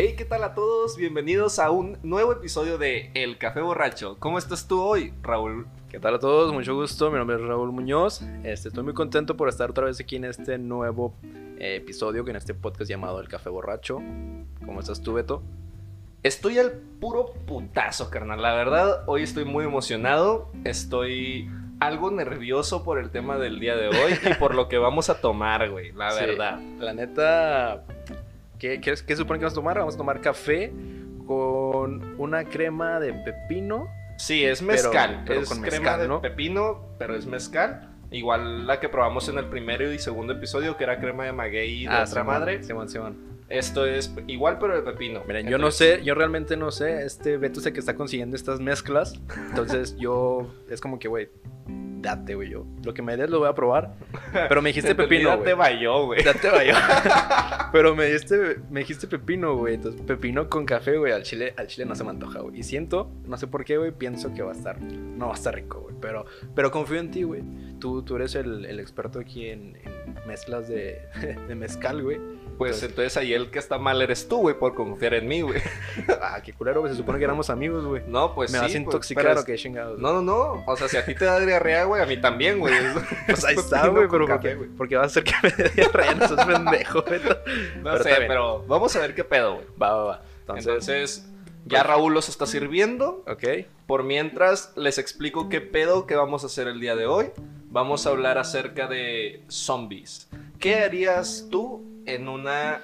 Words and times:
Hey, 0.00 0.14
¿qué 0.16 0.24
tal 0.24 0.44
a 0.44 0.54
todos? 0.54 0.96
Bienvenidos 0.96 1.58
a 1.58 1.72
un 1.72 1.98
nuevo 2.04 2.30
episodio 2.30 2.78
de 2.78 3.10
El 3.14 3.36
Café 3.36 3.60
Borracho. 3.60 4.16
¿Cómo 4.20 4.38
estás 4.38 4.68
tú 4.68 4.80
hoy, 4.80 5.12
Raúl? 5.22 5.66
¿Qué 5.88 5.98
tal 5.98 6.14
a 6.14 6.18
todos? 6.20 6.52
Mucho 6.52 6.76
gusto. 6.76 7.10
Mi 7.10 7.18
nombre 7.18 7.34
es 7.34 7.42
Raúl 7.42 7.72
Muñoz. 7.72 8.22
Este, 8.44 8.68
estoy 8.68 8.84
muy 8.84 8.94
contento 8.94 9.36
por 9.36 9.48
estar 9.48 9.70
otra 9.70 9.86
vez 9.86 9.98
aquí 9.98 10.14
en 10.14 10.26
este 10.26 10.56
nuevo 10.56 11.16
eh, 11.58 11.74
episodio, 11.82 12.24
en 12.28 12.36
este 12.36 12.54
podcast 12.54 12.88
llamado 12.88 13.18
El 13.20 13.26
Café 13.26 13.50
Borracho. 13.50 14.00
¿Cómo 14.64 14.78
estás 14.78 15.02
tú, 15.02 15.14
Beto? 15.14 15.42
Estoy 16.22 16.60
al 16.60 16.74
puro 17.00 17.32
putazo, 17.48 18.08
carnal. 18.08 18.40
La 18.40 18.54
verdad, 18.54 19.02
hoy 19.06 19.24
estoy 19.24 19.46
muy 19.46 19.64
emocionado. 19.64 20.52
Estoy 20.62 21.50
algo 21.80 22.12
nervioso 22.12 22.84
por 22.84 23.00
el 23.00 23.10
tema 23.10 23.36
del 23.36 23.58
día 23.58 23.74
de 23.74 23.88
hoy 23.88 24.12
y 24.30 24.34
por 24.34 24.54
lo 24.54 24.68
que 24.68 24.78
vamos 24.78 25.10
a 25.10 25.20
tomar, 25.20 25.68
güey. 25.70 25.90
La 25.90 26.10
Sí, 26.12 26.20
verdad. 26.24 26.60
La 26.78 26.94
neta, 26.94 27.84
¿qué, 28.58 28.80
qué, 28.80 28.94
qué 29.06 29.16
supone 29.16 29.38
que 29.38 29.44
vamos 29.44 29.52
a 29.52 29.60
tomar? 29.60 29.78
Vamos 29.78 29.94
a 29.94 29.98
tomar 29.98 30.20
café 30.20 30.72
con 31.26 32.14
una 32.18 32.44
crema 32.44 32.98
de 33.00 33.12
pepino. 33.12 33.88
Sí, 34.16 34.44
es 34.44 34.62
mezcal. 34.62 35.22
pero 35.26 35.40
es 35.40 35.48
con 35.48 35.60
crema 35.60 35.76
mezcal, 35.76 36.00
de 36.00 36.08
¿no? 36.08 36.20
pepino, 36.20 36.80
pero 36.98 37.14
es 37.14 37.26
mezcal. 37.26 37.94
Igual 38.10 38.66
la 38.66 38.80
que 38.80 38.88
probamos 38.88 39.28
en 39.28 39.38
el 39.38 39.44
primero 39.46 39.92
y 39.92 39.98
segundo 39.98 40.32
episodio, 40.32 40.76
que 40.76 40.84
era 40.84 40.98
crema 40.98 41.24
de 41.24 41.32
maguey 41.32 41.82
de 41.82 41.88
otra 41.88 42.02
Ah, 42.02 42.06
Simón, 42.06 42.26
madre. 42.26 42.62
Simón, 42.62 42.88
Simón. 42.88 43.16
Esto 43.50 43.86
es 43.86 44.12
igual, 44.26 44.58
pero 44.58 44.74
de 44.74 44.82
pepino. 44.82 45.22
Miren, 45.26 45.46
yo 45.48 45.58
no 45.58 45.70
sé, 45.70 46.02
yo 46.02 46.14
realmente 46.14 46.56
no 46.56 46.70
sé. 46.70 47.04
Este 47.04 47.36
Beto 47.36 47.60
es 47.60 47.66
el 47.66 47.72
que 47.72 47.80
está 47.80 47.94
consiguiendo 47.94 48.36
estas 48.36 48.60
mezclas. 48.60 49.14
Entonces 49.50 49.96
yo, 49.98 50.52
es 50.70 50.80
como 50.80 50.98
que, 50.98 51.08
güey, 51.08 51.28
date, 52.00 52.34
güey. 52.34 52.50
Yo 52.50 52.66
lo 52.84 52.94
que 52.94 53.02
me 53.02 53.16
des 53.16 53.30
lo 53.30 53.38
voy 53.40 53.48
a 53.48 53.54
probar. 53.54 53.94
Pero 54.32 54.62
me 54.62 54.70
dijiste 54.70 54.94
pepino, 54.96 55.30
Date 55.30 55.54
vayó, 55.54 56.06
güey. 56.06 56.22
Date 56.22 56.48
vaya. 56.50 57.68
Pero 57.72 57.94
me 57.94 58.06
diste, 58.06 58.60
me 58.70 58.80
dijiste 58.80 59.06
pepino, 59.06 59.56
güey. 59.56 59.74
Entonces, 59.74 60.00
pepino 60.02 60.48
con 60.48 60.64
café, 60.64 60.96
güey. 60.96 61.12
Al 61.12 61.22
chile, 61.22 61.54
al 61.56 61.66
chile 61.66 61.86
no 61.86 61.94
se 61.94 62.04
me 62.04 62.10
antoja, 62.10 62.40
güey. 62.40 62.60
Y 62.60 62.62
siento, 62.62 63.10
no 63.26 63.36
sé 63.36 63.46
por 63.46 63.64
qué, 63.64 63.76
güey, 63.76 63.92
pienso 63.92 64.32
que 64.32 64.42
va 64.42 64.52
a 64.52 64.54
estar. 64.54 64.80
No 64.80 65.26
va 65.26 65.32
a 65.32 65.36
estar 65.36 65.54
rico, 65.54 65.80
güey. 65.80 65.94
Pero, 66.00 66.26
pero 66.54 66.70
confío 66.70 66.98
en 66.98 67.10
ti, 67.10 67.22
güey. 67.22 67.42
Tú, 67.78 68.02
tú 68.02 68.16
eres 68.16 68.34
el, 68.34 68.64
el 68.64 68.80
experto 68.80 69.18
aquí 69.18 69.48
en, 69.48 69.76
en 69.76 70.26
mezclas 70.26 70.68
de, 70.68 71.02
de 71.48 71.54
mezcal, 71.54 72.02
güey. 72.02 72.18
Pues 72.58 72.82
entonces 72.82 73.16
ahí 73.16 73.32
el 73.32 73.50
que 73.50 73.58
está 73.58 73.78
mal 73.78 74.02
eres 74.02 74.28
tú, 74.28 74.38
güey, 74.40 74.58
por 74.58 74.74
confiar 74.74 75.14
en 75.14 75.28
mí, 75.28 75.40
güey. 75.42 75.62
Ah, 76.20 76.40
qué 76.42 76.52
culero, 76.52 76.80
güey. 76.80 76.92
Se 76.92 76.98
supone 76.98 77.18
que 77.18 77.24
éramos 77.24 77.48
amigos, 77.48 77.84
güey. 77.84 78.02
No, 78.06 78.34
pues 78.34 78.50
me 78.50 78.58
sí. 78.58 78.62
vas 78.62 78.70
a 78.70 78.74
pues, 78.74 78.84
intoxicar 78.84 79.24
pero 79.24 79.44
qué 79.44 79.56
chingados. 79.56 79.98
No, 79.98 80.12
no, 80.12 80.22
no. 80.22 80.64
O 80.66 80.76
sea, 80.76 80.88
si 80.88 80.96
a 80.96 81.04
ti 81.04 81.14
te 81.14 81.24
da 81.24 81.38
diarrea, 81.40 81.84
güey, 81.84 82.02
a 82.02 82.06
mí 82.06 82.20
también, 82.20 82.58
güey. 82.58 82.74
Pues 83.26 83.44
ahí 83.44 83.54
Es 83.54 83.60
está, 83.64 83.86
güey. 83.88 84.08
Pero 84.10 84.26
café, 84.26 84.38
porque, 84.50 84.54
güey. 84.56 84.70
porque 84.76 84.96
va 84.96 85.02
a 85.04 85.06
hacer 85.06 85.24
que 85.24 85.32
me 85.42 85.50
dé 85.50 85.68
diarrea, 85.70 86.14
no 86.14 86.28
seas 86.28 86.46
pendejo, 86.46 87.02
Beto. 87.02 87.38
No 87.76 87.90
Pero 87.92 88.02
sé, 88.02 88.14
pero 88.26 88.64
vamos 88.66 88.94
a 88.96 89.00
ver 89.00 89.14
qué 89.14 89.24
pedo, 89.24 89.54
güey. 89.54 89.66
Va, 89.80 89.94
va, 89.94 90.04
va. 90.04 90.22
Entonces, 90.40 90.66
Entonces, 90.66 91.28
ya 91.66 91.82
Raúl 91.82 92.14
los 92.14 92.28
está 92.28 92.46
sirviendo. 92.46 93.24
ok. 93.26 93.66
Por 93.86 94.02
mientras, 94.02 94.72
les 94.76 94.98
explico 94.98 95.48
qué 95.48 95.60
pedo 95.60 96.06
que 96.06 96.14
vamos 96.16 96.42
a 96.42 96.46
hacer 96.46 96.66
el 96.68 96.80
día 96.80 96.96
de 96.96 97.06
hoy. 97.06 97.30
Vamos 97.70 98.06
a 98.06 98.10
hablar 98.10 98.38
acerca 98.38 98.86
de 98.86 99.44
zombies. 99.48 100.28
¿Qué 100.58 100.76
harías 100.76 101.46
tú 101.50 101.97
en 102.14 102.28
una 102.28 102.80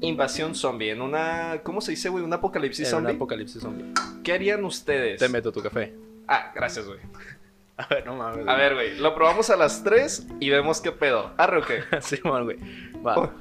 invasión 0.00 0.54
zombie? 0.54 0.90
En 0.90 1.00
una. 1.02 1.60
¿Cómo 1.62 1.80
se 1.80 1.92
dice, 1.92 2.08
güey? 2.08 2.24
¿Un 2.24 2.32
apocalipsis 2.32 2.88
En 2.88 2.94
un 2.94 3.00
zombie? 3.02 3.16
apocalipsis 3.16 3.62
zombie. 3.62 3.92
¿Qué 4.24 4.32
harían 4.32 4.64
ustedes? 4.64 5.18
Te 5.20 5.28
meto 5.28 5.52
tu 5.52 5.62
café. 5.62 5.94
Ah, 6.28 6.52
gracias, 6.54 6.86
güey. 6.86 6.98
A 7.78 7.86
ver, 7.86 8.06
no 8.06 8.14
mames. 8.14 8.46
A 8.46 8.54
ver, 8.54 8.74
güey. 8.74 8.98
Lo 8.98 9.14
probamos 9.14 9.48
a 9.50 9.56
las 9.56 9.82
3 9.82 10.26
y 10.40 10.50
vemos 10.50 10.80
qué 10.80 10.92
pedo. 10.92 11.32
¿Arre 11.38 11.58
o 11.58 11.62
qué? 11.64 11.82
Simón, 12.02 12.44
güey. 12.44 12.58
Va. 13.04 13.32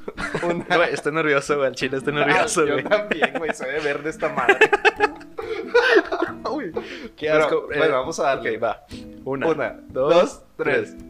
Una- 0.44 0.66
Güey, 0.78 0.94
estoy 0.94 1.12
nervioso, 1.12 1.58
güey. 1.58 1.68
Al 1.68 1.76
chile 1.76 1.98
estoy 1.98 2.14
nervioso, 2.14 2.62
Ah, 2.62 2.66
yo 2.66 2.74
güey. 2.74 2.84
también, 2.86 3.34
güey. 3.38 3.54
Se 3.54 3.68
ve 3.68 3.80
verde 3.82 4.10
esta 4.10 4.30
madre. 4.30 4.58
Uy, 6.50 6.72
qué 7.16 7.28
Pero, 7.28 7.44
asco. 7.46 7.72
Eh, 7.72 7.78
bueno, 7.78 7.94
vamos 8.00 8.20
a 8.20 8.24
darle. 8.24 8.56
Ok, 8.58 8.64
va. 8.64 8.86
Una, 9.26 9.48
Una, 9.48 9.80
dos, 9.90 10.14
dos, 10.14 10.44
tres. 10.58 10.96
tres. 10.98 11.06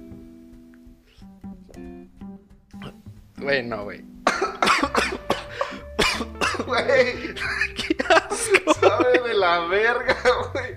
Güey, 3.42 3.64
no, 3.64 3.84
güey. 3.84 4.02
Güey. 6.66 7.34
Qué 7.76 7.98
asco. 8.08 8.74
Sabe 8.76 9.20
de 9.28 9.34
la 9.34 9.60
verga, 9.68 10.16
güey. 10.54 10.76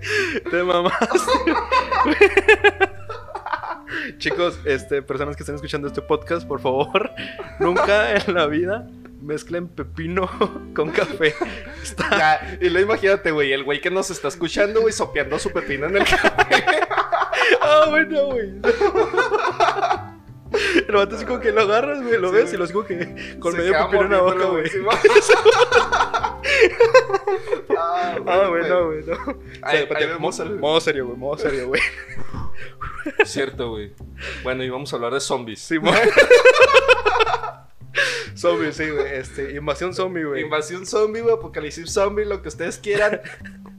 Te 0.49 0.63
mamaste. 0.63 1.31
Chicos, 4.17 4.59
este, 4.65 5.01
personas 5.01 5.35
que 5.35 5.43
estén 5.43 5.55
escuchando 5.55 5.87
este 5.87 6.01
podcast, 6.01 6.45
por 6.47 6.59
favor, 6.59 7.11
nunca 7.59 8.15
en 8.15 8.33
la 8.33 8.47
vida 8.47 8.89
mezclen 9.21 9.67
pepino 9.67 10.29
con 10.75 10.91
café. 10.91 11.33
Está 11.81 12.09
Ya, 12.09 12.57
y 12.61 12.69
lo 12.69 12.79
imagínate, 12.79 13.31
güey, 13.31 13.53
el 13.53 13.63
güey 13.63 13.79
que 13.81 13.89
nos 13.91 14.09
está 14.11 14.27
escuchando, 14.27 14.81
güey, 14.81 14.93
sopeando 14.93 15.39
su 15.39 15.51
pepino 15.51 15.87
en 15.87 15.97
el 15.97 16.05
café. 16.05 16.65
Ah, 17.61 17.85
bueno, 17.89 18.25
güey. 18.27 18.49
El 20.87 20.95
vato 20.95 21.15
así 21.15 21.25
como 21.25 21.39
que 21.39 21.51
lo 21.51 21.61
agarras, 21.61 22.01
güey, 22.03 22.19
lo 22.19 22.29
Sí, 22.29 22.35
ves 22.35 22.53
y 22.53 22.57
lo 22.57 22.63
así 22.65 22.73
como 22.73 22.85
que 22.85 23.37
con 23.39 23.55
medio 23.57 23.73
pepino 23.73 24.03
en 24.03 24.11
la 24.11 24.21
boca, 24.21 24.45
güey. 24.45 24.65
ah, 27.77 28.15
Ah, 28.27 28.47
güey, 28.49 28.69
no, 28.69 28.85
güey, 28.85 29.03
no. 29.05 29.17
Mo- 30.19 30.31
el- 30.39 30.59
Modo 30.59 30.79
serio, 30.81 31.05
güey, 31.07 31.17
modo 31.17 31.37
serio, 31.37 31.67
güey. 31.67 31.81
Cierto, 33.25 33.69
güey. 33.71 33.93
Bueno, 34.43 34.63
y 34.63 34.69
vamos 34.69 34.91
a 34.93 34.95
hablar 34.95 35.13
de 35.13 35.19
zombies. 35.19 35.59
Sí, 35.59 35.79
mo- 35.79 35.91
Zombie, 38.35 38.71
sí, 38.73 38.89
güey. 38.89 39.15
Este, 39.15 39.53
invasión 39.55 39.93
zombie, 39.93 40.23
güey. 40.25 40.41
Invasión 40.43 40.85
zombie, 40.85 41.21
güey, 41.21 41.33
apocalipsis 41.35 41.91
zombie, 41.91 42.25
lo 42.25 42.41
que 42.41 42.49
ustedes 42.49 42.77
quieran. 42.77 43.21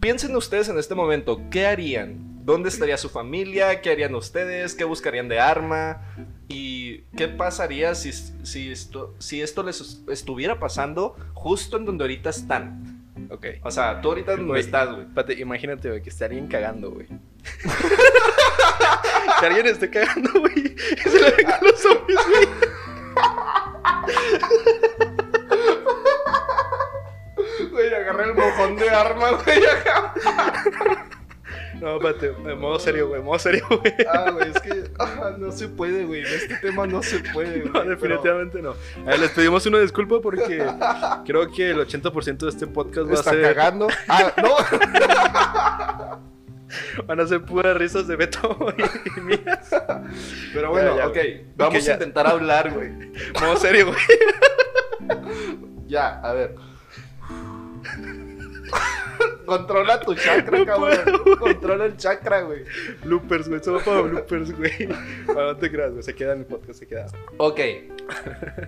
Piensen 0.01 0.35
ustedes 0.35 0.69
en 0.69 0.79
este 0.79 0.95
momento, 0.95 1.41
¿qué 1.51 1.67
harían? 1.67 2.36
¿Dónde 2.47 2.69
estaría 2.69 2.97
su 2.97 3.09
familia? 3.09 3.81
¿Qué 3.81 3.91
harían 3.91 4.15
ustedes? 4.15 4.77
¿Qué 4.77 4.85
buscarían 4.85 5.29
de 5.29 5.41
arma? 5.41 6.03
¿Y 6.47 6.99
qué 7.17 7.27
pasaría 7.27 7.97
si, 7.97 8.13
si, 8.13 8.71
esto, 8.71 9.17
si 9.19 9.43
esto 9.43 9.65
les 9.65 10.05
estuviera 10.09 10.61
pasando 10.61 11.17
justo 11.35 11.77
en 11.77 11.85
donde 11.85 12.05
ahorita 12.05 12.31
están? 12.31 13.03
Ok. 13.33 13.47
O 13.65 13.73
sea, 13.73 14.01
tú 14.01 14.11
ahorita 14.11 14.37
no 14.37 14.55
estás, 14.55 14.91
güey. 14.95 15.09
Imagínate, 15.41 15.89
güey, 15.89 16.03
que 16.03 16.11
esté 16.11 16.27
alguien 16.27 16.47
cagando, 16.47 16.93
güey. 16.93 17.09
que 19.41 19.47
alguien 19.47 19.67
esté 19.67 19.91
cagando, 19.91 20.31
güey. 20.39 20.57
Y 20.57 20.77
se 21.01 21.21
le 21.21 21.33
vengan 21.33 21.59
los 21.63 21.81
zombies, 21.81 22.21
güey. 22.29 22.47
Güey, 27.73 27.93
agarré 27.93 28.27
el 28.27 28.35
mojón 28.35 28.77
de 28.77 28.89
arma, 28.89 29.33
güey, 29.33 29.67
acá. 29.67 30.15
No, 31.87 31.99
espérate, 31.99 32.35
en 32.51 32.59
modo 32.59 32.81
serio, 32.81 33.07
güey, 33.07 33.23
modo 33.23 33.39
serio, 33.39 33.65
güey. 33.69 33.95
Ah, 34.13 34.33
güey, 34.33 34.51
es 34.51 34.61
que 34.61 34.91
ah, 34.99 35.37
no 35.39 35.53
se 35.53 35.69
puede, 35.69 36.05
güey. 36.05 36.23
En 36.23 36.35
este 36.35 36.57
tema 36.57 36.85
no 36.85 37.01
se 37.01 37.21
puede, 37.21 37.61
güey. 37.69 37.73
No, 37.73 37.85
definitivamente 37.85 38.61
no. 38.61 38.75
A 39.03 39.11
ver, 39.11 39.21
les 39.21 39.31
pedimos 39.31 39.65
una 39.67 39.79
disculpa 39.79 40.21
porque 40.21 40.67
creo 41.25 41.49
que 41.53 41.71
el 41.71 41.79
80% 41.79 42.39
de 42.39 42.49
este 42.49 42.67
podcast 42.67 43.09
va 43.09 43.15
a 43.15 43.23
ser, 43.23 43.55
cagando. 43.55 43.87
Ah, 44.09 44.33
no. 44.43 44.57
van 47.07 47.21
a 47.21 47.27
ser 47.29 47.43
puras 47.43 47.77
risas 47.77 48.09
de 48.09 48.17
Beto 48.17 48.75
y 49.17 49.21
mías. 49.21 49.71
Pero 50.53 50.71
bueno, 50.71 50.97
Ya, 50.97 51.05
ya, 51.05 51.07
ok. 51.07 51.19
Vamos 51.55 51.89
a 51.89 51.93
intentar 51.93 52.27
hablar, 52.27 52.73
güey. 52.73 52.91
Modo 53.41 53.57
serio, 53.59 53.87
güey. 53.87 53.99
Ya, 55.87 56.19
a 56.19 56.33
ver. 56.33 56.57
Controla 59.47 60.01
tu 60.01 60.15
chakra, 60.15 60.59
No 60.59 60.67
cabrón. 60.67 60.99
puedo. 61.23 61.39
Controla 61.39 61.85
el 61.87 61.97
chakra, 61.97 62.43
güey. 62.43 62.65
Bloopers, 63.05 63.49
güey, 63.49 63.63
solo 63.63 63.81
para 63.81 64.01
bloopers, 64.03 64.57
güey. 64.57 64.89
Para 65.27 65.47
no 65.53 65.57
te 65.57 65.71
creas, 65.71 65.93
güey, 65.93 66.03
se 66.03 66.15
queda 66.15 66.33
en 66.33 66.41
el 66.41 66.47
podcast, 66.47 66.79
se 66.81 66.87
queda. 66.87 67.07
Ok. 67.39 67.61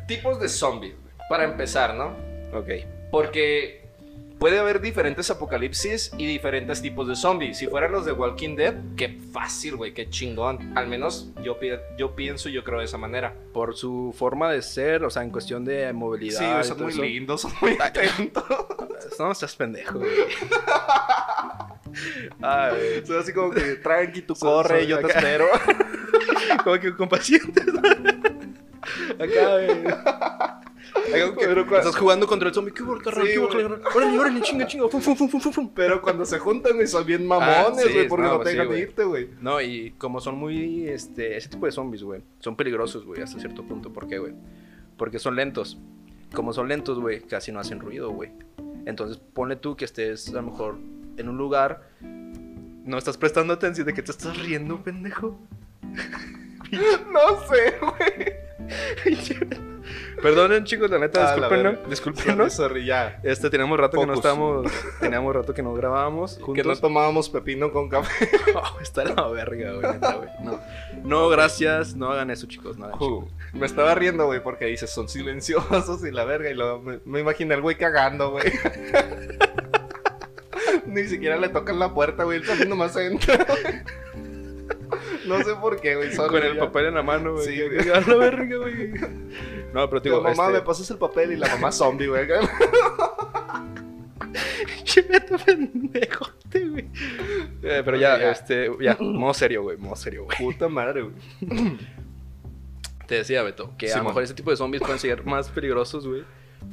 Tipos 0.07 0.41
de 0.41 0.49
zombies, 0.49 0.95
güey. 1.01 1.15
Para 1.29 1.45
empezar, 1.45 1.95
¿no? 1.95 2.17
Ok. 2.57 2.69
Porque 3.11 3.88
puede 4.39 4.59
haber 4.59 4.81
diferentes 4.81 5.31
apocalipsis 5.31 6.13
y 6.17 6.27
diferentes 6.27 6.81
tipos 6.81 7.09
de 7.09 7.17
zombies. 7.17 7.59
Si 7.59 7.67
fueran 7.67 7.93
los 7.93 8.05
de 8.05 8.13
Walking 8.13 8.57
Dead, 8.57 8.75
qué 8.97 9.19
fácil, 9.33 9.77
güey, 9.77 9.93
qué 9.93 10.09
chingón. 10.09 10.77
Al 10.77 10.87
menos 10.87 11.31
yo, 11.43 11.57
yo 11.97 12.15
pienso 12.15 12.49
y 12.49 12.53
yo 12.53 12.65
creo 12.65 12.79
de 12.79 12.85
esa 12.85 12.99
manera. 12.99 13.35
Por 13.53 13.77
su 13.77 14.15
forma 14.17 14.51
de 14.51 14.63
ser, 14.63 15.05
o 15.05 15.11
sea, 15.11 15.23
en 15.23 15.31
cuestión 15.31 15.65
de 15.65 15.93
movilidad. 15.93 16.63
Sí, 16.63 16.69
son 16.69 16.83
muy 16.83 16.95
lindos, 16.95 17.43
son 17.43 17.53
muy 17.61 17.77
atentos. 17.81 18.45
No, 19.19 19.33
estás 19.33 19.57
pendejo, 19.57 19.99
güey. 19.99 20.11
Ay, 22.43 23.03
Son 23.07 23.19
así 23.19 23.33
como 23.33 23.51
que 23.51 23.77
tranqui, 23.77 24.23
tú 24.23 24.35
corre, 24.35 24.87
yo 24.87 25.01
te 25.01 25.09
espero. 25.09 25.47
como 26.65 26.79
que 26.79 26.95
con 26.95 27.09
pacientes. 27.09 27.65
Acá, 29.19 29.53
güey. 29.53 29.87
Acá 30.99 31.27
como 31.27 31.39
que 31.39 31.47
Pero 31.47 31.67
cua- 31.67 31.79
estás 31.79 31.97
jugando 31.97 32.27
contra 32.27 32.49
el 32.49 32.55
zombie. 32.55 32.73
¿Qué 32.73 32.83
hubo, 32.83 32.99
carnal? 32.99 33.27
Sí, 33.27 33.33
¿Qué 33.33 33.39
hubo, 33.39 33.49
güey. 33.49 33.63
carnal? 33.63 33.83
Órale, 33.95 34.19
órale, 34.19 34.41
chinga, 34.43 34.67
chinga. 34.67 34.89
Fum, 34.89 35.01
fum, 35.01 35.17
fum, 35.17 35.29
fum, 35.29 35.41
fum, 35.41 35.53
fum. 35.53 35.71
Pero 35.75 36.01
cuando 36.01 36.25
se 36.25 36.39
juntan, 36.39 36.75
güey, 36.75 36.87
son 36.87 37.05
bien 37.05 37.27
mamones, 37.27 37.57
Ah, 37.59 37.73
sí, 37.87 37.93
güey, 37.93 38.09
porque 38.09 38.27
no, 38.27 38.39
no, 38.39 38.41
te 38.41 38.51
sí, 38.53 38.57
dejan 38.57 38.79
irte, 38.79 39.05
güey. 39.05 39.29
No, 39.41 39.61
y 39.61 39.91
como 39.99 40.21
son 40.21 40.37
muy, 40.37 40.89
este, 40.89 41.37
ese 41.37 41.49
tipo 41.49 41.67
de 41.67 41.73
zombies, 41.73 42.03
güey, 42.03 42.23
son 42.41 42.57
peligrosos, 42.57 43.05
güey, 43.05 43.21
hasta 43.23 43.39
cierto 43.39 43.63
punto. 43.65 43.93
¿Por 43.93 44.09
qué, 44.09 44.19
güey? 44.19 44.33
Porque 44.97 45.19
son 45.19 45.37
lentos. 45.37 45.79
Como 46.35 46.53
son 46.53 46.69
lentos, 46.69 46.99
güey, 46.99 47.21
casi 47.21 47.53
no 47.53 47.61
hacen 47.61 47.81
ruido, 47.81 48.11
güey. 48.11 48.31
Entonces, 48.87 49.19
ponle 49.19 49.57
tú 49.57 49.77
que 49.77 49.85
estés 49.85 50.29
a 50.31 50.33
lo 50.33 50.43
mejor 50.43 50.79
en 51.19 51.29
un 51.29 51.37
lugar, 51.37 51.83
no 52.01 52.97
estás 52.97 53.17
prestando 53.19 53.53
atención 53.53 53.87
de 53.87 53.93
que 53.95 54.03
te 54.03 54.11
estás 54.11 54.39
riendo, 54.39 54.83
pendejo. 54.83 55.39
No 56.71 57.41
sé, 57.49 57.75
güey. 57.81 58.33
Perdonen, 60.23 60.65
chicos, 60.65 60.91
la 60.91 60.99
neta, 60.99 61.21
Ah, 61.21 61.35
discúlpenos. 61.37 61.73
verga. 61.75 61.89
discúlpenos. 61.89 62.53
Sorry, 62.57 62.85
ya. 62.85 63.21
Este, 63.23 63.49
teníamos 63.51 63.79
rato 63.79 63.99
que 64.01 64.07
no 64.07 64.15
estábamos, 64.15 64.71
teníamos 65.01 65.35
rato 65.35 65.55
que 65.55 65.63
no 65.63 65.73
grabábamos 65.75 66.39
Que 66.55 66.65
no 66.65 66.77
tomábamos 66.77 67.29
pepino 67.31 67.73
con 67.73 67.89
café. 67.89 68.29
Oh, 68.55 68.81
está 68.81 69.05
la 69.05 69.29
verga, 69.29 69.73
güey, 69.75 69.93
neta, 69.93 70.15
güey. 70.15 70.29
No. 70.43 70.61
no, 71.05 71.29
gracias, 71.29 71.95
no 71.95 72.11
hagan 72.11 72.31
eso, 72.31 72.47
chicos, 72.47 72.77
no 72.77 72.87
hagan 72.87 73.01
Uh, 73.01 73.29
me 73.53 73.67
estaba 73.67 73.95
riendo, 73.95 74.27
güey, 74.27 74.43
porque 74.43 74.65
dices, 74.67 74.91
son 74.91 75.09
silenciosos 75.09 76.05
y 76.05 76.11
la 76.11 76.25
verga. 76.25 76.51
Y 76.51 76.55
luego 76.55 76.81
me, 76.81 76.99
me 77.05 77.21
imaginé 77.21 77.55
al 77.55 77.63
güey 77.63 77.77
cagando, 77.77 78.33
güey. 78.33 78.53
Ni 80.87 81.05
siquiera 81.05 81.37
le 81.37 81.49
tocan 81.51 81.79
la 81.79 81.93
puerta, 81.95 82.25
güey. 82.25 82.39
Él 82.39 82.47
también 82.47 82.69
nomás 82.71 82.97
entra. 82.97 83.47
No 85.29 85.43
sé 85.45 85.55
por 85.57 85.81
qué, 85.81 85.97
güey. 85.97 86.15
Con 86.17 86.43
el 86.43 86.55
ya. 86.55 86.61
papel 86.61 86.87
en 86.87 86.95
la 86.95 87.03
mano, 87.03 87.35
güey. 87.35 87.47
Sí, 87.47 87.61
güey. 87.63 87.91
a 87.91 88.01
la 88.01 88.15
verga, 88.17 88.57
güey. 88.57 88.93
No, 89.75 89.89
pero 89.89 90.03
te 90.03 90.09
digo, 90.09 90.19
Digo, 90.21 90.23
mamá, 90.31 90.47
este... 90.47 90.53
me 90.55 90.61
pasas 90.63 90.91
el 90.91 90.99
papel 90.99 91.33
y 91.33 91.37
la 91.37 91.49
mamá 91.49 91.71
zombie, 91.73 92.07
güey. 92.09 92.27
Che, 94.85 95.03
pendejote, 95.03 96.69
güey. 96.69 96.89
Eh, 97.63 97.83
pero 97.85 97.97
ya, 97.97 98.19
Ya. 98.19 98.31
este, 98.31 98.71
ya, 98.81 98.97
modo 99.01 99.35
serio, 99.35 99.63
güey, 99.63 99.77
modo 99.77 99.97
serio, 99.97 100.25
güey. 100.25 100.37
Puta 100.39 100.69
madre, 100.69 101.03
güey. 101.03 101.15
Te 103.07 103.17
decía, 103.17 103.43
Beto, 103.43 103.75
que 103.79 103.93
a 103.93 103.99
lo 103.99 104.05
mejor 104.05 104.23
ese 104.23 104.35
tipo 104.35 104.51
de 104.51 104.57
zombies 104.57 104.83
pueden 104.83 104.99
ser 104.99 105.25
más 105.25 105.49
peligrosos, 105.51 106.07
güey. 106.07 106.25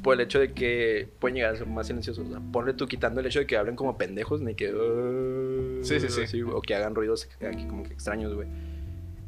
Por 0.02 0.14
el 0.14 0.20
hecho 0.20 0.38
de 0.40 0.52
que 0.52 1.08
pueden 1.18 1.36
llegar 1.36 1.54
a 1.54 1.56
ser 1.58 1.66
más 1.66 1.86
silenciosos. 1.86 2.26
O 2.26 2.30
sea, 2.30 2.40
ponle 2.52 2.74
tú 2.74 2.86
quitando 2.86 3.20
el 3.20 3.26
hecho 3.26 3.38
de 3.40 3.46
que 3.46 3.56
hablen 3.56 3.76
como 3.76 3.96
pendejos, 3.98 4.40
ni 4.40 4.54
que. 4.54 4.72
"Uh", 4.74 5.82
Sí, 5.84 6.00
sí, 6.00 6.08
sí. 6.08 6.22
así, 6.22 6.42
o 6.42 6.60
que 6.60 6.74
hagan 6.74 6.94
ruidos 6.94 7.28
aquí 7.48 7.66
como 7.66 7.82
que 7.84 7.92
extraños, 7.92 8.34
güey. 8.34 8.48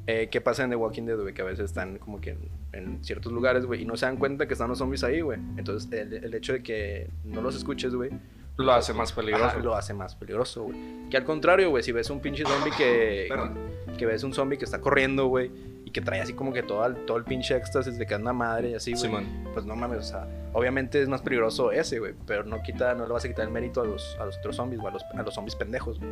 Eh, 0.06 0.28
¿Qué 0.30 0.40
pasa 0.40 0.64
en 0.64 0.70
The 0.70 0.76
Walking 0.76 1.02
Dead, 1.04 1.18
güey? 1.20 1.34
Que 1.34 1.42
a 1.42 1.44
veces 1.44 1.66
están 1.66 1.98
como 1.98 2.20
que 2.20 2.30
en, 2.30 2.38
en 2.72 3.04
ciertos 3.04 3.30
lugares, 3.32 3.66
güey, 3.66 3.82
y 3.82 3.84
no 3.84 3.96
se 3.96 4.06
dan 4.06 4.16
cuenta 4.16 4.46
que 4.46 4.54
están 4.54 4.68
los 4.68 4.78
zombies 4.78 5.04
ahí, 5.04 5.20
güey. 5.20 5.38
Entonces, 5.58 5.92
el, 5.92 6.12
el 6.24 6.34
hecho 6.34 6.54
de 6.54 6.62
que 6.62 7.10
no 7.24 7.42
los 7.42 7.54
escuches, 7.56 7.94
güey, 7.94 8.10
Lo 8.58 8.72
hace 8.72 8.92
más 8.92 9.12
peligroso. 9.12 9.44
Ajá, 9.44 9.58
lo 9.60 9.74
hace 9.76 9.94
más 9.94 10.16
peligroso, 10.16 10.64
güey. 10.64 11.08
Que 11.08 11.16
al 11.16 11.24
contrario, 11.24 11.70
güey, 11.70 11.82
si 11.82 11.92
ves 11.92 12.10
un 12.10 12.20
pinche 12.20 12.44
zombie 12.44 12.72
que, 12.76 13.26
Perdón. 13.28 13.56
que 13.96 14.04
ves 14.04 14.24
un 14.24 14.34
zombie 14.34 14.58
que 14.58 14.64
está 14.64 14.80
corriendo, 14.80 15.26
güey, 15.26 15.50
y 15.84 15.90
que 15.92 16.00
trae 16.00 16.20
así 16.20 16.32
como 16.34 16.52
que 16.52 16.64
todo 16.64 16.84
el, 16.84 16.96
todo 17.06 17.16
el 17.18 17.24
pinche 17.24 17.56
éxtasis 17.56 17.96
de 17.96 18.04
que 18.04 18.14
anda 18.14 18.32
madre 18.32 18.70
y 18.70 18.74
así, 18.74 18.90
güey. 18.92 19.02
Simón. 19.02 19.26
Pues 19.54 19.64
no 19.64 19.76
mames, 19.76 19.98
o 19.98 20.02
sea, 20.02 20.28
obviamente 20.52 21.00
es 21.00 21.08
más 21.08 21.22
peligroso 21.22 21.70
ese, 21.70 22.00
güey, 22.00 22.14
pero 22.26 22.42
no 22.42 22.60
quita, 22.62 22.94
no 22.96 23.06
le 23.06 23.12
vas 23.12 23.24
a 23.24 23.28
quitar 23.28 23.46
el 23.46 23.52
mérito 23.52 23.80
a 23.80 23.84
los, 23.84 24.16
a 24.20 24.26
los 24.26 24.36
otros 24.38 24.56
zombies, 24.56 24.82
o 24.82 24.88
a 24.88 24.90
los, 24.90 25.04
a 25.04 25.22
los 25.22 25.32
zombies 25.32 25.54
pendejos, 25.54 26.00
güey. 26.00 26.10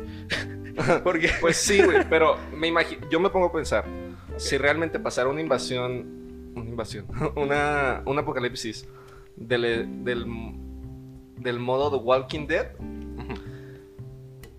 Porque, 1.03 1.29
Pues 1.41 1.57
sí, 1.57 1.83
güey, 1.83 2.09
pero 2.09 2.37
me 2.55 2.67
imagino, 2.67 3.07
yo 3.09 3.19
me 3.19 3.29
pongo 3.29 3.47
a 3.47 3.51
pensar, 3.51 3.83
si 4.37 4.57
realmente 4.57 4.99
pasara 5.01 5.27
una 5.27 5.41
invasión, 5.41 6.53
una 6.55 6.69
invasión, 6.69 7.07
una, 7.35 8.03
un 8.05 8.17
apocalipsis 8.17 8.87
del, 9.35 10.03
del, 10.05 10.25
del 11.37 11.59
modo 11.59 11.89
de 11.89 11.97
Walking 11.97 12.47
Dead, 12.47 12.71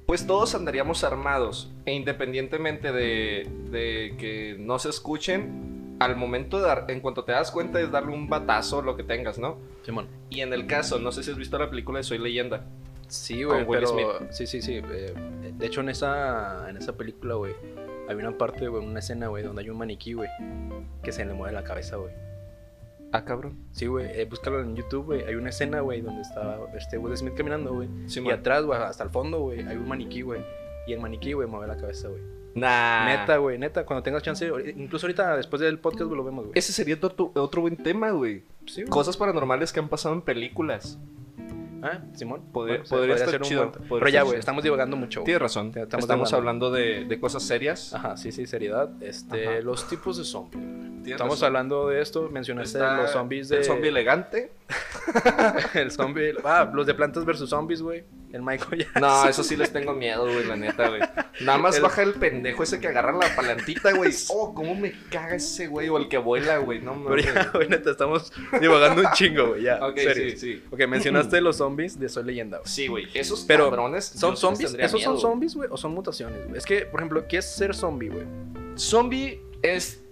pues 0.06 0.26
todos 0.26 0.54
andaríamos 0.54 1.04
armados 1.04 1.70
e 1.84 1.92
independientemente 1.92 2.92
de, 2.92 3.46
de 3.70 4.14
que 4.18 4.56
no 4.58 4.78
se 4.78 4.88
escuchen, 4.88 5.96
al 6.00 6.16
momento 6.16 6.58
de 6.58 6.66
dar, 6.66 6.86
en 6.88 7.00
cuanto 7.00 7.24
te 7.24 7.32
das 7.32 7.50
cuenta 7.50 7.80
es 7.80 7.90
darle 7.90 8.14
un 8.14 8.28
batazo 8.28 8.82
lo 8.82 8.96
que 8.96 9.02
tengas, 9.02 9.38
¿no? 9.38 9.58
Simón. 9.82 10.06
Y 10.30 10.40
en 10.40 10.52
el 10.52 10.66
caso, 10.66 10.98
no 10.98 11.12
sé 11.12 11.22
si 11.22 11.30
has 11.30 11.36
visto 11.36 11.58
la 11.58 11.68
película 11.68 11.98
de 11.98 12.04
Soy 12.04 12.18
Leyenda. 12.18 12.64
Sí, 13.08 13.42
güey, 13.42 13.66
pero... 13.66 13.86
Smith. 13.86 14.06
Sí, 14.30 14.46
sí, 14.46 14.62
sí. 14.62 14.80
eh, 14.82 15.14
de 15.56 15.66
hecho, 15.66 15.80
en 15.80 15.88
esa, 15.88 16.68
en 16.68 16.76
esa 16.76 16.96
película, 16.96 17.34
güey, 17.34 17.54
hay 18.08 18.14
una 18.14 18.36
parte, 18.36 18.68
güey, 18.68 18.84
una 18.84 19.00
escena, 19.00 19.28
güey, 19.28 19.42
donde 19.42 19.62
hay 19.62 19.70
un 19.70 19.78
maniquí, 19.78 20.12
güey, 20.12 20.28
que 21.02 21.10
se 21.10 21.24
le 21.24 21.32
mueve 21.32 21.54
la 21.54 21.64
cabeza, 21.64 21.96
güey. 21.96 22.12
Ah, 23.12 23.24
cabrón. 23.24 23.56
Sí, 23.72 23.86
güey, 23.86 24.06
eh, 24.20 24.26
búscalo 24.26 24.60
en 24.60 24.76
YouTube, 24.76 25.06
güey. 25.06 25.24
Hay 25.24 25.34
una 25.34 25.48
escena, 25.48 25.80
güey, 25.80 26.02
donde 26.02 26.22
está 26.22 26.58
este 26.76 26.98
Will 26.98 27.16
Smith 27.16 27.34
caminando, 27.34 27.72
güey. 27.74 27.88
Sí, 28.06 28.20
y 28.20 28.22
man. 28.22 28.34
atrás, 28.38 28.64
güey, 28.64 28.78
hasta 28.80 29.04
el 29.04 29.10
fondo, 29.10 29.40
güey, 29.40 29.60
hay 29.66 29.76
un 29.76 29.88
maniquí, 29.88 30.22
güey. 30.22 30.42
Y 30.86 30.92
el 30.92 31.00
maniquí, 31.00 31.32
güey, 31.32 31.48
mueve 31.48 31.66
la 31.66 31.76
cabeza, 31.76 32.08
güey. 32.08 32.20
Nah. 32.54 33.06
Neta, 33.06 33.36
güey, 33.38 33.58
neta, 33.58 33.86
cuando 33.86 34.02
tengas 34.02 34.22
chance, 34.22 34.50
incluso 34.76 35.06
ahorita 35.06 35.36
después 35.36 35.60
del 35.60 35.78
podcast, 35.78 36.04
güey, 36.04 36.16
lo 36.16 36.24
vemos, 36.24 36.46
güey. 36.46 36.58
Ese 36.58 36.72
sería 36.72 36.96
otro, 37.00 37.30
otro 37.34 37.62
buen 37.62 37.76
tema, 37.76 38.10
güey. 38.10 38.42
Sí. 38.66 38.84
Cosas 38.84 39.16
paranormales 39.16 39.72
que 39.72 39.80
han 39.80 39.88
pasado 39.88 40.14
en 40.14 40.22
películas. 40.22 40.98
Ah, 41.82 42.00
Simón. 42.14 42.42
Podría- 42.52 42.78
Bueno, 42.78 42.88
podría 42.88 43.14
estar 43.14 43.34
un 43.36 43.40
chido, 43.42 43.60
buen- 43.70 43.72
podría 43.88 43.98
Pero 43.98 44.08
ya, 44.08 44.22
güey, 44.22 44.38
estamos 44.38 44.64
divagando 44.64 44.96
mucho. 44.96 45.22
Tienes 45.22 45.40
razón. 45.42 45.68
Estamos, 45.74 46.04
estamos 46.04 46.32
hablando 46.32 46.70
de, 46.70 47.04
de 47.04 47.20
cosas 47.20 47.42
serias. 47.42 47.94
Ajá, 47.94 48.16
sí, 48.16 48.32
sí, 48.32 48.46
seriedad. 48.46 48.90
Este, 49.02 49.46
Ajá. 49.48 49.60
los 49.60 49.88
tipos 49.88 50.16
de 50.18 50.24
zombies. 50.24 50.62
Estamos 51.06 51.34
razón. 51.34 51.46
hablando 51.46 51.88
de 51.88 52.00
esto, 52.00 52.28
mencionaste 52.30 52.78
Está 52.78 52.96
los 52.96 53.10
zombies 53.10 53.48
de... 53.48 53.58
El 53.58 53.64
zombie 53.64 53.88
elegante. 53.88 54.50
el 55.74 55.90
zombie... 55.90 56.34
Ah, 56.44 56.70
los 56.72 56.86
de 56.86 56.94
plantas 56.94 57.24
versus 57.24 57.50
zombies, 57.50 57.80
güey. 57.82 58.04
El 58.32 58.42
Michael 58.42 58.86
ya. 58.92 59.00
No, 59.00 59.24
eso 59.28 59.42
sí 59.42 59.56
les 59.56 59.72
tengo 59.72 59.94
miedo, 59.94 60.24
güey, 60.24 60.44
la 60.44 60.56
neta, 60.56 60.88
güey. 60.88 61.00
Nada 61.40 61.56
más 61.58 61.76
El- 61.76 61.82
baja 61.82 62.02
el 62.02 62.12
pendejo 62.14 62.62
ese 62.62 62.78
que 62.78 62.88
agarra 62.88 63.12
la 63.12 63.34
palantita, 63.34 63.92
güey. 63.94 64.12
Oh, 64.28 64.54
cómo 64.54 64.74
me 64.74 64.92
caga 65.10 65.36
ese 65.36 65.66
güey. 65.68 65.88
O 65.88 65.96
el 65.96 66.08
que 66.08 66.18
vuela, 66.18 66.58
güey. 66.58 66.80
No 66.80 66.92
Pero 66.92 67.08
mames. 67.08 67.24
ya, 67.34 67.50
güey, 67.54 67.68
neta, 67.68 67.90
estamos 67.90 68.30
divagando 68.60 69.00
un 69.02 69.08
chingo, 69.14 69.48
güey, 69.48 69.62
ya. 69.62 69.78
Ok, 69.86 69.96
serio. 69.96 70.30
sí, 70.32 70.36
sí. 70.36 70.64
Ok, 70.70 70.80
mencionaste 70.86 71.40
los 71.40 71.56
zombies 71.56 71.98
de 71.98 72.08
Soy 72.08 72.24
Leyenda, 72.24 72.58
güey. 72.58 72.68
Sí, 72.68 72.86
güey. 72.88 73.08
Esos 73.14 73.44
Pero, 73.46 73.64
cabrones. 73.70 74.04
¿Son 74.04 74.36
zombies? 74.36 74.74
¿Esos 74.78 75.02
son 75.02 75.18
zombies, 75.18 75.54
güey? 75.54 75.68
¿O 75.72 75.76
son 75.78 75.92
mutaciones, 75.94 76.44
güey? 76.46 76.58
Es 76.58 76.66
que, 76.66 76.82
por 76.82 77.00
ejemplo, 77.00 77.26
¿qué 77.26 77.38
es 77.38 77.46
ser 77.50 77.74
zombie, 77.74 78.10
güey? 78.10 78.26
Zombie 78.76 79.40
es 79.62 80.02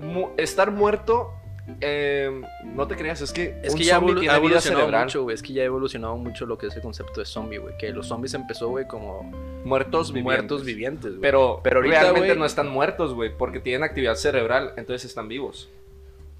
mu- 0.00 0.30
estar 0.36 0.70
muerto. 0.70 1.32
Eh, 1.80 2.40
no 2.64 2.86
te 2.86 2.96
creas, 2.96 3.20
es 3.20 3.32
que 3.32 3.58
Es 3.62 3.74
que 3.74 3.84
ya 3.84 4.00
evolu- 4.00 4.28
ha 4.30 4.36
evolucionado 4.36 4.90
mucho, 4.90 5.22
güey. 5.22 5.34
Es 5.34 5.42
que 5.42 5.52
ya 5.52 5.62
ha 5.62 5.66
evolucionado 5.66 6.16
mucho 6.16 6.46
lo 6.46 6.56
que 6.58 6.66
es 6.68 6.76
el 6.76 6.82
concepto 6.82 7.20
de 7.20 7.26
zombie, 7.26 7.58
güey. 7.58 7.76
Que 7.78 7.90
los 7.92 8.06
zombies 8.08 8.34
empezó, 8.34 8.68
güey, 8.68 8.86
como 8.86 9.22
Muertos 9.64 10.12
vivientes. 10.12 10.24
muertos 10.38 10.64
vivientes, 10.64 11.10
güey. 11.10 11.20
Pero, 11.20 11.60
Pero 11.62 11.76
ahorita, 11.76 12.00
realmente 12.00 12.34
no 12.36 12.44
están 12.44 12.68
muertos, 12.68 13.14
güey, 13.14 13.30
porque 13.36 13.60
tienen 13.60 13.82
actividad 13.84 14.14
cerebral, 14.16 14.72
entonces 14.76 15.08
están 15.08 15.28
vivos. 15.28 15.68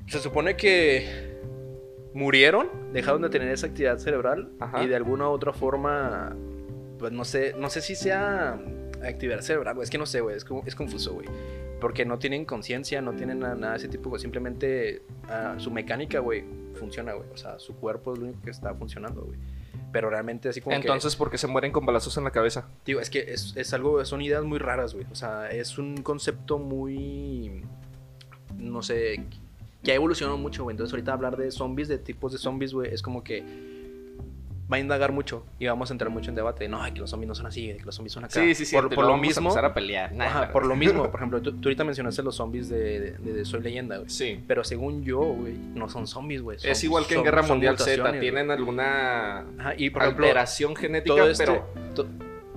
Se 0.07 0.19
supone 0.21 0.57
que 0.57 1.37
murieron, 2.15 2.69
dejaron 2.93 3.23
de 3.23 3.29
tener 3.29 3.49
esa 3.49 3.67
actividad 3.67 3.99
cerebral 3.99 4.49
Ajá. 4.61 4.83
y 4.83 4.89
de 4.89 4.97
alguna 4.97 5.29
u 5.29 5.33
otra 5.33 5.53
forma, 5.53 6.35
pues 6.99 7.13
no 7.13 7.25
sé, 7.25 7.55
no 7.59 7.71
sé 7.71 7.81
si 7.83 7.95
sea 7.95 8.59
actividad 9.05 9.41
cerebral, 9.43 9.75
güey. 9.75 9.85
Es 9.85 9.91
que 9.91 9.99
no 9.99 10.07
sé, 10.07 10.21
güey. 10.21 10.37
Es, 10.37 10.45
como- 10.45 10.63
es 10.67 10.75
confuso, 10.75 11.13
güey. 11.15 11.29
Porque 11.81 12.05
no 12.05 12.19
tienen 12.19 12.45
conciencia, 12.45 13.01
no 13.01 13.13
tienen 13.15 13.41
nada, 13.41 13.55
nada 13.55 13.73
de 13.73 13.79
ese 13.79 13.89
tipo. 13.89 14.19
Simplemente 14.19 15.03
ah, 15.29 15.55
su 15.59 15.71
mecánica, 15.71 16.19
güey, 16.19 16.45
funciona, 16.75 17.13
güey. 17.13 17.29
O 17.33 17.37
sea, 17.37 17.59
su 17.59 17.77
cuerpo 17.77 18.13
es 18.13 18.19
lo 18.19 18.27
único 18.27 18.43
que 18.43 18.51
está 18.51 18.75
funcionando, 18.75 19.23
güey. 19.23 19.39
Pero 19.93 20.11
realmente 20.11 20.49
así 20.49 20.61
como 20.61 20.75
que... 20.75 20.81
Entonces, 20.81 21.17
¿por 21.17 21.31
qué 21.31 21.39
se 21.39 21.47
mueren 21.47 21.73
con 21.73 21.87
balazos 21.87 22.17
en 22.19 22.25
la 22.25 22.31
cabeza? 22.31 22.69
Digo, 22.85 23.01
es 23.01 23.11
que 23.11 23.21
es, 23.21 23.55
es 23.57 23.73
algo, 23.73 24.05
son 24.05 24.21
ideas 24.21 24.45
muy 24.45 24.59
raras, 24.59 24.95
güey. 24.95 25.07
O 25.11 25.15
sea, 25.15 25.51
es 25.51 25.79
un 25.79 26.03
concepto 26.03 26.59
muy. 26.59 27.63
No 28.57 28.83
sé. 28.83 29.25
Que 29.83 29.93
ha 29.93 29.95
evolucionado 29.95 30.37
mucho, 30.37 30.65
güey. 30.65 30.75
Entonces, 30.75 30.93
ahorita 30.93 31.13
hablar 31.13 31.37
de 31.37 31.51
zombies, 31.51 31.89
de 31.89 31.99
tipos 31.99 32.33
de 32.33 32.39
zombies, 32.39 32.75
güey, 32.75 32.93
es 32.93 33.03
como 33.03 33.23
que. 33.23 33.78
Va 34.71 34.77
a 34.77 34.81
indagar 34.81 35.13
mucho 35.13 35.47
y 35.59 35.67
vamos 35.67 35.91
a 35.91 35.95
entrar 35.95 36.11
mucho 36.11 36.29
en 36.29 36.35
debate. 36.37 36.65
de, 36.65 36.69
No, 36.69 36.83
que 36.93 37.01
los 37.01 37.09
zombies 37.09 37.29
no 37.29 37.35
son 37.35 37.47
así, 37.47 37.69
de 37.69 37.79
que 37.79 37.85
los 37.87 37.95
zombies 37.95 38.13
son 38.13 38.25
acá. 38.25 38.35
Por, 38.83 38.95
por 38.95 39.05
lo 39.07 39.17
mismo. 39.17 39.51
a 39.57 39.73
pelear. 39.73 40.13
Nah, 40.13 40.27
ajá, 40.27 40.41
nah, 40.43 40.53
por 40.53 40.67
lo 40.67 40.77
mismo, 40.77 41.05
por 41.11 41.15
ejemplo, 41.21 41.41
tú, 41.41 41.53
tú 41.53 41.69
ahorita 41.69 41.85
mencionaste 41.85 42.23
los 42.23 42.37
zombies 42.37 42.69
de, 42.69 43.13
de- 43.19 43.33
de 43.33 43.45
Soy 43.47 43.63
Leyenda, 43.63 43.97
güey. 43.97 44.11
Sí. 44.11 44.45
Pero 44.47 44.65
según 44.65 45.03
yo, 45.05 45.21
güey, 45.21 45.55
no 45.75 45.89
son 45.89 46.07
zombies, 46.07 46.43
güey. 46.43 46.59
son- 46.59 46.71
Es 46.71 46.85
igual 46.85 47.07
que 47.07 47.15
en 47.15 47.23
Guerra 47.25 47.43
Mundial 47.43 47.79
Z, 47.79 48.21
tienen 48.21 48.51
alguna. 48.51 49.47
Ajá, 49.59 49.75
y 49.77 49.89
por 49.89 50.03
ejemplo, 50.03 50.27
alteración 50.27 50.77
genética, 50.77 51.17
todo 51.17 51.29
este- 51.31 51.45
pero 51.47 51.67
to- 51.95 52.07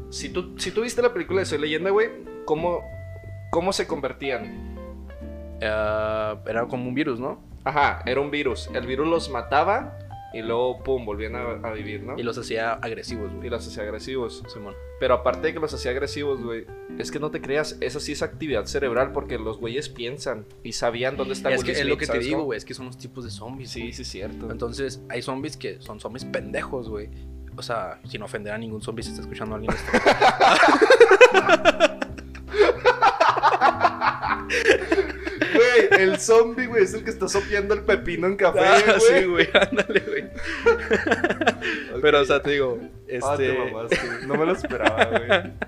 si 0.10 0.28
tú, 0.30 0.60
si 0.60 0.72
tú 0.72 0.82
viste 0.82 1.02
la 1.02 1.14
película 1.14 1.40
de 1.40 1.46
Soy 1.46 1.60
Leyenda, 1.60 1.92
güey, 1.92 2.10
¿cómo, 2.44 2.82
¿cómo 3.52 3.72
se 3.72 3.88
convertían? 3.88 4.76
ah, 5.64 6.36
era 6.46 6.66
como 6.68 6.88
un 6.88 6.94
virus, 6.94 7.20
¿no? 7.20 7.40
Ajá, 7.64 8.02
era 8.06 8.20
un 8.20 8.32
virus. 8.32 8.70
El 8.74 8.86
virus 8.88 9.08
los 9.08 9.30
mataba 9.30 9.98
y 10.34 10.42
luego, 10.42 10.82
pum, 10.84 11.06
volvían 11.06 11.36
a, 11.36 11.52
a 11.64 11.74
vivir, 11.74 12.04
¿no? 12.04 12.18
Y 12.18 12.24
los 12.24 12.38
hacía 12.38 12.74
agresivos, 12.74 13.32
Y 13.34 13.38
güey. 13.38 13.50
los 13.50 13.68
hacía 13.68 13.84
agresivos. 13.84 14.44
Simón. 14.48 14.76
Pero 15.00 15.16
aparte 15.16 15.48
de 15.48 15.54
que 15.54 15.60
los 15.60 15.74
hacía 15.74 15.92
agresivos, 15.92 16.42
güey, 16.42 16.66
es 16.98 17.12
que 17.12 17.20
no 17.20 17.32
te 17.32 17.42
creas, 17.42 17.78
eso 17.82 18.00
sí 18.00 18.14
es 18.14 18.22
actividad 18.22 18.66
cerebral 18.66 19.12
porque 19.12 19.38
los 19.38 19.58
güeyes 19.58 19.90
piensan 19.90 20.46
y 20.64 20.74
sabían 20.74 21.18
dónde 21.18 21.34
está 21.34 21.52
es 21.52 21.64
que 21.64 21.72
es 21.72 21.86
lo 21.86 21.98
que 21.98 22.06
te 22.06 22.14
¿sabes 22.14 22.26
digo, 22.26 22.38
cómo? 22.38 22.46
güey, 22.46 22.58
es 22.58 22.66
que 22.66 22.74
son 22.74 22.86
los 22.86 22.98
tipos 22.98 23.24
de 23.24 23.32
zombies. 23.32 23.72
Sí, 23.72 23.82
güey. 23.82 23.94
sí, 23.94 24.02
es 24.04 24.08
cierto. 24.08 24.50
Entonces, 24.52 25.02
hay 25.10 25.22
zombies 25.22 25.58
que 25.58 25.82
son 25.82 26.00
zombies 26.00 26.26
pendejos, 26.26 26.88
güey. 26.90 27.10
O 27.58 27.62
sea, 27.62 28.00
sin 28.08 28.22
ofender 28.24 28.54
a 28.54 28.58
ningún 28.58 28.82
zombie 28.82 29.04
si 29.04 29.10
está 29.10 29.22
escuchando 29.24 29.56
a 29.56 29.58
alguien 29.58 29.74
esto. 29.74 29.92
Güey, 35.54 36.02
el 36.04 36.20
zombie, 36.20 36.66
güey, 36.68 36.84
es 36.84 36.94
el 36.94 37.04
que 37.04 37.10
está 37.10 37.28
sopeando 37.28 37.74
el 37.74 37.82
pepino 37.82 38.28
en 38.28 38.36
café, 38.36 38.60
Ah, 38.60 38.80
güey. 38.86 39.00
sí, 39.22 39.26
güey, 39.26 39.50
ándale, 39.54 40.00
güey. 40.02 40.24
Pero, 42.02 42.22
o 42.22 42.26
sea, 42.26 42.42
te 42.42 42.52
digo, 42.52 42.80
Ah, 43.24 43.36
te 43.38 43.50
este... 43.50 43.58
mamaste. 43.58 44.00
No 44.28 44.36
me 44.36 44.46
lo 44.46 44.52
esperaba, 44.54 45.06
güey. 45.06 45.52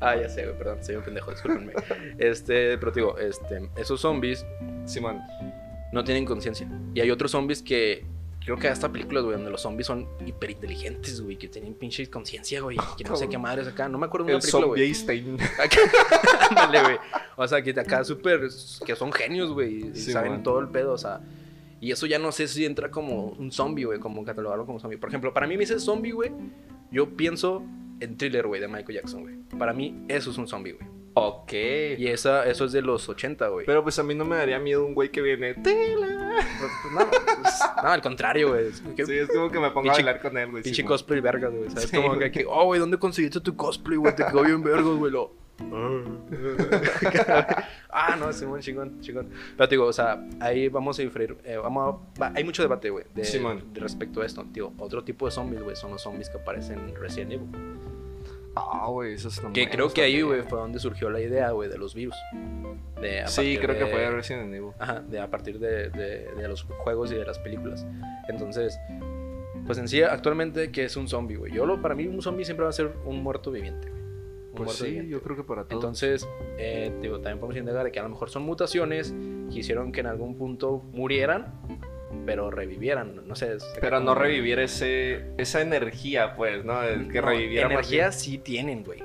Ah, 0.00 0.16
ya 0.16 0.28
sé, 0.28 0.44
güey, 0.44 0.58
perdón, 0.58 0.78
soy 0.84 0.96
un 0.96 1.02
pendejo, 1.04 1.30
discúlpenme. 1.30 1.72
Este, 2.18 2.76
pero 2.76 2.90
te 2.92 3.00
digo, 3.00 3.18
este, 3.18 3.68
esos 3.76 4.00
zombies 4.00 4.44
Simón. 4.84 5.20
no 5.92 6.02
tienen 6.04 6.24
conciencia. 6.24 6.68
Y 6.92 7.00
hay 7.00 7.10
otros 7.12 7.30
zombies 7.30 7.62
que 7.62 8.04
creo 8.48 8.58
que 8.58 8.68
hasta 8.68 8.90
películas, 8.90 9.24
güey, 9.24 9.36
donde 9.36 9.50
los 9.50 9.60
zombies 9.60 9.86
son 9.86 10.08
hiperinteligentes, 10.24 11.20
güey, 11.20 11.36
que 11.36 11.48
tienen 11.48 11.74
pinche 11.74 12.08
conciencia, 12.08 12.62
güey, 12.62 12.78
que 12.96 13.04
no 13.04 13.14
sé 13.14 13.28
qué 13.28 13.36
madres 13.38 13.68
acá. 13.68 13.90
No 13.90 13.98
me 13.98 14.06
acuerdo 14.06 14.26
de 14.26 14.32
una 14.32 14.38
El 14.38 14.40
película, 14.42 14.66
güey. 14.68 14.82
Einstein. 14.84 15.36
Ándale, 16.50 16.82
güey. 16.82 16.96
O 17.36 17.46
sea, 17.46 17.60
que 17.60 17.70
acá 17.78 18.02
súper. 18.04 18.48
que 18.86 18.96
son 18.96 19.12
genios, 19.12 19.52
güey. 19.52 19.90
Y 19.90 19.94
Sí, 19.94 20.12
saben 20.12 20.32
man. 20.32 20.42
todo 20.42 20.60
el 20.60 20.68
pedo, 20.68 20.92
o 20.94 20.98
sea. 20.98 21.20
Y 21.80 21.92
eso 21.92 22.06
ya 22.06 22.18
no 22.18 22.32
sé 22.32 22.48
si 22.48 22.64
entra 22.64 22.90
como 22.90 23.26
un 23.26 23.52
zombie, 23.52 23.84
güey, 23.84 24.00
como 24.00 24.24
catalogarlo 24.24 24.64
como 24.64 24.80
zombie. 24.80 24.96
Por 24.96 25.10
ejemplo, 25.10 25.34
para 25.34 25.46
mí 25.46 25.54
me 25.54 25.60
dice 25.60 25.78
zombie, 25.78 26.12
güey. 26.12 26.32
Yo 26.90 27.16
pienso 27.16 27.62
en 28.00 28.16
thriller, 28.16 28.46
güey, 28.46 28.60
de 28.62 28.68
Michael 28.68 28.94
Jackson, 28.94 29.20
güey. 29.20 29.34
Para 29.58 29.74
mí, 29.74 30.04
eso 30.08 30.30
es 30.30 30.38
un 30.38 30.48
zombie, 30.48 30.72
güey. 30.72 30.88
Ok. 31.18 31.52
Y 31.52 32.06
esa, 32.08 32.46
eso 32.46 32.64
es 32.64 32.72
de 32.72 32.80
los 32.82 33.08
80, 33.08 33.48
güey. 33.48 33.66
Pero 33.66 33.82
pues 33.82 33.98
a 33.98 34.02
mí 34.02 34.14
no 34.14 34.24
me 34.24 34.36
daría 34.36 34.58
miedo 34.58 34.84
un 34.86 34.94
güey 34.94 35.10
que 35.10 35.20
viene. 35.20 35.54
"Tela". 35.54 36.06
Pues, 36.58 36.70
no, 36.92 37.10
pues, 37.10 37.60
no, 37.82 37.88
al 37.90 38.00
contrario, 38.02 38.48
güey. 38.50 38.68
Es 38.68 38.80
que- 38.96 39.06
Sí, 39.06 39.18
es 39.18 39.28
como 39.28 39.50
que 39.50 39.58
me 39.60 39.70
pongo 39.70 39.90
a 39.90 39.94
bailar 39.94 40.20
con 40.20 40.36
él, 40.38 40.50
güey. 40.50 40.62
Pinche 40.62 40.76
Simón. 40.82 40.88
cosplay 40.92 41.20
vergas, 41.20 41.52
güey. 41.52 41.68
¿Sabes? 41.70 41.88
Sí, 41.90 41.96
como 41.96 42.14
güey. 42.14 42.30
que, 42.30 42.44
oh, 42.48 42.64
güey, 42.66 42.80
¿dónde 42.80 42.98
conseguiste 42.98 43.40
tu 43.40 43.56
cosplay, 43.56 43.96
güey? 43.98 44.14
Te 44.14 44.24
quedó 44.26 44.42
bien 44.44 44.62
vergas, 44.62 44.84
güey. 44.84 45.10
Lo... 45.12 45.32
ah, 47.90 48.16
no, 48.18 48.32
Simón, 48.32 48.60
chingón, 48.60 49.00
chingón. 49.00 49.28
Pero 49.56 49.68
te 49.68 49.74
digo, 49.74 49.86
o 49.86 49.92
sea, 49.92 50.22
ahí 50.40 50.68
vamos 50.68 50.98
a 50.98 51.02
diferir. 51.02 51.36
eh, 51.44 51.56
vamos 51.56 51.96
a- 52.16 52.20
va- 52.20 52.32
hay 52.34 52.44
mucho 52.44 52.62
debate, 52.62 52.90
güey, 52.90 53.04
de, 53.14 53.22
de 53.22 53.80
respecto 53.80 54.20
a 54.20 54.26
esto. 54.26 54.44
Digo, 54.52 54.72
otro 54.78 55.02
tipo 55.04 55.26
de 55.26 55.32
zombies, 55.32 55.62
güey, 55.62 55.76
son 55.76 55.90
los 55.90 56.02
zombies 56.02 56.28
que 56.30 56.38
aparecen 56.38 56.78
en 56.78 56.94
Resident 56.94 57.32
Evil. 57.32 57.48
Ah, 58.72 58.86
güey, 58.88 59.14
eso 59.14 59.28
Que 59.52 59.68
creo 59.68 59.92
que 59.92 60.02
ahí, 60.02 60.22
güey, 60.22 60.42
fue 60.42 60.58
donde 60.58 60.78
surgió 60.78 61.10
la 61.10 61.20
idea, 61.20 61.50
güey, 61.50 61.68
de 61.68 61.78
los 61.78 61.94
virus. 61.94 62.16
De, 63.00 63.20
a 63.20 63.28
Sí, 63.28 63.56
creo 63.60 63.76
que 63.78 63.84
de- 63.84 63.90
fue 63.90 64.10
Resident 64.10 64.52
Evil. 64.54 64.70
Ajá, 64.78 65.00
de, 65.00 65.20
a 65.20 65.30
partir 65.30 65.58
de, 65.58 65.90
de- 65.90 66.32
de 66.34 66.48
los 66.48 66.62
juegos 66.64 67.12
y 67.12 67.14
de 67.14 67.24
las 67.24 67.38
películas. 67.38 67.86
Entonces, 68.28 68.78
pues 69.66 69.78
en 69.78 69.88
sí, 69.88 70.02
actualmente, 70.02 70.70
¿qué 70.70 70.84
es 70.84 70.96
un 70.96 71.08
zombie, 71.08 71.36
güey? 71.36 71.52
Yo, 71.52 71.66
lo, 71.66 71.80
para 71.82 71.94
mí, 71.94 72.06
un 72.06 72.20
zombie 72.22 72.44
siempre 72.44 72.64
va 72.64 72.70
a 72.70 72.72
ser 72.72 72.92
un 73.04 73.22
muerto 73.22 73.50
viviente, 73.50 73.88
güey. 73.90 73.98
Pues 74.52 74.64
muerto 74.66 74.72
sí, 74.84 74.90
viviente. 74.90 75.10
yo 75.12 75.20
creo 75.22 75.36
que 75.36 75.44
para 75.44 75.64
todos. 75.64 75.72
Entonces, 75.82 76.28
eh, 76.58 76.90
digo, 77.00 77.16
también 77.16 77.38
podemos 77.38 77.56
indagar 77.58 77.90
que 77.92 78.00
a 78.00 78.02
lo 78.02 78.08
mejor 78.08 78.30
son 78.30 78.42
mutaciones 78.42 79.14
que 79.52 79.58
hicieron 79.60 79.92
que 79.92 80.00
en 80.00 80.06
algún 80.06 80.36
punto 80.36 80.82
murieran, 80.92 81.52
pero 82.24 82.50
revivieran, 82.50 83.26
no 83.26 83.34
sé. 83.36 83.56
Pero 83.80 84.00
no 84.00 84.14
revivir 84.14 84.58
ese, 84.58 85.26
esa 85.38 85.60
energía, 85.60 86.34
pues, 86.36 86.64
¿no? 86.64 86.82
El 86.82 87.08
que 87.08 87.20
No, 87.20 87.28
reviviera 87.28 87.68
más 87.68 87.74
Energía 87.78 88.12
sí 88.12 88.38
tienen, 88.38 88.84
güey. 88.84 89.02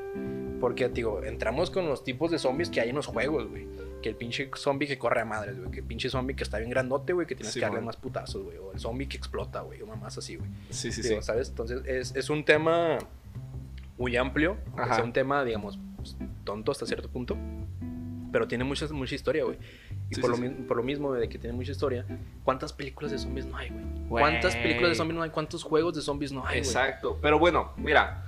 Porque, 0.60 0.88
digo, 0.90 1.22
entramos 1.24 1.70
con 1.72 1.88
los 1.88 2.04
tipos 2.04 2.32
de 2.32 2.40
zombies 2.40 2.70
que 2.70 2.80
hay 2.80 2.90
en 2.90 2.96
los 2.96 3.06
juegos, 3.08 3.50
güey. 3.50 3.68
Que 4.02 4.10
el 4.10 4.16
pinche 4.16 4.50
zombie 4.56 4.88
que 4.88 4.98
corre 4.98 5.22
a 5.22 5.26
madres, 5.26 5.58
güey. 5.58 5.72
Que 5.72 5.80
el 5.80 5.86
pinche 5.86 6.10
zombie 6.10 6.36
que 6.36 6.44
está 6.44 6.58
bien 6.58 6.70
grandote, 6.70 7.14
güey. 7.14 7.28
Que 7.28 7.36
tienes 7.36 7.54
Sí, 7.54 7.60
que 7.60 7.66
darle 7.66 7.82
más 7.82 7.98
putazos, 7.98 8.44
güey. 8.44 8.58
O 8.58 8.72
el 8.74 8.80
zombie 8.80 9.08
que 9.08 9.18
explota, 9.18 9.62
güey. 9.62 9.82
O 9.82 9.88
mamás 9.88 10.18
así, 10.18 10.36
güey. 10.38 10.50
Sí, 10.70 10.92
sí, 10.92 11.02
Digo, 11.02 11.22
sí. 11.22 11.26
¿sabes? 11.28 11.50
Entonces, 11.50 11.82
es, 11.86 12.16
es 12.16 12.30
un 12.30 12.44
tema 12.46 12.98
muy 13.98 14.16
amplio. 14.18 14.58
Es 14.92 15.00
un 15.04 15.12
tema, 15.14 15.44
digamos, 15.44 15.80
pues, 15.98 16.16
tonto 16.44 16.72
hasta 16.72 16.86
cierto 16.86 17.10
punto. 17.10 17.38
Pero 18.34 18.48
tiene 18.48 18.64
mucha, 18.64 18.88
mucha 18.88 19.14
historia, 19.14 19.44
güey. 19.46 19.58
Y 20.10 20.16
Sí, 20.16 20.22
por, 20.22 20.36
sí, 20.36 20.42
lo, 20.42 20.48
sí. 20.50 20.54
por 20.68 20.78
lo 20.78 20.84
mismo 20.84 21.14
de 21.14 21.30
que 21.30 21.38
tiene 21.38 21.56
mucha 21.56 21.72
historia, 21.72 22.04
¿cuántas 22.44 22.74
películas 22.74 23.12
de 23.12 23.20
zombies 23.20 23.46
no 23.46 23.56
hay, 23.56 23.70
güey? 23.70 23.84
Güey. 24.10 24.24
¿Cuántas 24.24 24.56
películas 24.56 24.90
de 24.90 24.96
zombies 24.96 25.16
no 25.18 25.22
hay? 25.24 25.30
¿Cuántos 25.30 25.64
juegos 25.64 25.94
de 25.94 26.02
zombies 26.02 26.32
no 26.32 26.40
hay, 26.42 26.48
güey? 26.48 26.58
Exacto. 26.58 27.20
Pero 27.22 27.38
bueno, 27.38 27.74
mira, 27.78 28.26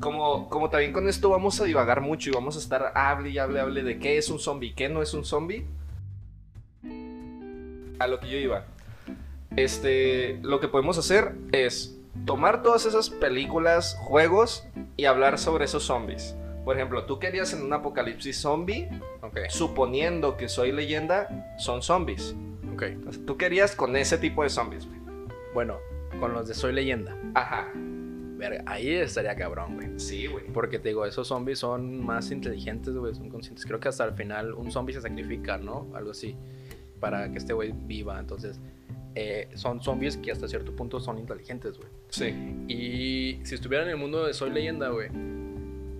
como, 0.00 0.48
como 0.48 0.70
también 0.70 0.92
con 0.92 1.08
esto 1.08 1.28
vamos 1.28 1.60
a 1.60 1.64
divagar 1.64 2.00
mucho 2.00 2.30
y 2.30 2.32
vamos 2.32 2.54
a 2.54 2.60
estar 2.60 2.92
hable 2.94 3.30
y 3.30 3.38
hable, 3.38 3.58
hable 3.60 3.82
de 3.82 3.98
qué 3.98 4.16
es 4.16 4.30
un 4.30 4.38
zombie, 4.38 4.74
qué 4.74 4.88
no 4.88 5.02
es 5.02 5.12
un 5.12 5.24
zombie. 5.24 5.66
A 7.98 8.06
lo 8.06 8.20
que 8.20 8.28
yo 8.30 8.38
iba. 8.38 8.64
Este, 9.56 10.38
lo 10.42 10.60
que 10.60 10.68
podemos 10.68 10.98
hacer 10.98 11.34
es 11.50 11.98
tomar 12.26 12.62
todas 12.62 12.86
esas 12.86 13.10
películas, 13.10 13.96
juegos 14.00 14.68
y 14.96 15.06
hablar 15.06 15.36
sobre 15.36 15.64
esos 15.64 15.82
zombies. 15.82 16.36
Por 16.68 16.76
ejemplo, 16.76 17.06
tú 17.06 17.18
querías 17.18 17.54
en 17.54 17.62
un 17.62 17.72
apocalipsis 17.72 18.36
zombie, 18.36 18.90
Ok, 19.22 19.38
suponiendo 19.48 20.36
que 20.36 20.50
soy 20.50 20.70
leyenda, 20.70 21.56
son 21.56 21.80
zombies. 21.80 22.36
ok. 22.74 22.82
O 23.06 23.12
sea, 23.12 23.24
tú 23.24 23.38
querías 23.38 23.74
con 23.74 23.96
ese 23.96 24.18
tipo 24.18 24.42
de 24.42 24.50
zombies, 24.50 24.86
güey. 24.86 25.00
Bueno, 25.54 25.78
con 26.20 26.34
los 26.34 26.46
de 26.46 26.52
Soy 26.52 26.74
Leyenda. 26.74 27.16
Ajá. 27.32 27.72
Verga, 27.74 28.64
ahí 28.66 28.90
estaría 28.90 29.34
cabrón, 29.34 29.76
güey. 29.76 29.98
Sí, 29.98 30.26
güey. 30.26 30.44
Porque 30.52 30.78
te 30.78 30.90
digo, 30.90 31.06
esos 31.06 31.28
zombies 31.28 31.58
son 31.58 32.04
más 32.04 32.30
inteligentes, 32.30 32.94
güey, 32.94 33.14
son 33.14 33.30
conscientes. 33.30 33.64
Creo 33.64 33.80
que 33.80 33.88
hasta 33.88 34.04
el 34.04 34.12
final 34.12 34.52
un 34.52 34.70
zombie 34.70 34.92
se 34.92 35.00
sacrifica, 35.00 35.56
¿no? 35.56 35.86
Algo 35.94 36.10
así. 36.10 36.36
Para 37.00 37.32
que 37.32 37.38
este 37.38 37.54
güey 37.54 37.72
viva. 37.72 38.20
Entonces, 38.20 38.60
eh, 39.14 39.48
son 39.54 39.82
zombies 39.82 40.18
que 40.18 40.32
hasta 40.32 40.46
cierto 40.46 40.76
punto 40.76 41.00
son 41.00 41.18
inteligentes, 41.18 41.78
güey. 41.78 41.88
Sí. 42.10 42.26
Y 42.68 43.40
si 43.46 43.54
estuviera 43.54 43.84
en 43.84 43.90
el 43.90 43.96
mundo 43.96 44.26
de 44.26 44.34
Soy 44.34 44.50
Leyenda, 44.50 44.90
güey, 44.90 45.08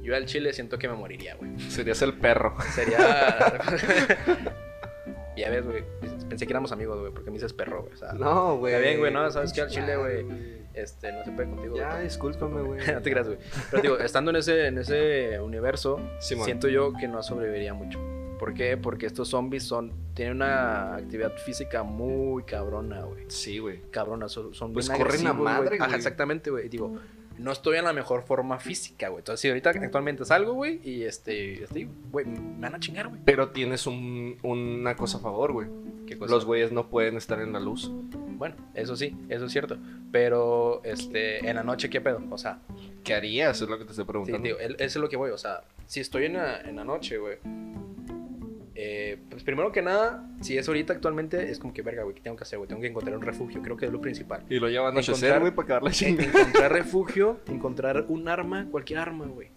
yo 0.09 0.17
al 0.17 0.25
chile 0.25 0.55
siento 0.55 0.79
que 0.79 0.88
me 0.88 0.95
moriría, 0.95 1.37
güey. 1.37 1.59
Serías 1.69 2.00
el 2.00 2.15
perro. 2.15 2.57
Sería. 2.75 2.99
ya 5.37 5.50
ves, 5.50 5.67
güey. 5.67 5.85
Pensé 6.31 6.47
que 6.47 6.53
éramos 6.53 6.73
amigos, 6.73 6.99
güey, 6.99 7.12
porque 7.12 7.31
me 7.31 7.37
dices 7.37 7.53
perro, 7.53 7.83
güey. 7.83 7.93
O 7.93 7.97
sea, 7.97 8.15
No, 8.15 8.57
güey. 8.57 8.73
Está 8.73 8.87
bien, 8.87 9.00
güey, 9.00 9.12
no, 9.12 9.31
sabes 9.31 9.53
que 9.53 9.61
al 9.61 9.69
chile, 9.69 9.97
güey, 9.97 10.27
este, 10.73 11.12
no 11.12 11.25
se 11.25 11.33
puede 11.33 11.50
contigo. 11.50 11.77
Ya, 11.77 11.91
güey. 11.93 12.05
discúlpame, 12.05 12.62
güey. 12.62 12.81
no 12.95 13.03
te 13.03 13.11
creas, 13.11 13.27
güey. 13.27 13.38
Pero 13.71 13.83
digo, 13.83 13.99
estando 13.99 14.31
en 14.31 14.38
ese, 14.38 14.67
en 14.69 14.79
ese 14.79 15.38
universo, 15.41 16.00
siento 16.21 16.69
yo 16.69 16.95
que 16.95 17.07
no 17.07 17.23
sobreviviría 17.23 17.75
mucho. 17.75 18.00
¿Por 18.38 18.55
qué? 18.55 18.79
Porque 18.79 19.05
estos 19.05 19.29
zombies 19.29 19.65
son, 19.65 19.93
tienen 20.15 20.37
una 20.37 20.95
actividad 20.95 21.37
física 21.37 21.83
muy 21.83 22.45
cabrona, 22.45 23.03
güey. 23.03 23.25
Sí, 23.29 23.59
güey. 23.59 23.83
Cabrona, 23.91 24.31
son, 24.31 24.55
son 24.55 24.73
Pues 24.73 24.88
bien 24.88 25.03
corren 25.03 25.27
a 25.27 25.31
agresivos, 25.31 25.45
madre, 25.45 25.77
güey. 25.77 25.81
Ajá, 25.81 25.97
exactamente, 25.97 26.50
güey. 26.50 26.69
Digo, 26.71 26.97
no 27.38 27.52
estoy 27.52 27.78
en 27.78 27.85
la 27.85 27.92
mejor 27.92 28.23
forma 28.25 28.59
física, 28.59 29.09
güey. 29.09 29.21
Entonces, 29.21 29.40
si 29.40 29.49
ahorita 29.49 29.71
actualmente 29.71 30.25
salgo, 30.25 30.52
güey, 30.54 30.80
y 30.85 31.02
este, 31.04 31.64
este, 31.64 31.88
güey, 32.11 32.26
me 32.26 32.61
van 32.61 32.75
a 32.75 32.80
chingar, 32.80 33.09
güey. 33.09 33.21
Pero 33.25 33.50
tienes 33.50 33.87
un- 33.87 34.37
una 34.42 34.97
cosa 34.97 35.18
a 35.18 35.21
favor, 35.21 35.52
güey. 35.52 35.68
¿Qué 36.07 36.16
cosa? 36.18 36.35
Los 36.35 36.45
güeyes 36.45 36.73
no 36.73 36.88
pueden 36.88 37.16
estar 37.16 37.40
en 37.40 37.52
la 37.52 37.61
luz. 37.61 37.90
Bueno, 38.38 38.54
eso 38.75 38.97
sí, 38.97 39.16
eso 39.28 39.47
es 39.47 39.52
cierto. 39.52 39.76
Pero, 40.12 40.80
este, 40.85 41.47
en 41.49 41.57
la 41.57 41.62
noche, 41.62 41.90
¿qué 41.90 42.00
pedo? 42.00 42.23
O 42.30 42.38
sea, 42.38 42.61
¿Qué 43.04 43.14
harías? 43.14 43.62
Es 43.62 43.68
lo 43.68 43.78
que 43.78 43.85
te 43.85 43.90
estoy 43.92 44.04
Sí, 44.04 44.09
preguntando. 44.09 44.42
tío, 44.42 44.59
el- 44.59 44.75
eso 44.75 44.85
es 44.85 44.97
lo 44.97 45.09
que 45.09 45.16
voy. 45.16 45.30
O 45.30 45.38
sea, 45.38 45.62
si 45.87 46.00
estoy 46.00 46.26
en 46.26 46.35
la, 46.35 46.61
en 46.61 46.76
la 46.76 46.85
noche, 46.85 47.16
güey. 47.18 47.38
Eh, 48.80 49.18
pues 49.28 49.42
primero 49.42 49.73
que 49.73 49.82
nada, 49.82 50.25
si 50.40 50.56
es 50.56 50.68
ahorita 50.68 50.92
actualmente, 50.92 51.50
es 51.50 51.58
como 51.58 51.75
que 51.75 51.82
verga, 51.82 52.04
güey, 52.04 52.14
¿qué 52.14 52.20
tengo 52.20 52.37
que 52.37 52.44
hacer, 52.44 52.58
güey? 52.58 52.68
Tengo 52.68 52.80
que 52.80 52.87
encontrar 52.87 53.16
un 53.16 53.23
refugio, 53.23 53.61
creo 53.61 53.76
que 53.76 53.87
es 53.87 53.92
lo 53.92 54.00
principal. 54.00 54.44
Y 54.49 54.61
lo 54.61 54.68
llevan 54.68 54.87
a 54.87 54.90
anochecer, 54.90 55.40
güey, 55.40 55.50
para 55.50 55.64
acabar 55.64 55.82
la 55.82 55.90
chingada. 55.90 56.28
encontrar 56.28 56.73
refugio, 56.73 57.40
encontrar 57.49 58.04
un 58.06 58.28
arma, 58.28 58.68
cualquier 58.70 59.00
arma, 59.00 59.26
güey. 59.26 59.49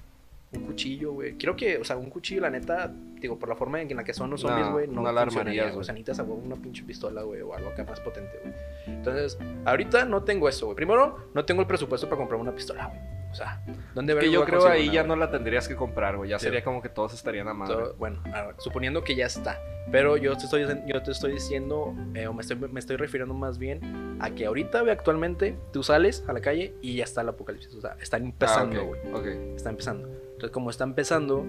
Un 0.54 0.62
cuchillo, 0.62 1.14
güey. 1.14 1.34
Quiero 1.34 1.56
que, 1.56 1.78
o 1.78 1.84
sea, 1.84 1.98
un 1.98 2.10
cuchillo, 2.10 2.42
la 2.42 2.50
neta, 2.50 2.92
digo, 3.20 3.38
por 3.38 3.48
la 3.48 3.56
forma 3.56 3.80
en 3.80 3.96
la 3.96 4.04
que 4.04 4.16
son 4.16 4.32
los 4.32 4.42
zombies, 4.42 4.72
güey, 4.72 4.88
no, 4.88 5.04
no 5.04 5.22
funcionaría, 5.22 5.66
güey. 5.66 5.78
O 5.78 5.84
sea, 5.84 5.94
necesitas 5.94 6.28
una 6.28 6.56
pinche 6.56 6.84
pistola, 6.84 7.22
güey, 7.22 7.42
o 7.42 7.54
algo 7.54 7.70
acá 7.70 7.84
más 7.84 8.00
potente, 8.00 8.40
güey. 8.44 8.56
Entonces, 8.88 9.38
ahorita 9.66 10.06
no 10.06 10.24
tengo 10.24 10.50
eso, 10.50 10.66
güey. 10.66 10.76
Primero, 10.76 11.30
no 11.36 11.46
tengo 11.46 11.62
el 11.62 11.68
presupuesto 11.68 12.10
para 12.10 12.18
comprar 12.18 12.42
una 12.42 12.56
pistola, 12.56 12.88
güey. 12.88 13.21
O 13.32 13.34
sea, 13.34 13.64
¿dónde 13.96 14.18
Que 14.20 14.30
yo 14.30 14.44
creo 14.44 14.68
ahí 14.68 14.92
ya 14.92 15.04
no 15.04 15.16
la 15.16 15.32
tendrías 15.32 15.68
que 15.68 15.76
comprar, 15.76 16.18
güey. 16.18 16.30
Ya 16.30 16.38
Sí. 16.40 16.46
sería 16.46 16.64
como 16.64 16.82
que 16.82 16.90
todos 16.90 17.14
estarían 17.14 17.48
a 17.48 17.54
madre. 17.54 17.76
Todo- 17.76 17.96
bueno, 17.96 18.22
ver, 18.26 18.56
suponiendo 18.58 19.04
que 19.04 19.16
ya 19.16 19.26
está. 19.26 19.58
Pero 19.92 20.16
yo 20.18 20.38
te 20.38 20.44
estoy, 20.44 20.66
yo 20.86 21.02
te 21.02 21.12
estoy 21.12 21.32
diciendo, 21.32 21.96
eh, 22.14 22.28
o 22.28 22.34
me 22.34 22.42
estoy, 22.42 22.58
me 22.58 22.80
estoy 22.80 22.98
refiriendo 22.98 23.34
más 23.34 23.58
bien 23.58 24.18
a 24.22 24.30
que 24.32 24.46
ahorita, 24.46 24.82
güey, 24.82 24.92
actualmente, 24.92 25.58
tú 25.74 25.82
sales 25.82 26.24
a 26.28 26.34
la 26.34 26.42
calle 26.42 26.76
y 26.82 26.98
ya 26.98 27.04
está 27.06 27.22
el 27.22 27.30
apocalipsis. 27.30 27.74
O 27.76 27.82
sea, 27.82 27.96
está 28.00 28.18
empezando, 28.18 28.80
Ah, 28.80 28.84
güey. 28.84 29.00
ok, 29.12 29.16
ok. 29.16 29.26
Está 29.56 29.70
empezando. 29.70 30.08
Entonces, 30.08 30.52
como 30.52 30.70
está 30.70 30.84
empezando, 30.84 31.44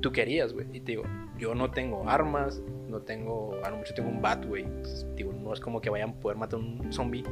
tú 0.00 0.12
querías, 0.12 0.52
güey. 0.52 0.66
Y 0.72 0.80
te 0.80 0.92
digo, 0.92 1.04
yo 1.38 1.54
no 1.54 1.70
tengo 1.70 2.08
armas, 2.08 2.60
no 2.88 3.00
tengo, 3.02 3.56
a 3.64 3.70
lo 3.70 3.76
mucho 3.76 3.94
tengo 3.94 4.08
un 4.10 4.20
bat, 4.20 4.44
güey. 4.44 4.66
Digo, 5.14 5.32
no 5.32 5.52
es 5.52 5.60
como 5.60 5.80
que 5.80 5.88
vayan 5.90 6.10
a 6.10 6.14
poder 6.14 6.36
matar 6.36 6.58
un 6.58 6.92
zombie 6.92 7.22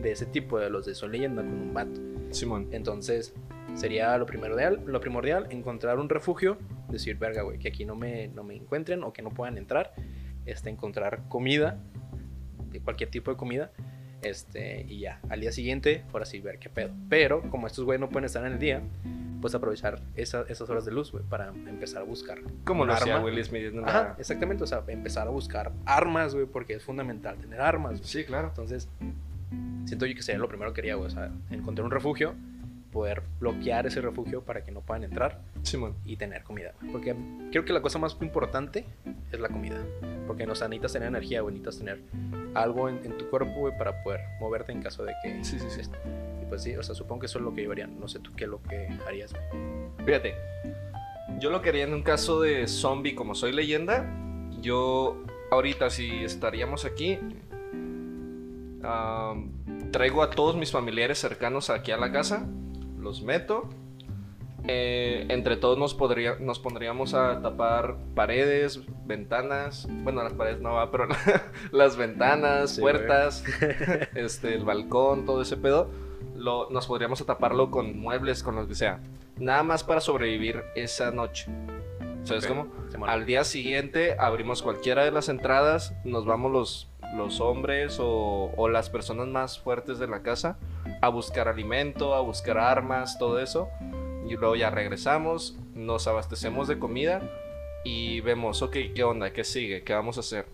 de 0.00 0.12
ese 0.12 0.26
tipo, 0.26 0.58
de 0.58 0.70
los 0.70 0.86
de 0.86 0.94
Soy 0.94 1.10
Leyenda, 1.10 1.42
con 1.42 1.52
un 1.52 1.74
bat. 1.74 1.88
Simón. 2.30 2.68
Entonces, 2.72 3.34
sería 3.74 4.16
lo 4.18 4.26
primordial, 4.26 4.82
lo 4.86 5.00
primordial 5.00 5.46
encontrar 5.50 5.98
un 5.98 6.08
refugio, 6.08 6.58
decir, 6.88 7.16
verga, 7.18 7.42
güey, 7.42 7.58
que 7.58 7.68
aquí 7.68 7.84
no 7.84 7.94
me, 7.94 8.28
no 8.28 8.42
me 8.44 8.54
encuentren 8.54 9.02
o 9.04 9.12
que 9.12 9.22
no 9.22 9.30
puedan 9.30 9.58
entrar, 9.58 9.92
este, 10.46 10.70
encontrar 10.70 11.22
comida, 11.28 11.78
de 12.70 12.80
cualquier 12.80 13.10
tipo 13.10 13.30
de 13.30 13.36
comida, 13.36 13.70
este, 14.22 14.82
y 14.88 15.00
ya, 15.00 15.20
al 15.28 15.40
día 15.40 15.52
siguiente, 15.52 16.04
ahora 16.12 16.24
sí, 16.26 16.40
ver 16.40 16.58
qué 16.58 16.68
pedo. 16.68 16.90
Pero, 17.08 17.42
como 17.50 17.66
estos 17.66 17.84
güeyes 17.84 18.00
no 18.00 18.08
pueden 18.08 18.24
estar 18.26 18.44
en 18.44 18.52
el 18.54 18.58
día, 18.58 18.82
pues 19.40 19.54
aprovechar 19.54 20.02
esa- 20.16 20.44
esas 20.48 20.68
horas 20.68 20.84
de 20.84 20.90
luz, 20.90 21.12
güey, 21.12 21.22
para 21.24 21.48
empezar 21.48 22.02
a 22.02 22.04
buscar. 22.04 22.38
Como 22.64 22.84
lo 22.84 22.92
hacía. 22.92 23.20
Will 23.20 23.42
Smith 23.44 23.72
una- 23.72 23.86
Ajá, 23.86 24.16
exactamente, 24.18 24.64
o 24.64 24.66
sea, 24.66 24.82
empezar 24.88 25.28
a 25.28 25.30
buscar 25.30 25.70
armas, 25.86 26.34
güey, 26.34 26.46
porque 26.46 26.74
es 26.74 26.82
fundamental 26.82 27.36
tener 27.38 27.60
armas. 27.60 27.92
güey. 27.98 28.04
Sí, 28.04 28.24
claro. 28.24 28.48
Entonces, 28.48 28.88
siento 29.88 30.06
yo 30.06 30.14
que 30.14 30.22
sería 30.22 30.38
lo 30.38 30.48
primero 30.48 30.72
que 30.72 30.80
haría, 30.80 30.94
güey, 30.94 31.06
o 31.06 31.10
sea, 31.10 31.30
encontrar 31.50 31.84
un 31.84 31.90
refugio, 31.90 32.34
poder 32.92 33.22
bloquear 33.40 33.86
ese 33.86 34.00
refugio 34.00 34.42
para 34.42 34.64
que 34.64 34.70
no 34.70 34.80
puedan 34.80 35.04
entrar 35.04 35.40
Simón. 35.62 35.94
y 36.04 36.16
tener 36.16 36.42
comida, 36.42 36.72
güey. 36.80 36.92
Porque 36.92 37.16
creo 37.50 37.64
que 37.64 37.72
la 37.72 37.82
cosa 37.82 37.98
más 37.98 38.16
importante 38.20 38.84
es 39.32 39.40
la 39.40 39.48
comida. 39.48 39.82
Porque 40.26 40.46
no, 40.46 40.52
o 40.52 40.56
sea, 40.56 40.68
necesitas 40.68 40.92
tener 40.92 41.08
energía, 41.08 41.40
güey, 41.40 41.54
necesitas 41.54 41.78
tener 41.78 42.00
algo 42.54 42.88
en, 42.88 43.00
en 43.04 43.16
tu 43.16 43.28
cuerpo, 43.28 43.52
güey, 43.52 43.76
para 43.76 44.02
poder 44.02 44.20
moverte 44.40 44.72
en 44.72 44.82
caso 44.82 45.04
de 45.04 45.12
que... 45.22 45.44
Sí, 45.44 45.58
sí, 45.58 45.66
sí. 45.70 45.82
Y 46.42 46.46
pues 46.46 46.62
sí, 46.62 46.76
o 46.76 46.82
sea, 46.82 46.94
supongo 46.94 47.20
que 47.20 47.26
eso 47.26 47.38
es 47.38 47.44
lo 47.44 47.54
que 47.54 47.64
yo 47.64 47.72
haría. 47.72 47.86
No 47.86 48.08
sé 48.08 48.20
tú 48.20 48.32
qué 48.36 48.44
es 48.44 48.50
lo 48.50 48.62
que 48.62 48.88
harías, 49.06 49.32
güey. 49.32 50.06
Fíjate, 50.06 50.34
yo 51.38 51.50
lo 51.50 51.62
que 51.62 51.68
haría 51.68 51.84
en 51.84 51.94
un 51.94 52.02
caso 52.02 52.40
de 52.40 52.66
zombie 52.66 53.14
como 53.14 53.34
soy 53.34 53.52
leyenda, 53.52 54.06
yo 54.60 55.22
ahorita 55.50 55.90
si 55.90 56.24
estaríamos 56.24 56.84
aquí, 56.84 57.18
am, 58.82 59.52
traigo 59.90 60.22
a 60.22 60.30
todos 60.30 60.56
mis 60.56 60.70
familiares 60.72 61.18
cercanos 61.18 61.70
aquí 61.70 61.92
a 61.92 61.96
la 61.96 62.12
casa, 62.12 62.46
los 62.98 63.22
meto, 63.22 63.68
eh, 64.66 65.26
entre 65.28 65.56
todos 65.56 65.78
nos, 65.78 65.94
podría, 65.94 66.36
nos 66.40 66.58
pondríamos 66.58 67.14
a 67.14 67.40
tapar 67.40 67.96
paredes, 68.14 68.80
ventanas, 69.06 69.86
bueno 69.88 70.22
las 70.22 70.32
paredes 70.34 70.60
no 70.60 70.74
va, 70.74 70.90
pero 70.90 71.06
las 71.72 71.96
ventanas, 71.96 72.72
Sí, 72.72 72.80
güey. 72.80 72.94
puertas, 72.94 73.44
este, 74.14 74.54
el 74.54 74.64
balcón, 74.64 75.24
todo 75.24 75.42
ese 75.42 75.56
pedo, 75.56 75.88
lo, 76.36 76.68
nos 76.70 76.86
podríamos 76.86 77.20
a 77.20 77.24
taparlo 77.24 77.70
con 77.70 77.98
muebles, 77.98 78.42
con 78.42 78.56
lo 78.56 78.66
que 78.68 78.74
sea. 78.74 79.00
Nada 79.38 79.62
más 79.62 79.84
para 79.84 80.00
sobrevivir 80.00 80.64
esa 80.74 81.10
noche. 81.12 81.46
¿Sabes 82.24 82.44
Ok, 82.44 82.50
cómo? 82.50 83.06
Al 83.06 83.24
día 83.24 83.44
siguiente 83.44 84.16
abrimos 84.18 84.62
cualquiera 84.62 85.04
de 85.04 85.12
las 85.12 85.28
entradas, 85.28 85.94
nos 86.04 86.26
vamos 86.26 86.52
los, 86.52 86.88
los 87.16 87.40
hombres 87.40 87.98
o, 88.00 88.52
o 88.56 88.68
las 88.68 88.90
personas 88.90 89.26
más 89.28 89.58
fuertes 89.58 89.98
de 89.98 90.06
la 90.06 90.22
casa 90.22 90.58
a 91.00 91.08
buscar 91.08 91.48
alimento, 91.48 92.14
a 92.14 92.20
buscar 92.20 92.58
armas, 92.58 93.18
todo 93.18 93.38
eso. 93.40 93.68
Y 94.26 94.36
luego 94.36 94.56
ya 94.56 94.70
regresamos, 94.70 95.56
nos 95.74 96.06
abastecemos 96.06 96.68
de 96.68 96.78
comida 96.78 97.22
y 97.84 98.20
vemos, 98.20 98.62
ok, 98.62 98.76
¿qué 98.94 99.04
onda? 99.04 99.32
¿Qué 99.32 99.44
sigue? 99.44 99.82
¿Qué 99.82 99.94
vamos 99.94 100.16
a 100.18 100.20
hacer? 100.20 100.46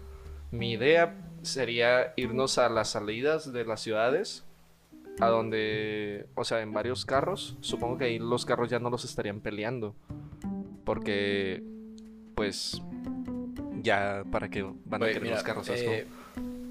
Mi 0.50 0.72
idea 0.72 1.16
sería 1.42 2.12
irnos 2.16 2.58
a 2.58 2.68
las 2.68 2.90
salidas 2.90 3.52
de 3.52 3.64
las 3.64 3.80
ciudades, 3.80 4.44
a 5.20 5.28
donde, 5.28 6.26
o 6.34 6.44
sea, 6.44 6.60
en 6.60 6.72
varios 6.72 7.04
carros. 7.04 7.56
Supongo 7.60 7.98
que 7.98 8.04
ahí 8.04 8.18
los 8.18 8.44
carros 8.44 8.70
ya 8.70 8.78
no 8.78 8.90
los 8.90 9.04
estarían 9.04 9.40
peleando. 9.40 9.94
Porque, 10.84 11.62
pues, 12.34 12.80
ya, 13.82 14.24
¿para 14.30 14.50
qué 14.50 14.62
van 14.84 15.02
a 15.02 15.06
querer 15.06 15.30
los 15.30 15.42
carros? 15.42 15.66
¿sabes 15.66 15.82
eh, 15.82 16.06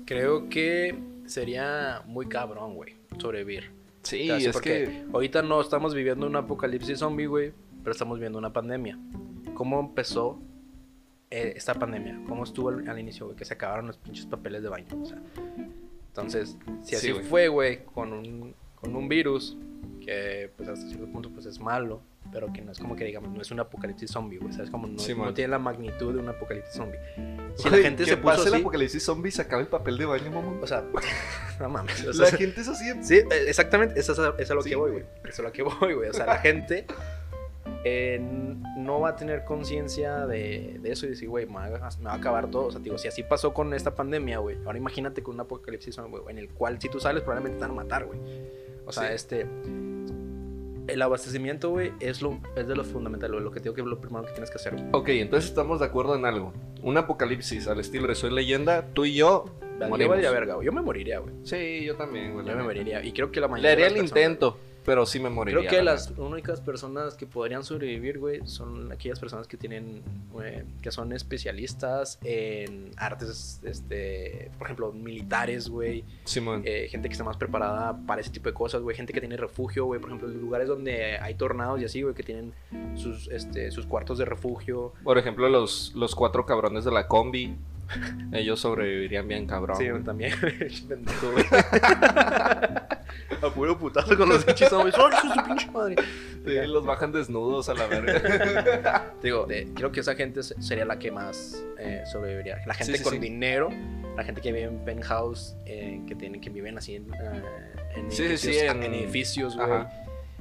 creo 0.05 0.49
que 0.49 0.97
sería 1.25 2.01
muy 2.05 2.27
cabrón, 2.27 2.75
güey, 2.75 2.95
sobrevivir. 3.19 3.71
Sí, 4.03 4.23
O 4.23 4.25
sea, 4.33 4.39
sí, 4.39 4.45
es 4.47 4.53
porque 4.53 4.69
que... 4.85 5.05
ahorita 5.13 5.41
no 5.43 5.61
estamos 5.61 5.93
viviendo 5.95 6.27
un 6.27 6.35
apocalipsis 6.35 6.99
zombie, 6.99 7.25
güey, 7.27 7.53
pero 7.83 7.91
estamos 7.91 8.17
viviendo 8.17 8.37
una 8.37 8.51
pandemia. 8.51 8.97
¿Cómo 9.53 9.79
empezó 9.79 10.39
eh, 11.31 11.53
esta 11.55 11.73
pandemia? 11.75 12.19
¿Cómo 12.27 12.43
estuvo 12.43 12.69
al, 12.69 12.87
al 12.89 12.99
inicio, 12.99 13.27
güey? 13.27 13.37
Que 13.37 13.45
se 13.45 13.53
acabaron 13.53 13.87
los 13.87 13.97
pinches 13.97 14.25
papeles 14.25 14.61
de 14.63 14.69
baño. 14.69 14.87
O 15.01 15.05
sea, 15.05 15.21
entonces, 16.07 16.57
si 16.81 16.89
Sí, 16.89 16.95
así 16.95 17.11
güey. 17.11 17.23
fue, 17.23 17.47
güey, 17.47 17.85
con 17.85 18.11
un, 18.13 18.55
con 18.75 18.95
un 18.95 19.07
virus 19.07 19.57
que, 20.01 20.51
pues, 20.57 20.67
hasta 20.69 20.85
cierto 20.87 21.07
punto, 21.07 21.29
pues, 21.29 21.45
es 21.45 21.59
malo, 21.59 22.01
pero 22.33 22.51
que 22.51 22.61
no 22.63 22.71
es 22.71 22.79
como 22.79 22.95
que, 22.95 23.05
digamos, 23.05 23.31
no 23.31 23.41
es 23.41 23.51
un 23.51 23.59
apocalipsis 23.59 24.09
zombie, 24.11 24.39
güey, 24.39 24.51
¿sabes? 24.51 24.69
Como 24.71 24.87
no, 24.87 24.97
Sí, 24.99 25.13
no 25.15 25.33
tiene 25.33 25.51
la 25.51 25.59
magnitud 25.59 26.13
de 26.13 26.19
un 26.19 26.27
apocalipsis 26.29 26.73
zombie. 26.73 26.97
Si 27.55 27.69
Güey, 27.69 27.81
la 27.81 27.87
gente 27.89 28.03
que 28.03 28.09
se 28.09 28.17
puso 28.17 28.35
pase 28.37 28.49
el 28.49 28.55
apocalipsis 28.55 29.03
zombie 29.03 29.31
se 29.31 29.41
acaba 29.43 29.61
el 29.61 29.67
papel 29.67 29.97
de 29.97 30.05
baño, 30.05 30.31
mamón. 30.31 30.59
O 30.61 30.67
sea, 30.67 30.83
no 31.59 31.69
mames. 31.69 32.03
o 32.03 32.07
La 32.13 32.25
sea, 32.27 32.37
gente 32.37 32.61
es 32.61 32.67
así. 32.67 32.85
Sí, 33.03 33.15
eh, 33.17 33.27
exactamente, 33.47 33.99
eso 33.99 34.13
es 34.13 34.19
a, 34.19 34.29
eso 34.29 34.35
es 34.39 34.51
a 34.51 34.53
lo 34.55 34.61
Sí, 34.63 34.69
que 34.71 34.75
voy, 34.75 34.91
güey. 34.91 35.03
Eso 35.23 35.29
es 35.29 35.39
a 35.39 35.43
lo 35.43 35.51
que 35.51 35.61
voy, 35.63 35.93
güey. 35.93 36.09
O 36.09 36.13
sea, 36.13 36.25
la 36.25 36.37
gente 36.39 36.85
eh, 37.85 38.19
no 38.77 38.99
va 39.01 39.09
a 39.09 39.15
tener 39.15 39.43
conciencia 39.43 40.25
de, 40.25 40.77
de 40.81 40.91
eso 40.91 41.05
y 41.05 41.09
decir, 41.09 41.29
güey, 41.29 41.45
me, 41.45 41.53
va 41.53 41.65
a- 41.65 41.69
me 41.99 42.05
va 42.05 42.13
a 42.13 42.15
acabar 42.15 42.49
todo. 42.49 42.65
O 42.67 42.71
sea, 42.71 42.79
digo, 42.81 42.97
si 42.97 43.07
así 43.07 43.23
pasó 43.23 43.53
con 43.53 43.73
esta 43.73 43.93
pandemia, 43.93 44.39
güey, 44.39 44.57
ahora 44.65 44.77
imagínate 44.77 45.21
con 45.21 45.35
un 45.35 45.41
apocalipsis, 45.41 45.97
güey, 45.97 46.23
en 46.29 46.37
el 46.37 46.49
cual 46.49 46.79
si 46.81 46.89
tú 46.89 46.99
sales 46.99 47.21
probablemente 47.23 47.57
te 47.59 47.61
van 47.61 47.71
a 47.71 47.75
matar, 47.83 48.05
güey. 48.05 48.19
O 48.85 48.91
sea, 48.91 49.07
Sí. 49.09 49.13
este... 49.13 49.47
El 50.87 51.01
abastecimiento, 51.01 51.69
güey, 51.69 51.91
es, 51.99 52.21
lo, 52.21 52.39
es 52.55 52.67
de 52.67 52.75
lo 52.75 52.83
fundamental, 52.83 53.31
güey, 53.31 53.43
lo 53.43 53.51
que 53.51 53.59
tengo 53.61 53.75
que 53.75 53.81
lo 53.83 53.99
primero 54.01 54.25
que 54.25 54.31
tienes 54.33 54.49
que 54.49 54.57
hacer. 54.57 54.75
Ok, 54.91 55.09
entonces 55.09 55.49
estamos 55.49 55.79
de 55.79 55.85
acuerdo 55.85 56.15
en 56.15 56.25
algo. 56.25 56.53
Un 56.81 56.97
apocalipsis 56.97 57.67
al 57.67 57.79
estilo 57.79 58.07
de 58.07 58.15
Soy 58.15 58.31
Leyenda, 58.31 58.87
tú 58.93 59.05
y 59.05 59.13
yo 59.13 59.45
Yo 59.79 59.87
morimos. 59.89 60.09
valdría 60.09 60.31
verga. 60.31 60.57
Yo 60.61 60.71
me 60.73 60.81
moriría, 60.81 61.19
güey. 61.19 61.33
Sí, 61.43 61.85
yo 61.85 61.95
también, 61.95 62.33
güey. 62.33 62.45
Yo 62.45 62.55
me 62.55 62.63
moriría. 62.63 63.01
Y 63.03 63.13
creo 63.13 63.31
que 63.31 63.39
la 63.39 63.47
Le 63.47 63.51
mayoría 63.51 63.71
haría 63.71 63.85
de 63.85 63.91
el 63.91 63.95
personas- 64.01 64.21
intento, 64.23 64.57
pero 64.83 65.05
sí 65.05 65.19
me 65.19 65.29
moriría. 65.29 65.59
Creo 65.61 65.69
que 65.69 65.77
la 65.83 65.93
las 65.93 66.11
únicas 66.17 66.59
personas 66.59 67.13
que 67.15 67.27
podrían 67.27 67.63
sobrevivir, 67.63 68.17
güey, 68.17 68.41
son 68.45 68.91
aquellas 68.91 69.19
personas 69.19 69.47
que 69.47 69.57
tienen, 69.57 70.01
güey, 70.31 70.63
que 70.81 70.91
son 70.91 71.13
especialistas 71.13 72.17
en 72.23 72.91
artes, 72.97 73.61
este, 73.63 74.49
por 74.57 74.67
ejemplo, 74.67 74.91
militares, 74.91 75.69
güey, 75.69 76.03
Simón. 76.23 76.63
eh, 76.65 76.87
gente 76.89 77.09
que 77.09 77.13
está 77.13 77.23
más 77.23 77.37
preparada 77.37 77.95
para 78.07 78.21
ese 78.21 78.31
tipo 78.31 78.49
de 78.49 78.53
cosas, 78.53 78.81
güey, 78.81 78.95
gente 78.95 79.13
que 79.13 79.19
tiene 79.19 79.37
refugio, 79.37 79.85
güey, 79.85 79.99
por 79.99 80.09
ejemplo, 80.09 80.27
lugares 80.27 80.67
donde 80.67 81.17
hay 81.19 81.35
tornados 81.35 81.79
y 81.79 81.85
así, 81.85 82.01
güey, 82.01 82.15
que 82.15 82.23
tienen 82.23 82.53
sus, 82.95 83.27
este, 83.27 83.69
sus 83.71 83.85
cuartos 83.85 84.17
de 84.17 84.25
refugio. 84.25 84.93
Por 85.03 85.17
ejemplo, 85.19 85.47
los, 85.49 85.93
los 85.95 86.15
cuatro 86.15 86.45
cabrones 86.45 86.83
de 86.85 86.91
la 86.91 87.07
combi. 87.07 87.55
Ellos 88.31 88.61
sobrevivirían 88.61 89.27
bien 89.27 89.45
cabrón. 89.45 89.77
Sí, 89.77 89.89
güey. 89.89 90.01
también, 90.03 90.33
pendejo, 90.87 91.31
güey. 91.31 91.45
A 93.43 93.49
puro 93.53 93.77
putazo 93.77 94.17
con 94.17 94.29
los 94.29 94.43
pinches 94.45 94.69
zombies. 94.69 94.95
¡Ay, 94.97 95.03
hijo 95.13 95.27
de 95.27 95.33
su 95.33 95.45
pinche 95.45 95.71
madre! 95.71 95.95
Sí, 96.45 96.51
los 96.67 96.85
bajan 96.85 97.11
desnudos 97.11 97.69
a 97.69 97.73
la 97.73 97.87
verga. 97.87 99.13
Digo, 99.23 99.45
de- 99.45 99.67
creo 99.73 99.91
que 99.91 99.99
esa 100.01 100.15
gente 100.15 100.43
se- 100.43 100.61
sería 100.61 100.85
la 100.85 100.99
que 100.99 101.11
más 101.11 101.63
eh, 101.77 102.03
sobreviviría. 102.11 102.57
La 102.65 102.73
gente 102.73 102.93
Sí, 102.93 102.97
sí, 102.99 103.03
con 103.03 103.13
sí. 103.13 103.19
dinero, 103.19 103.69
la 104.15 104.23
gente 104.23 104.41
que 104.41 104.51
vive 104.51 104.65
en 104.65 104.79
penthouse, 104.85 105.55
eh, 105.65 106.01
que, 106.07 106.15
tienen, 106.15 106.41
que 106.41 106.49
viven 106.49 106.77
así 106.77 106.95
en, 106.95 107.03
eh, 107.13 107.43
en 107.95 108.11
Sí, 108.11 108.17
sí, 108.17 108.23
edificios, 108.23 108.55
sí, 108.55 108.59
en, 108.67 108.83
en- 108.83 108.93
edificios, 108.93 109.55
güey. 109.55 109.83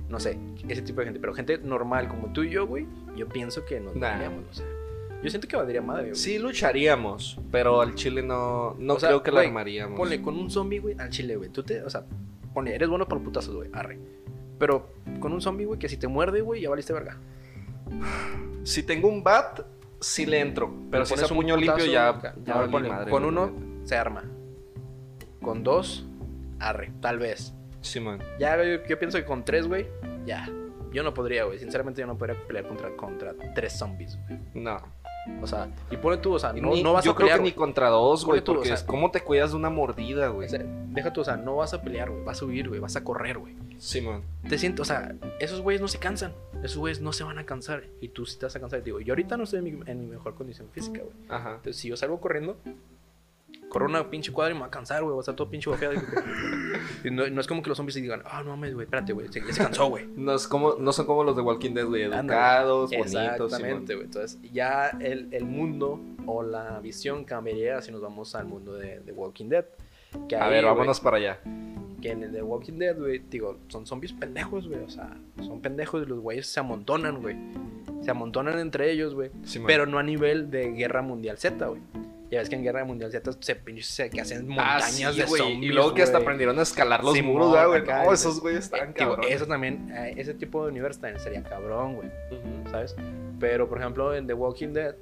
No 0.08 0.20
sé, 0.20 0.38
ese 0.68 0.82
tipo 0.82 1.00
de 1.00 1.06
gente. 1.06 1.20
Pero 1.20 1.32
gente 1.34 1.58
normal 1.58 2.08
como 2.08 2.32
tú 2.32 2.42
y 2.42 2.50
yo, 2.50 2.66
güey, 2.66 2.86
yo 3.16 3.28
pienso 3.28 3.64
que 3.64 3.80
nos 3.80 3.94
Nah. 3.96 4.28
o 4.50 4.52
sea. 4.54 4.66
Yo 5.22 5.30
siento 5.30 5.46
que 5.46 5.56
valdría 5.56 5.80
madre, 5.80 6.02
güey. 6.08 6.14
Sí 6.16 6.38
lucharíamos, 6.40 7.38
pero 7.52 7.80
al 7.80 7.94
chile 7.94 8.22
no, 8.22 8.74
no 8.78 8.94
O 8.94 9.00
sea, 9.00 9.10
creo 9.10 9.22
que 9.22 9.30
la 9.30 9.36
güey, 9.36 9.46
armaríamos. 9.46 9.96
Ponle 9.96 10.20
con 10.20 10.36
un 10.36 10.50
zombie, 10.50 10.80
güey, 10.80 10.96
al 10.98 11.10
chile, 11.10 11.36
güey. 11.36 11.48
Tú 11.48 11.62
te, 11.62 11.80
o 11.82 11.88
sea, 11.88 12.04
ponle, 12.52 12.74
eres 12.74 12.88
bueno 12.88 13.06
para 13.06 13.20
putazos, 13.20 13.54
güey, 13.54 13.70
arre. 13.72 13.98
Pero 14.58 14.90
con 15.20 15.32
un 15.32 15.40
zombie, 15.40 15.66
güey, 15.66 15.78
que 15.78 15.88
si 15.88 15.96
te 15.96 16.08
muerde, 16.08 16.40
güey, 16.40 16.62
ya 16.62 16.70
valiste 16.70 16.92
verga. 16.92 17.18
Si 18.64 18.82
tengo 18.82 19.08
un 19.08 19.22
bat, 19.24 19.60
sí 20.00 20.26
le 20.26 20.40
entro. 20.40 20.72
Pero 20.90 21.04
si 21.04 21.14
es 21.14 21.30
un 21.30 21.36
puño 21.36 21.56
limpio, 21.56 21.84
ya, 21.84 22.34
ya 22.44 22.66
ponle, 22.70 22.88
madre, 22.88 23.10
Con 23.10 23.24
uno 23.24 23.52
se 23.84 23.96
arma. 23.96 24.24
Con 25.40 25.64
dos, 25.64 26.06
arre, 26.60 26.92
tal 27.00 27.18
vez. 27.18 27.54
Simón. 27.80 28.20
Ya, 28.38 28.56
yo, 28.62 28.84
yo 28.86 28.98
pienso 28.98 29.18
que 29.18 29.24
con 29.24 29.44
tres, 29.44 29.66
güey, 29.66 29.88
ya. 30.24 30.48
Yo 30.92 31.02
no 31.02 31.14
podría, 31.14 31.44
güey. 31.44 31.58
Sinceramente, 31.58 32.00
yo 32.00 32.06
no 32.06 32.16
podría 32.16 32.36
pelear 32.46 32.66
contra, 32.68 32.94
contra 32.94 33.34
tres 33.54 33.72
zombies, 33.72 34.18
güey. 34.28 34.38
No. 34.54 34.80
O 35.40 35.46
sea, 35.46 35.68
y 35.90 35.96
pone 35.96 36.16
tú, 36.16 36.32
o 36.34 36.38
sea, 36.38 36.52
no, 36.52 36.70
Ni- 36.72 36.82
no 36.82 36.92
vas 36.94 37.04
yo 37.04 37.12
a 37.12 37.16
pelear. 37.16 37.36
creo 37.38 37.44
que 37.44 37.50
ni 37.50 37.56
contra 37.56 37.88
dos, 37.90 38.24
güey. 38.24 38.40
Ponle 38.40 38.42
tú, 38.42 38.52
o 38.52 38.54
Porque 38.56 38.76
sea- 38.76 38.86
¿cómo 38.86 39.10
te 39.10 39.20
cuidas 39.20 39.52
de 39.52 39.56
una 39.56 39.70
mordida, 39.70 40.28
güey? 40.28 40.46
O 40.46 40.50
sea, 40.50 40.60
deja 40.64 41.12
tú, 41.12 41.20
o 41.20 41.24
sea, 41.24 41.36
no 41.36 41.56
vas 41.56 41.72
a 41.74 41.82
pelear, 41.82 42.10
güey. 42.10 42.24
Vas 42.24 42.42
a 42.42 42.44
huir, 42.44 42.68
güey. 42.68 42.80
Vas 42.80 42.96
a 42.96 43.04
correr, 43.04 43.38
güey. 43.38 43.54
Simón. 43.78 44.22
Te 44.48 44.58
siento, 44.58 44.82
o 44.82 44.84
sea, 44.84 45.14
esos 45.40 45.60
güeyes 45.60 45.80
no 45.80 45.88
se 45.88 45.98
cansan. 45.98 46.32
Esos 46.62 46.78
güeyes 46.78 47.00
no 47.00 47.12
se 47.12 47.24
van 47.24 47.38
a 47.38 47.44
cansar. 47.46 47.84
Y 48.00 48.08
tú 48.08 48.26
sí 48.26 48.38
te 48.38 48.46
vas 48.46 48.54
a 48.56 48.60
cansar. 48.60 48.82
Digo, 48.82 49.00
yo 49.00 49.12
ahorita 49.12 49.36
no 49.36 49.44
estoy 49.44 49.58
en 49.60 49.64
mi, 49.64 49.90
en 49.90 50.00
mi 50.00 50.06
mejor 50.06 50.34
condición 50.34 50.68
física, 50.70 51.00
güey. 51.02 51.14
Ajá. 51.28 51.50
Entonces, 51.56 51.76
si 51.76 51.88
yo 51.88 51.96
salgo 51.96 52.20
corriendo, 52.20 52.56
corro 53.72 53.86
una 53.86 54.08
pinche 54.10 54.30
cuadra 54.32 54.50
y 54.52 54.54
me 54.54 54.60
va 54.60 54.66
a 54.66 54.70
cansar, 54.70 55.02
güey. 55.02 55.12
Va 55.14 55.18
a 55.18 55.20
estar 55.20 55.34
todo 55.34 55.48
pinche 55.48 55.70
bofeado. 55.70 55.94
y 57.04 57.10
no, 57.10 57.26
no 57.28 57.40
es 57.40 57.46
como 57.46 57.62
que 57.62 57.68
los 57.70 57.76
zombies 57.76 57.94
digan, 57.96 58.22
ah, 58.26 58.42
no 58.44 58.50
mames, 58.50 58.74
güey, 58.74 58.84
espérate, 58.84 59.12
güey. 59.12 59.28
se- 59.32 59.40
Ya 59.40 59.52
se 59.52 59.62
cansó, 59.62 59.86
güey. 59.88 60.06
No, 60.14 60.34
es 60.34 60.46
como, 60.46 60.74
no 60.78 60.92
son 60.92 61.06
como 61.06 61.24
los 61.24 61.34
de 61.34 61.42
Walking 61.42 61.72
Dead, 61.74 61.86
güey. 61.86 62.02
Educados, 62.02 62.90
bonitos. 62.90 63.14
Exactamente, 63.14 63.94
güey. 63.94 64.06
Entonces, 64.06 64.38
ya 64.52 64.88
el, 65.00 65.28
el 65.32 65.44
mundo 65.44 65.98
o 66.26 66.42
la 66.42 66.78
visión 66.80 67.24
cambiaría 67.24 67.80
si 67.82 67.90
nos 67.92 68.00
vamos 68.00 68.34
al 68.34 68.44
mundo 68.46 68.74
de, 68.74 69.00
de 69.00 69.12
Walking 69.12 69.48
Dead. 69.48 69.64
Que 70.28 70.36
A 70.36 70.44
ahí, 70.44 70.50
ver, 70.50 70.64
vámonos 70.66 71.00
para 71.00 71.16
allá. 71.16 71.40
que 72.02 72.10
en 72.10 72.22
el 72.24 72.32
de 72.32 72.42
Walking 72.42 72.78
Dead, 72.78 72.98
güey, 72.98 73.18
digo, 73.30 73.58
son 73.68 73.86
zombies 73.86 74.12
pendejos, 74.12 74.68
güey. 74.68 74.80
O 74.80 74.90
sea, 74.90 75.16
son 75.38 75.60
pendejos 75.62 76.02
y 76.02 76.06
los 76.06 76.18
güeyes 76.20 76.46
se 76.46 76.60
amontonan, 76.60 77.22
güey. 77.22 77.36
Se 78.02 78.10
amontonan 78.10 78.58
entre 78.58 78.90
ellos, 78.90 79.14
güey. 79.14 79.30
Pero 79.66 79.86
no 79.86 79.98
a 79.98 80.02
nivel 80.02 80.50
de 80.50 80.72
Guerra 80.72 81.00
Mundial 81.02 81.38
Z, 81.38 81.64
güey. 81.66 81.80
Ya 82.32 82.38
ves 82.38 82.48
que 82.48 82.54
en 82.56 82.62
Guerra 82.64 82.82
Mundial 82.86 83.12
Z 83.12 83.30
se, 83.40 83.62
pinche- 83.62 84.08
que 84.10 84.20
hacen 84.22 84.46
Ah, 84.58 84.78
montañas 84.78 85.14
sí, 85.14 85.20
de 85.20 85.26
güey. 85.26 85.42
zombies. 85.42 85.70
Y 85.70 85.74
luego 85.74 85.92
que 85.92 86.02
hasta 86.02 86.16
aprendieron 86.18 86.58
a 86.58 86.62
escalar 86.62 87.04
los 87.04 87.12
Simón, 87.12 87.34
muros, 87.34 87.66
güey. 87.68 87.82
No, 87.84 88.10
esos 88.12 88.40
güeyes 88.40 88.64
están 88.64 88.90
Eh, 88.90 88.94
cabrones. 88.96 89.30
eso 89.30 89.46
también, 89.46 89.92
eh, 89.94 90.14
ese 90.16 90.32
tipo 90.32 90.64
de 90.64 90.70
universo 90.70 90.98
también 91.00 91.22
sería 91.22 91.42
cabrón, 91.42 91.96
güey, 91.96 92.08
Ujú. 92.08 92.70
¿sabes? 92.70 92.96
Pero, 93.38 93.68
por 93.68 93.78
ejemplo, 93.78 94.14
en 94.14 94.26
The 94.26 94.32
Walking 94.32 94.68
Dead, 94.72 94.94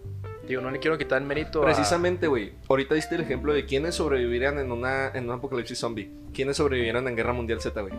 digo, 0.48 0.60
no 0.60 0.72
le 0.72 0.80
quiero 0.80 0.98
quitar 0.98 1.22
el 1.22 1.28
mérito 1.28 1.62
a- 1.62 1.66
Precisamente, 1.66 2.26
güey. 2.26 2.52
Ahorita 2.68 2.96
diste 2.96 3.14
el 3.14 3.20
ejemplo 3.20 3.52
de 3.52 3.64
quiénes 3.64 3.94
sobrevivirían 3.94 4.58
en 4.58 4.72
una 4.72 5.08
en 5.14 5.26
un 5.30 5.36
apocalipsis 5.36 5.78
zombie. 5.78 6.10
¿Quiénes 6.34 6.56
sobrevivieron 6.56 7.06
en 7.06 7.14
Guerra 7.14 7.32
Mundial 7.32 7.60
Z, 7.60 7.80
güey? 7.80 7.94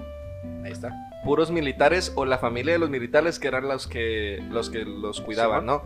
Ahí 0.65 0.73
está. 0.73 0.91
Puros 1.23 1.51
militares 1.51 2.11
o 2.15 2.25
la 2.25 2.37
familia 2.37 2.73
de 2.73 2.79
los 2.79 2.89
militares 2.89 3.39
que 3.39 3.47
eran 3.47 3.69
los 3.69 3.87
que 3.87 4.43
los 4.51 4.69
que 4.69 4.83
los 4.83 5.21
cuidaban. 5.21 5.65
¿no? 5.65 5.83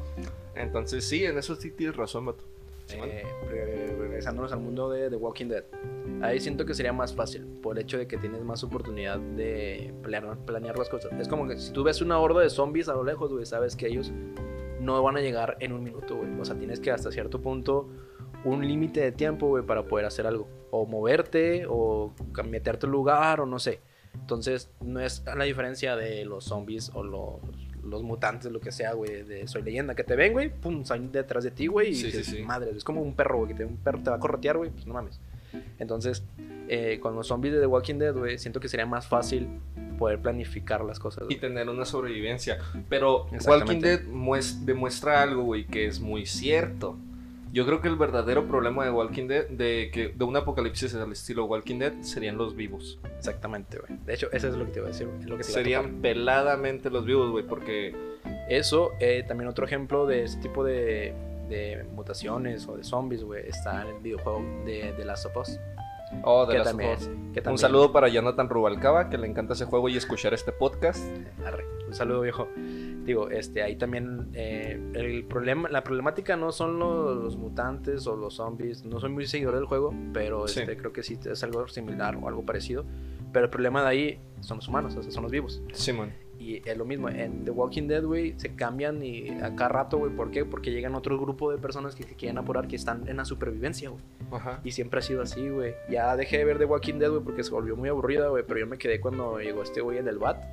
Entonces, 0.56 1.08
sí, 1.08 1.24
en 1.26 1.38
eso 1.38 1.56
sí 1.56 1.70
tienes 1.70 1.96
razón, 1.96 2.26
vato. 2.26 2.44
Eh, 2.90 3.24
re- 3.50 3.96
regresándonos 3.98 4.52
al 4.52 4.60
mundo 4.60 4.90
de 4.90 5.10
The 5.10 5.16
Walking 5.16 5.48
Dead. 5.48 5.64
Ahí 6.22 6.40
siento 6.40 6.66
que 6.66 6.74
sería 6.74 6.94
más 6.94 7.14
fácil 7.14 7.46
por 7.62 7.78
el 7.78 7.84
hecho 7.84 7.98
de 7.98 8.08
que 8.08 8.18
tienes 8.18 8.42
más 8.44 8.64
oportunidad 8.64 9.20
de 9.20 9.94
planear, 10.04 10.78
las 10.78 10.90
cosas. 10.90 11.12
Es 11.20 11.28
como 11.28 11.48
que 11.48 11.58
si 11.58 11.74
tú 11.74 11.84
ves 11.84 12.02
una 12.02 12.20
horda 12.20 12.42
de 12.42 12.50
zombies 12.50 12.88
a 12.90 12.94
lo 12.94 13.04
lejos, 13.04 13.34
güey, 13.34 13.46
sabes 13.46 13.76
que 13.76 13.88
ellos 13.88 14.12
no 14.80 15.02
van 15.02 15.18
a 15.18 15.22
llegar 15.22 15.58
en 15.60 15.74
un 15.74 15.84
minuto, 15.84 16.16
güey. 16.16 16.40
O 16.40 16.46
sea, 16.46 16.56
tienes 16.58 16.80
que 16.80 16.92
hasta 16.92 17.12
cierto 17.12 17.42
punto 17.42 17.90
un 18.44 18.68
límite 18.68 19.02
de 19.02 19.12
tiempo, 19.12 19.48
güey, 19.48 19.64
para 19.66 19.84
poder 19.84 20.06
hacer 20.06 20.28
algo. 20.28 20.48
O 20.70 20.86
moverte, 20.86 21.66
o 21.68 22.14
meterte 22.48 22.86
al 22.86 22.92
lugar, 22.92 23.42
o 23.42 23.46
no 23.46 23.58
sé. 23.60 23.80
Entonces, 24.14 24.70
no 24.80 25.00
es 25.00 25.24
la 25.26 25.44
diferencia 25.44 25.96
de 25.96 26.24
los 26.24 26.46
zombies 26.46 26.92
o 26.94 27.04
los, 27.04 27.40
los 27.86 28.04
mutantes, 28.04 28.52
lo 28.52 28.60
que 28.60 28.72
sea, 28.72 28.94
güey, 28.94 29.24
de 29.24 29.48
Soy 29.48 29.62
Leyenda, 29.62 29.96
que 29.96 30.04
te 30.04 30.16
ven, 30.16 30.34
güey, 30.34 30.50
pum, 30.50 30.84
salen 30.84 31.12
detrás 31.12 31.44
de 31.44 31.52
ti, 31.52 31.68
güey, 31.68 31.90
y 31.92 31.96
Sí, 31.96 32.02
sí, 32.12 32.18
dices, 32.18 32.26
sí. 32.38 32.42
madre, 32.44 32.72
es 32.76 32.84
como 32.84 33.02
un 33.02 33.14
perro, 33.16 33.38
güey, 33.38 33.50
que 33.50 33.54
te, 33.56 33.66
un 33.66 33.78
perro 33.78 34.02
te 34.02 34.10
va 34.10 34.16
a 34.16 34.20
corretear, 34.20 34.58
güey, 34.58 34.70
pues 34.72 34.86
no 34.88 34.94
mames. 34.94 35.20
Entonces, 35.80 36.24
eh, 36.68 37.00
con 37.02 37.16
los 37.16 37.28
zombies 37.28 37.54
de 37.54 37.60
The 37.62 37.68
Walking 37.68 37.96
Dead, 37.96 38.14
güey, 38.14 38.38
siento 38.38 38.60
que 38.60 38.68
sería 38.68 38.86
más 38.86 39.08
fácil 39.08 39.48
poder 39.98 40.20
planificar 40.20 40.84
las 40.84 41.00
cosas. 41.00 41.24
y 41.24 41.26
güey. 41.28 41.40
tener 41.40 41.70
una 41.70 41.86
sobrevivencia. 41.86 42.58
Pero 42.90 43.28
Walking. 43.48 43.80
Dead 43.80 44.02
mues- 44.04 44.66
demuestra 44.66 45.22
algo, 45.22 45.44
güey, 45.44 45.66
que 45.66 45.86
es 45.86 46.00
muy 46.02 46.26
cierto. 46.26 46.98
Yo 47.56 47.66
creo 47.66 47.80
que 47.80 47.88
el 47.88 47.96
verdadero 47.96 48.50
problema 48.50 48.84
de 48.84 48.92
Walking 48.92 49.30
Dead, 49.30 49.48
de 49.48 49.90
que 49.94 50.10
de 50.10 50.26
un 50.26 50.36
apocalipsis 50.36 50.94
al 50.94 51.10
estilo 51.14 51.46
Walking 51.46 51.80
Dead, 51.80 51.94
serían 52.02 52.38
los 52.38 52.54
vivos. 52.54 53.00
Exactamente, 53.18 53.80
güey. 53.80 53.98
De 54.06 54.14
hecho, 54.14 54.28
eso 54.34 54.50
es 54.50 54.56
lo 54.56 54.66
que 54.66 54.72
te 54.72 54.80
iba 54.80 54.90
a 54.90 54.92
decir, 54.92 55.08
es 55.22 55.26
lo 55.26 55.38
que 55.38 55.44
te 55.44 55.52
iba 55.52 55.60
a 55.60 55.64
Serían 55.64 56.02
peladamente 56.02 56.90
los 56.90 57.06
vivos, 57.06 57.32
güey, 57.32 57.46
porque 57.48 57.96
Eso, 58.50 58.92
eh, 59.00 59.24
también 59.26 59.48
otro 59.48 59.66
ejemplo 59.66 60.06
de 60.06 60.26
ese 60.26 60.38
tipo 60.40 60.66
de, 60.66 61.14
de 61.48 61.86
mutaciones 61.94 62.68
o 62.68 62.76
de 62.76 62.84
zombies, 62.84 63.24
güey, 63.24 63.48
está 63.48 63.84
en 63.84 63.96
el 63.96 64.02
videojuego 64.02 64.44
de, 64.66 64.92
de 64.92 65.06
Last 65.06 65.26
of 65.28 65.38
Us. 65.38 65.58
Oh, 66.24 66.46
de 66.46 66.58
Que 66.58 66.64
también, 66.64 66.98
que 67.34 67.40
Un 67.40 67.44
también- 67.44 67.58
saludo 67.58 67.92
para 67.92 68.08
Jonathan 68.08 68.50
Rubalcaba, 68.50 69.10
que 69.10 69.18
le 69.18 69.28
encanta 69.28 69.54
ese 69.54 69.66
juego 69.66 69.90
y 69.90 69.98
escuchar 69.98 70.34
este 70.34 70.52
podcast. 70.52 71.04
Arre, 71.46 71.66
un 71.88 71.94
saludo 71.94 72.22
viejo. 72.22 72.48
Digo, 73.06 73.30
este, 73.30 73.62
ahí 73.62 73.76
también 73.76 74.30
eh, 74.34 74.80
el 74.96 75.26
problema, 75.26 75.70
la 75.70 75.84
problemática 75.84 76.36
no 76.36 76.52
son 76.52 76.80
los, 76.80 77.18
los 77.24 77.38
mutantes 77.38 78.08
o 78.08 78.16
los 78.16 78.36
zombies. 78.36 78.84
No 78.84 79.00
soy 79.00 79.12
muy 79.12 79.28
seguidor 79.28 79.56
del 79.56 79.66
juego, 79.66 79.94
pero 80.14 80.48
Sí. 80.48 80.62
este, 80.62 80.76
creo 80.78 80.92
que 80.92 81.04
sí 81.04 81.20
es 81.24 81.44
algo 81.44 81.68
similar 81.68 82.16
o 82.16 82.28
algo 82.28 82.44
parecido. 82.44 82.84
Pero 83.32 83.46
el 83.46 83.52
problema 83.52 83.82
de 83.84 83.88
ahí 83.90 84.20
son 84.40 84.58
los 84.58 84.68
humanos, 84.68 84.96
o 84.96 85.04
sea, 85.04 85.12
son 85.12 85.24
los 85.24 85.32
vivos. 85.32 85.62
Simón. 85.74 86.12
Y 86.46 86.62
es 86.64 86.78
lo 86.78 86.86
mismo, 86.86 87.10
en 87.10 87.44
The 87.44 87.50
Walking 87.50 87.88
Dead, 87.88 88.04
güey, 88.04 88.36
se 88.38 88.56
cambian 88.56 89.04
y 89.04 89.30
a 89.42 89.56
cada 89.56 89.70
rato, 89.70 89.98
güey, 89.98 90.12
¿por 90.16 90.30
qué? 90.30 90.46
Porque 90.46 90.72
llegan 90.72 90.94
otro 90.94 91.18
grupo 91.20 91.52
de 91.52 91.58
personas 91.58 91.96
que 91.96 92.04
se 92.04 92.14
quieren 92.16 92.38
apurar, 92.38 92.68
que 92.68 92.76
están 92.76 93.08
en 93.08 93.18
la 93.18 93.26
supervivencia, 93.26 93.90
güey. 93.90 94.02
Ajá. 94.32 94.60
Y 94.64 94.72
siempre 94.72 95.00
ha 95.00 95.02
sido 95.02 95.24
así, 95.24 95.50
güey. 95.50 95.74
Ya 95.90 96.16
dejé 96.16 96.38
de 96.38 96.46
ver 96.46 96.60
The 96.60 96.66
Walking 96.66 97.00
Dead, 97.00 97.10
güey, 97.10 97.24
porque 97.24 97.44
se 97.44 97.50
volvió 97.50 97.76
muy 97.76 97.90
aburrida, 97.90 98.28
güey. 98.28 98.44
Pero 98.48 98.60
yo 98.60 98.68
me 98.68 98.78
quedé 98.78 99.00
cuando 99.02 99.40
llegó 99.40 99.64
este 99.64 99.82
güey 99.82 99.98
el 99.98 100.20
bat, 100.20 100.44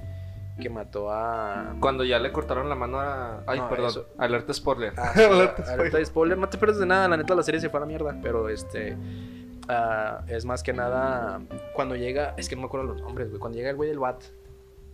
que 0.61 0.71
mató 0.71 1.11
a... 1.11 1.77
Cuando 1.81 2.05
ya 2.05 2.19
le 2.19 2.33
cortaron 2.33 2.71
la 2.71 2.75
mano 2.75 2.99
a. 2.99 3.43
Ay, 3.47 3.59
No, 3.59 3.69
perdón. 3.69 3.89
eso- 3.91 4.07
Alerta 4.17 4.55
spoiler. 4.55 4.95
Ah, 4.97 5.13
sí, 5.15 5.21
Alerta 5.23 5.63
alerta 5.63 5.65
spoiler. 5.75 5.93
de 5.93 6.05
spoiler, 6.07 6.39
no 6.39 6.49
te 6.49 6.57
pierdes 6.57 6.79
de 6.79 6.87
nada, 6.87 7.07
la 7.09 7.19
neta 7.19 7.35
la 7.35 7.43
serie 7.43 7.61
se 7.61 7.69
fue 7.69 7.79
a 7.79 7.81
la 7.83 7.87
mierda, 7.87 8.19
pero 8.23 8.49
este 8.49 8.97
ah, 9.69 10.23
es 10.29 10.45
más 10.47 10.63
que 10.63 10.73
nada 10.73 11.41
cuando 11.75 11.97
llega, 11.97 12.35
es 12.39 12.49
que 12.49 12.55
no 12.57 12.63
me 12.63 12.67
acuerdo 12.69 12.87
los 12.87 13.01
nombres, 13.03 13.29
güey, 13.29 13.41
cuando 13.41 13.59
llega 13.59 13.71
el 13.71 13.77
güey 13.77 13.89
del 13.91 13.99
bat, 13.99 14.23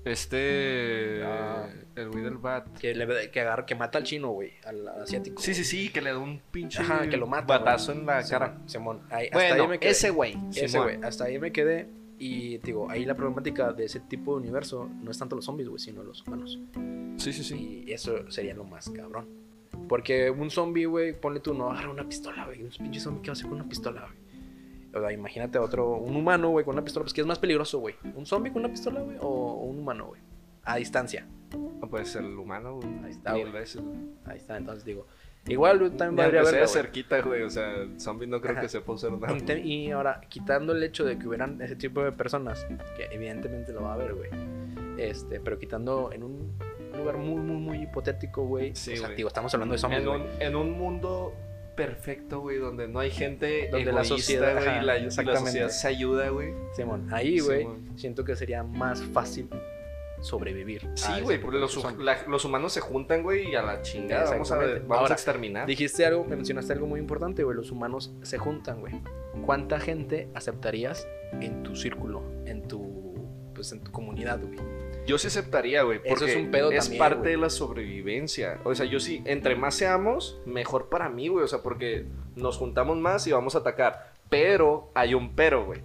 Este. 0.04 1.22
Ah. 1.24 1.68
El 1.96 2.11
güey 2.11 2.22
del 2.22 2.38
bat. 2.38 2.66
que 2.78 2.94
le 2.94 3.30
que 3.30 3.40
agarra, 3.40 3.66
que 3.66 3.74
mata 3.74 3.98
al 3.98 4.04
chino, 4.04 4.30
güey, 4.30 4.52
al 4.64 4.87
asiático. 4.88 5.42
Sí, 5.42 5.54
sí, 5.54 5.64
sí, 5.64 5.90
que 5.90 6.00
le 6.00 6.11
da 6.11 6.18
un 6.18 6.40
pinche. 6.50 6.80
Ajá, 6.80 7.08
que 7.08 7.16
lo 7.16 7.26
mata. 7.26 7.58
Batazo 7.58 7.92
güey. 7.92 8.00
en 8.00 8.06
la 8.06 8.22
Simón, 8.22 8.30
cara. 8.30 8.58
Simón, 8.66 9.00
ahí, 9.11 9.26
hasta 9.26 9.37
Bueno, 9.37 9.62
ahí 9.62 9.68
me 9.68 9.78
quedé. 9.78 9.90
ese 9.90 10.11
güey. 10.11 10.37
Ese 10.54 10.78
güey, 10.78 10.98
hasta 11.02 11.24
ahí 11.24 11.38
me 11.38 11.52
quedé 11.52 11.88
y 12.18 12.58
digo, 12.58 12.90
ahí 12.90 13.04
la 13.04 13.14
problemática 13.14 13.72
de 13.72 13.84
ese 13.84 14.00
tipo 14.00 14.32
de 14.32 14.42
universo 14.42 14.88
no 15.02 15.11
es 15.11 15.18
tanto 15.18 15.37
los 15.37 15.44
zombies, 15.44 15.68
güey, 15.68 15.78
sino 15.78 16.02
los 16.02 16.26
humanos. 16.26 16.58
Sí, 17.16 17.32
sí, 17.32 17.44
sí. 17.44 17.84
Y 17.87 17.92
eso 17.92 18.30
sería 18.30 18.54
lo 18.54 18.64
más 18.64 18.90
cabrón. 18.90 19.26
Porque 19.88 20.30
un 20.30 20.50
zombie, 20.50 20.87
güey, 20.87 21.18
ponle 21.18 21.40
tú, 21.40 21.54
no 21.54 21.70
agarra 21.70 21.90
una 21.90 22.08
pistola, 22.08 22.44
güey. 22.46 22.62
Un 22.62 22.70
pinche 22.70 23.00
zombie 23.00 23.22
que 23.22 23.28
va 23.28 23.32
a 23.32 23.34
hacer 23.34 23.46
con 23.46 23.61
una 23.61 23.68
pistola, 23.68 24.00
güey. 24.02 24.27
O 24.94 25.01
sea, 25.01 25.12
imagínate 25.12 25.59
a 25.59 25.61
otro, 25.62 25.96
un 25.96 26.16
humano, 26.16 26.48
güey, 26.51 26.64
con 26.64 26.74
una 26.74 26.83
pistola, 26.85 27.05
pues 27.05 27.12
que 27.12 27.20
es 27.20 27.27
más 27.27 27.38
peligroso, 27.38 27.79
güey. 27.79 27.94
¿Un 28.14 28.24
zombie 28.27 28.51
con 28.53 28.61
una 28.64 28.70
pistola, 28.70 29.01
güey? 29.01 29.16
O 29.20 29.55
un 29.64 29.79
humano, 29.79 30.07
güey. 30.07 30.20
A 30.64 30.77
distancia. 30.77 31.27
No 31.81 31.88
puede 31.88 32.05
ser 32.05 32.24
el 32.24 32.37
humano, 32.38 32.77
güey. 32.77 32.88
Ahí 33.05 33.11
está, 33.11 33.33
güey. 33.33 33.46
Ahí 34.27 34.37
está, 34.38 34.57
entonces 34.57 34.85
digo. 34.85 35.07
Igual 35.46 35.79
güey, 35.79 35.90
también 35.92 36.27
empecé 36.29 36.48
haber. 36.48 36.61
de 36.62 36.66
cerquita, 36.68 37.20
güey. 37.22 37.42
O 37.42 37.48
sea, 37.51 37.74
el 37.77 37.98
zombie 38.01 38.27
no 38.27 38.40
creo 38.40 38.53
Ajá. 38.53 38.61
que 38.62 38.68
sepa 38.68 38.92
usar 38.92 39.12
nada. 39.12 39.35
Y 39.37 39.40
te- 39.40 39.61
Y 39.61 39.90
ahora, 39.90 40.20
quitando 40.29 40.72
el 40.74 40.83
hecho 40.83 41.05
de 41.05 41.18
que 41.18 41.27
hubieran 41.27 41.61
ese 41.62 41.77
tipo 41.77 42.03
de 42.03 42.12
personas, 42.12 42.66
que 42.96 43.07
evidentemente 43.11 43.72
lo 43.72 43.83
va 43.83 43.92
a 43.92 43.94
haber, 43.94 44.14
güey. 44.14 44.29
Este, 44.98 45.40
pero 45.40 45.59
quitando 45.59 46.11
en 46.12 46.22
un 46.24 46.53
lugar 46.96 47.16
muy, 47.18 47.40
muy, 47.40 47.57
muy 47.57 47.83
hipotético, 47.85 48.44
güey. 48.44 48.74
Sí, 48.74 48.92
o 48.94 48.96
sea, 48.96 49.07
güey. 49.07 49.16
digo, 49.16 49.29
estamos 49.29 49.53
hablando 49.55 49.72
de 49.74 49.79
zombies, 49.79 50.03
En 50.03 50.09
güey. 50.09 50.20
un, 50.20 50.27
en 50.42 50.57
un 50.57 50.72
mundo 50.72 51.33
perfecto, 51.86 52.40
güey, 52.40 52.58
donde 52.58 52.88
no 52.88 52.98
hay 52.98 53.10
gente 53.10 53.68
Donde 53.70 53.92
la 53.92 54.04
sociedad- 54.04 54.54
güey, 54.54 54.68
ajá, 54.68 54.82
y 54.82 54.84
la, 54.84 54.96
exactamente. 54.98 55.46
sociedad 55.46 55.68
se 55.70 55.88
ayuda, 55.88 56.28
güey. 56.30 56.52
Simón, 56.74 57.08
ahí, 57.12 57.38
güey, 57.40 57.66
siento 57.96 58.24
que 58.24 58.36
sería 58.36 58.62
más 58.62 59.00
fácil 59.02 59.48
sobrevivir. 60.20 60.88
Sí, 60.94 61.20
güey, 61.22 61.40
porque 61.40 61.58
los, 61.58 61.76
la- 61.98 62.26
los 62.26 62.44
humanos 62.44 62.72
se 62.72 62.80
juntan, 62.80 63.22
güey, 63.22 63.50
y 63.50 63.54
a 63.54 63.62
la 63.62 63.82
chingada 63.82 64.30
vamos 64.30 64.50
a, 64.50 64.56
vamos 64.56 64.82
Ahora, 64.90 65.10
a 65.10 65.14
exterminar. 65.14 65.66
Dijiste 65.66 66.04
algo, 66.04 66.24
me 66.24 66.34
mencionaste 66.36 66.72
algo 66.72 66.86
muy 66.88 66.98
importante, 67.00 67.44
güey. 67.44 67.56
Los 67.56 67.70
humanos 67.70 68.12
se 68.22 68.36
juntan, 68.36 68.80
güey. 68.80 68.94
¿Cuánta 69.46 69.78
gente 69.78 70.28
aceptarías 70.34 71.06
en 71.40 71.62
tu 71.62 71.76
círculo, 71.76 72.22
en 72.46 72.66
tu, 72.66 73.14
pues, 73.54 73.70
en 73.72 73.80
tu 73.80 73.92
comunidad, 73.92 74.40
güey? 74.40 74.58
Yo 75.09 75.16
sí 75.16 75.29
aceptaría, 75.29 75.83
güey, 75.85 76.01
Eso 76.05 76.09
porque 76.11 76.33
es 76.33 76.37
un 76.37 76.51
pedo 76.51 76.71
es 76.71 76.85
también, 76.85 76.99
parte 76.99 77.29
de 77.31 77.38
la 77.38 77.49
sobrevivencia. 77.49 78.61
O 78.64 78.75
sea, 78.75 78.85
yo 78.85 79.01
sí, 79.01 79.23
entre 79.25 79.57
más 79.57 79.75
seamos, 79.75 80.38
mejor 80.44 80.90
para 80.90 81.09
mí, 81.09 81.29
güey. 81.29 81.44
O 81.44 81.49
sea, 81.49 81.62
porque 81.62 82.05
nos 82.37 82.59
juntamos 82.59 82.99
más 82.99 83.27
y 83.27 83.33
vamos 83.33 83.55
a 83.55 83.61
atacar. 83.61 84.12
Pero 84.29 84.90
hay 84.94 85.14
un 85.14 85.35
pero, 85.35 85.64
güey. 85.64 85.81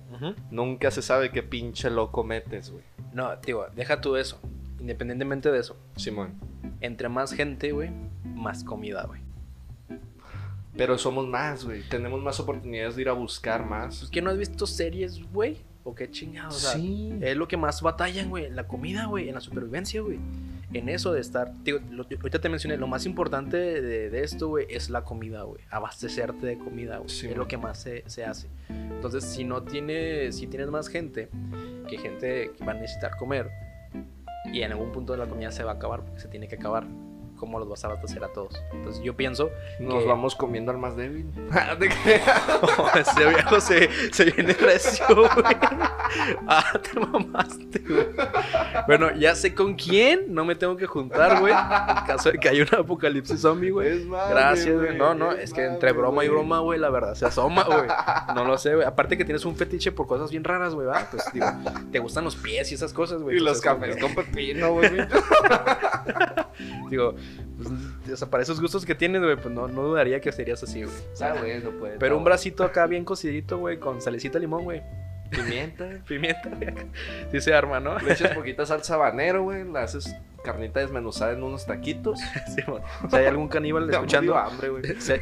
Nunca 0.52 0.92
se 0.92 1.02
sabe 1.02 1.32
qué 1.32 1.42
pinche 1.42 1.90
loco 1.90 2.26
metes, 2.26 2.70
güey. 2.70 2.84
No, 3.14 3.34
digo, 3.38 3.66
deja 3.74 4.02
tú 4.02 4.18
eso. 4.18 4.42
Independientemente 4.82 5.50
de 5.50 5.60
eso, 5.60 5.78
Simón. 5.96 6.34
entre 6.82 7.08
más 7.08 7.32
gente, 7.32 7.72
güey, 7.72 7.92
más 8.26 8.66
comida, 8.66 9.06
güey. 9.06 9.22
Pero 10.76 10.98
somos 10.98 11.26
más, 11.28 11.64
güey. 11.64 11.84
Tenemos 11.84 12.22
más 12.22 12.42
oportunidades 12.42 12.98
de 12.98 13.04
ir 13.04 13.10
a 13.10 13.14
buscar 13.14 13.66
más. 13.66 14.00
Pues 14.00 14.12
que 14.12 14.22
no 14.22 14.32
has 14.32 14.38
visto 14.38 14.68
series, 14.68 15.24
güey. 15.32 15.60
O 15.84 15.94
qué 15.94 16.10
chingados. 16.10 16.56
O 16.56 16.60
sea, 16.60 16.72
sí. 16.74 17.12
Es 17.22 17.36
lo 17.36 17.48
que 17.48 17.58
más 17.58 17.82
batallan, 17.82 18.30
güey. 18.30 18.46
En 18.46 18.56
la 18.56 18.68
comida, 18.68 19.06
güey. 19.06 19.28
En 19.30 19.36
la 19.36 19.42
supervivencia, 19.42 20.02
güey. 20.02 20.18
En 20.74 20.90
eso 20.90 21.12
de 21.14 21.20
estar. 21.22 21.52
Digo, 21.64 21.80
lo- 21.92 22.04
ahorita 22.04 22.40
te 22.40 22.50
mencioné, 22.50 22.78
lo 22.78 22.88
más 22.88 23.06
importante 23.06 23.58
de, 23.58 24.10
de 24.10 24.24
esto, 24.24 24.48
güey, 24.48 24.66
es 24.70 24.90
la 24.90 25.04
comida, 25.04 25.44
güey. 25.44 25.62
Abastecerte 25.70 26.48
de 26.48 26.58
comida, 26.58 26.98
güey. 26.98 27.10
Sí, 27.10 27.28
es 27.28 27.38
lo 27.38 27.48
que 27.48 27.58
más 27.58 27.80
se, 27.82 28.04
se 28.08 28.24
hace. 28.26 28.48
Entonces, 28.70 29.24
si 29.26 29.44
no 29.44 29.62
tienes. 29.64 30.38
Si 30.38 30.48
tienes 30.48 30.70
más 30.70 30.88
gente, 30.88 31.30
que 31.90 31.98
gente 31.98 32.52
que 32.58 32.66
va 32.66 32.72
a 32.72 32.76
necesitar 32.76 33.18
comer. 33.18 33.50
Y 34.52 34.62
en 34.62 34.72
algún 34.72 34.92
punto 34.92 35.14
de 35.14 35.20
la 35.20 35.26
comida 35.28 35.52
se 35.52 35.64
va 35.64 35.72
a 35.72 35.76
acabar, 35.76 36.02
porque 36.04 36.20
se 36.22 36.28
tiene 36.28 36.48
que 36.48 36.56
acabar. 36.56 36.86
¿Cómo 37.44 37.60
los 37.60 37.68
vas 37.68 37.84
a 37.84 37.88
abastecer 37.88 38.24
a 38.24 38.30
todos? 38.30 38.64
Entonces, 38.72 39.04
yo 39.04 39.18
pienso. 39.18 39.52
Nos 39.78 40.04
que- 40.04 40.08
vamos 40.08 40.34
comiendo 40.34 40.72
al 40.72 40.78
más 40.78 40.96
débil. 40.96 41.30
¿De 41.78 41.90
qué? 41.90 42.22
Ese 43.02 43.28
viejo 43.28 43.60
se, 43.60 43.90
se 44.14 44.32
viene 44.32 44.54
recio, 44.54 45.06
güey. 45.14 45.58
Ah, 46.48 46.64
te 46.82 46.98
mamaste, 46.98 47.80
güey. 47.80 48.08
Bueno, 48.88 49.12
ya 49.16 49.36
sé 49.36 49.54
con 49.54 49.74
quién 49.74 50.34
no 50.34 50.46
me 50.46 50.56
tengo 50.56 50.78
que 50.78 50.86
juntar, 50.88 51.42
güey. 51.42 51.52
En 51.54 52.06
caso 52.06 52.32
de 52.32 52.38
que 52.38 52.48
haya 52.48 52.64
un 52.64 52.80
apocalipsis 52.80 53.42
zombie, 53.42 53.72
güey. 53.72 54.08
Gracias, 54.08 54.74
güey. 54.80 54.98
No, 54.98 55.14
no, 55.14 55.34
es 55.34 55.52
que 55.52 55.66
entre 55.66 55.92
broma 55.92 56.24
y 56.24 56.30
broma, 56.30 56.60
güey, 56.60 56.80
la 56.80 56.90
verdad 56.92 57.14
se 57.16 57.26
asoma, 57.26 57.64
güey. 57.64 57.90
No 58.36 58.46
lo 58.46 58.58
sé, 58.58 58.74
güey. 58.76 58.88
Aparte 58.88 59.18
que 59.18 59.26
tienes 59.26 59.44
un 59.44 59.58
fetiche 59.58 59.92
por 59.92 60.08
cosas 60.08 60.32
bien 60.32 60.46
raras, 60.46 60.74
güey. 60.76 60.88
Pues 61.12 61.26
digo, 61.34 61.48
te 61.92 62.00
gustan 62.00 62.24
los 62.24 62.38
pies 62.38 62.72
y 62.72 62.76
esas 62.76 62.94
cosas, 62.94 63.22
güey. 63.22 63.36
Y 63.36 63.40
los 63.42 63.60
cafés 63.60 63.98
con 63.98 64.16
pepino, 64.16 64.72
güey. 64.76 64.92
Digo, 66.90 67.16
pues, 67.58 67.70
o 68.14 68.18
sea, 68.18 68.30
para 68.30 68.44
esos 68.44 68.60
gustos 68.62 68.86
que 68.86 68.96
tienes, 68.96 69.22
güey, 69.22 69.36
pues 69.36 69.54
no, 69.54 69.68
no 69.68 69.84
dudaría 69.84 70.20
que 70.22 70.32
serías 70.32 70.62
así, 70.64 70.84
güey. 70.84 70.96
O 71.14 71.16
sea, 71.16 71.34
Ah, 71.34 71.40
güey, 71.40 71.62
no 71.64 71.72
puede. 71.72 71.98
pero 71.98 72.18
un 72.18 72.24
bracito 72.24 72.64
acá 72.64 72.86
bien 72.88 73.06
cocidito, 73.06 73.58
güey, 73.58 73.80
con 73.80 74.02
salecita 74.02 74.40
limón, 74.40 74.64
güey. 74.64 74.82
Pimienta. 75.30 75.88
Pimienta, 76.08 76.50
güey. 76.50 76.74
Sí 77.32 77.42
se 77.42 77.54
arma, 77.54 77.80
¿no? 77.80 77.98
Le 78.00 78.14
echas 78.14 78.36
poquita 78.36 78.66
salsa 78.66 78.96
habanero, 78.96 79.44
güey. 79.44 79.64
La 79.72 79.84
haces 79.84 80.16
carnita 80.44 80.80
desmenuzada 80.82 81.34
en 81.34 81.42
unos 81.44 81.66
taquitos. 81.66 82.20
Sí, 82.56 82.62
sea, 83.10 83.20
hay 83.20 83.26
algún 83.26 83.48
caníbal 83.48 83.90
escuchando. 83.90 84.38
hambre, 84.38 84.70
güey. 84.70 84.84
Si 85.00 85.14
hay- 85.14 85.20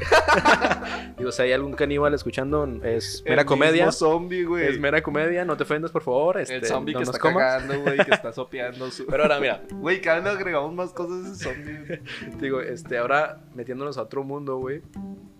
Digo, 1.17 1.31
si 1.31 1.41
hay 1.43 1.51
algún 1.53 1.73
caníbal 1.73 2.13
escuchando, 2.13 2.67
es 2.83 3.23
mera 3.25 3.41
El 3.41 3.47
comedia. 3.47 3.85
mismo 3.85 3.91
zombie, 3.91 4.43
güey. 4.43 4.67
Es 4.67 4.79
mera 4.79 5.01
comedia, 5.01 5.45
no 5.45 5.55
te 5.55 5.63
ofendas, 5.63 5.91
por 5.91 6.01
favor. 6.01 6.39
Este, 6.39 6.55
El 6.57 6.65
zombie 6.65 6.93
no 6.93 6.99
que 6.99 7.05
nos 7.05 7.15
está 7.15 7.33
cagando, 7.33 7.79
güey, 7.81 7.97
que 7.97 8.11
está 8.11 8.31
sopeando 8.33 8.89
su... 8.91 9.05
Pero 9.05 9.23
ahora, 9.23 9.39
mira, 9.39 9.61
Güey, 9.71 10.01
cada 10.01 10.17
vez 10.17 10.25
le 10.25 10.29
agregamos 10.31 10.73
más 10.73 10.91
cosas 10.91 11.25
a 11.25 11.31
ese 11.33 11.43
zombie. 11.43 12.01
digo, 12.39 12.61
este, 12.61 12.97
ahora 12.97 13.39
metiéndonos 13.55 13.97
a 13.97 14.03
otro 14.03 14.23
mundo, 14.23 14.57
güey. 14.57 14.81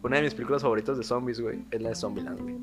Una 0.03 0.15
de 0.17 0.23
mis 0.23 0.33
películas 0.33 0.61
favoritas 0.63 0.97
de 0.97 1.03
zombies, 1.03 1.39
güey, 1.39 1.59
es 1.69 1.79
la 1.81 1.89
de 1.89 1.95
Zombieland, 1.95 2.39
güey. 2.41 2.55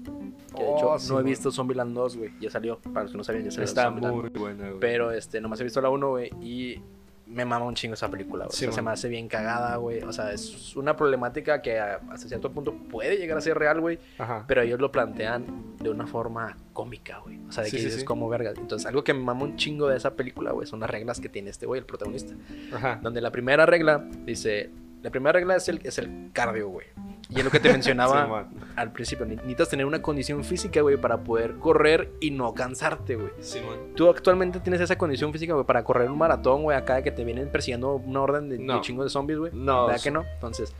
Que 0.56 0.62
de 0.64 0.70
hecho, 0.72 0.90
Oh, 0.90 0.98
sí, 0.98 1.12
no 1.12 1.20
he 1.20 1.22
visto 1.22 1.52
Zombieland 1.52 1.94
2, 1.94 2.16
güey. 2.16 2.30
Ya 2.40 2.50
salió, 2.50 2.78
para 2.80 3.02
los 3.04 3.12
que 3.12 3.18
no 3.18 3.22
sabían, 3.22 3.44
ya 3.44 3.50
salió 3.52 3.64
Está 3.64 3.90
muy 3.90 4.28
buena, 4.30 4.68
güey. 4.68 4.80
Pero, 4.80 5.12
este, 5.12 5.40
nomás 5.40 5.60
he 5.60 5.64
visto 5.64 5.80
la 5.80 5.88
1, 5.88 6.08
güey, 6.08 6.30
y 6.40 6.82
me 7.28 7.44
mama 7.44 7.66
un 7.66 7.74
chingo 7.74 7.94
esa 7.94 8.10
película, 8.10 8.46
güey. 8.46 8.56
Sí, 8.56 8.64
O 8.64 8.68
sea, 8.68 8.76
se 8.76 8.82
me 8.82 8.90
hace 8.90 9.08
bien 9.08 9.28
cagada, 9.28 9.76
güey. 9.76 10.02
O 10.02 10.12
sea, 10.12 10.32
es 10.32 10.74
una 10.76 10.96
problemática 10.96 11.60
que 11.60 11.78
hasta 11.78 12.26
cierto 12.28 12.50
punto 12.50 12.74
puede 12.74 13.16
llegar 13.16 13.36
a 13.36 13.40
ser 13.40 13.58
real, 13.58 13.80
güey. 13.80 13.98
Pero 14.46 14.62
ellos 14.62 14.80
lo 14.80 14.90
plantean 14.90 15.76
de 15.78 15.90
una 15.90 16.06
forma 16.06 16.56
cómica, 16.72 17.18
güey. 17.18 17.38
O 17.48 17.52
sea, 17.52 17.64
de 17.64 17.70
que 17.70 17.78
sí, 17.78 17.84
dices 17.84 18.00
sí. 18.00 18.06
como 18.06 18.28
verga. 18.28 18.52
Entonces, 18.56 18.86
algo 18.86 19.04
que 19.04 19.12
me 19.12 19.20
mama 19.20 19.42
un 19.42 19.56
chingo 19.56 19.88
de 19.88 19.96
esa 19.96 20.14
película, 20.14 20.52
güey, 20.52 20.66
son 20.66 20.80
las 20.80 20.90
reglas 20.90 21.20
que 21.20 21.28
tiene 21.28 21.50
este 21.50 21.66
güey, 21.66 21.80
el 21.80 21.86
protagonista. 21.86 22.34
Ajá. 22.72 22.98
Donde 23.02 23.20
la 23.20 23.30
primera 23.30 23.66
regla 23.66 24.08
dice, 24.24 24.70
la 25.02 25.10
primera 25.10 25.32
regla 25.32 25.56
es 25.56 25.68
el, 25.68 25.80
es 25.84 25.98
el 25.98 26.30
cardio, 26.32 26.68
güey. 26.68 26.86
Y 27.30 27.38
es 27.38 27.44
lo 27.44 27.50
que 27.50 27.60
te 27.60 27.70
mencionaba 27.72 28.48
Sí, 28.50 28.56
al 28.76 28.92
principio. 28.92 29.26
ne- 29.26 29.36
Necesitas 29.36 29.68
tener 29.68 29.84
una 29.86 30.00
condición 30.00 30.42
física, 30.44 30.80
güey, 30.80 30.96
para 30.96 31.18
poder 31.18 31.56
correr 31.58 32.10
y 32.20 32.30
no 32.30 32.54
cansarte, 32.54 33.16
güey. 33.16 33.30
Simón. 33.40 33.92
Tú 33.94 34.08
actualmente 34.08 34.60
tienes 34.60 34.80
esa 34.80 34.96
condición 34.96 35.32
física, 35.32 35.52
güey, 35.54 35.66
para 35.66 35.84
correr 35.84 36.10
un 36.10 36.18
maratón, 36.18 36.62
güey, 36.62 36.76
acá 36.76 37.02
que 37.02 37.10
te 37.10 37.24
vienen 37.24 37.50
persiguiendo 37.50 37.96
una 37.96 38.22
orden 38.22 38.48
de, 38.48 38.56
de 38.58 38.64
No. 38.64 38.80
chingo 38.80 39.04
de 39.04 39.10
zombies, 39.10 39.38
güey. 39.38 39.52
No. 39.54 39.86
¿Verdad 39.86 40.02
que 40.02 40.10
no? 40.10 40.24
Entonces, 40.34 40.74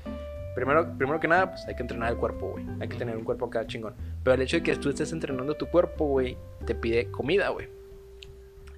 primero, 0.54 0.90
primero 0.96 1.20
que 1.20 1.28
nada, 1.28 1.50
pues 1.50 1.64
hay 1.68 1.74
que 1.76 1.82
entrenar 1.82 2.10
el 2.10 2.16
cuerpo, 2.18 2.50
güey. 2.52 2.64
Hay 2.80 2.88
que 2.88 2.96
tener 2.96 3.16
un 3.16 3.24
cuerpo 3.24 3.46
acá 3.46 3.66
chingón. 3.66 3.94
Pero 4.24 4.34
el 4.34 4.42
hecho 4.42 4.56
de 4.56 4.62
que 4.62 4.74
tú 4.76 4.88
estés 4.88 5.12
entrenando 5.12 5.54
tu 5.54 5.66
cuerpo, 5.66 6.06
güey, 6.06 6.36
te 6.64 6.74
pide 6.74 7.10
comida, 7.10 7.50
güey. 7.50 7.68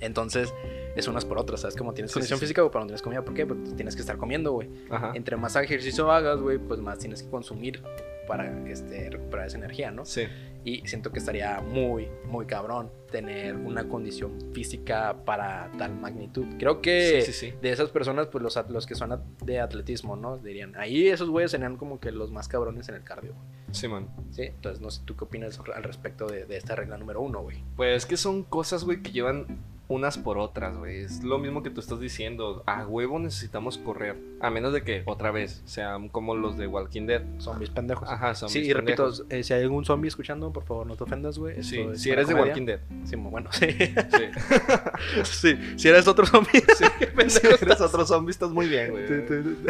Entonces, 0.00 0.52
es 0.96 1.06
unas 1.08 1.24
por 1.24 1.38
otras, 1.38 1.60
¿sabes? 1.60 1.76
Como 1.76 1.92
tienes 1.94 2.10
Sí, 2.10 2.14
condición 2.14 2.38
sí, 2.38 2.40
sí. 2.40 2.46
física, 2.46 2.62
güey, 2.62 2.70
pero 2.72 2.80
no 2.80 2.86
tienes 2.86 3.02
comida. 3.02 3.22
¿Por 3.24 3.34
qué? 3.34 3.46
Pues 3.46 3.76
tienes 3.76 3.94
que 3.94 4.00
estar 4.00 4.16
comiendo, 4.16 4.52
güey. 4.52 4.68
Entre 5.14 5.36
más 5.36 5.54
ejercicio 5.56 6.10
hagas, 6.10 6.40
güey, 6.40 6.58
pues 6.58 6.80
más 6.80 6.98
tienes 6.98 7.22
que 7.22 7.30
consumir 7.30 7.82
para 8.26 8.68
este, 8.68 9.10
recuperar 9.10 9.46
esa 9.48 9.58
energía, 9.58 9.90
¿no? 9.90 10.04
Sí. 10.04 10.22
Y 10.62 10.86
siento 10.86 11.10
que 11.10 11.18
estaría 11.18 11.60
muy, 11.62 12.08
muy 12.26 12.46
cabrón 12.46 12.92
tener 13.10 13.56
una 13.56 13.88
condición 13.88 14.38
física 14.52 15.16
para 15.24 15.70
tal 15.78 15.96
magnitud. 15.98 16.44
Creo 16.58 16.80
que 16.80 17.22
Sí, 17.22 17.32
sí, 17.32 17.46
sí. 17.50 17.54
de 17.60 17.72
esas 17.72 17.88
personas, 17.90 18.28
pues 18.28 18.44
los, 18.44 18.58
los 18.68 18.86
que 18.86 18.94
son 18.94 19.10
at- 19.12 19.22
de 19.44 19.58
atletismo, 19.58 20.14
¿no? 20.16 20.36
Dirían, 20.36 20.76
ahí 20.76 21.08
esos 21.08 21.28
güeyes 21.28 21.50
serían 21.50 21.76
como 21.76 21.98
que 21.98 22.12
los 22.12 22.30
más 22.30 22.46
cabrones 22.46 22.88
en 22.88 22.94
el 22.96 23.02
cardio, 23.02 23.32
güey. 23.34 23.46
Simón. 23.72 24.08
¿Sí? 24.30 24.42
Entonces, 24.42 24.80
no 24.80 24.90
sé, 24.90 25.02
¿tú 25.04 25.16
qué 25.16 25.24
opinas 25.24 25.58
al 25.74 25.82
respecto 25.82 26.26
de, 26.26 26.44
de 26.44 26.56
esta 26.56 26.76
regla 26.76 26.98
número 26.98 27.20
uno, 27.22 27.40
güey? 27.42 27.64
Pues 27.74 27.96
es 28.04 28.06
que 28.06 28.16
son 28.16 28.44
cosas, 28.44 28.84
güey, 28.84 29.02
que 29.02 29.10
llevan 29.12 29.46
unas 29.90 30.16
por 30.16 30.38
otras, 30.38 30.78
güey. 30.78 31.00
Es 31.00 31.24
lo 31.24 31.38
mismo 31.38 31.64
que 31.64 31.70
tú 31.70 31.80
estás 31.80 31.98
diciendo. 31.98 32.62
A 32.66 32.86
huevo 32.86 33.18
necesitamos 33.18 33.76
correr. 33.76 34.16
A 34.40 34.48
menos 34.48 34.72
de 34.72 34.82
que, 34.82 35.02
otra 35.04 35.32
vez, 35.32 35.62
sean 35.64 36.08
como 36.08 36.36
los 36.36 36.56
de 36.56 36.68
Walking 36.68 37.06
Dead. 37.06 37.22
Zombies 37.40 37.70
pendejos. 37.70 38.08
Ajá, 38.08 38.36
son 38.36 38.48
sí, 38.48 38.60
y 38.60 38.72
repito, 38.72 39.10
eh, 39.28 39.42
si 39.42 39.52
hay 39.52 39.62
algún 39.62 39.84
zombie 39.84 40.06
escuchando, 40.06 40.52
por 40.52 40.62
favor, 40.62 40.86
no 40.86 40.94
te 40.94 41.02
ofendas, 41.02 41.38
güey. 41.38 41.60
Sí, 41.64 41.80
es 41.80 42.00
si 42.00 42.10
eres 42.10 42.28
de. 42.28 42.34
Walking 42.34 42.66
Dead. 42.66 42.80
Sí, 43.04 43.16
bueno, 43.16 43.50
sí. 43.52 43.66
Sí. 43.72 45.24
sí. 45.24 45.58
Si 45.76 45.88
eres 45.88 46.06
otro 46.06 46.24
zombie, 46.24 46.62
sí. 46.76 46.84
si 47.28 47.46
eres 47.46 47.80
otro 47.80 48.06
zombie, 48.06 48.30
estás 48.30 48.50
muy 48.50 48.68
bien, 48.68 48.92
güey. 48.92 49.26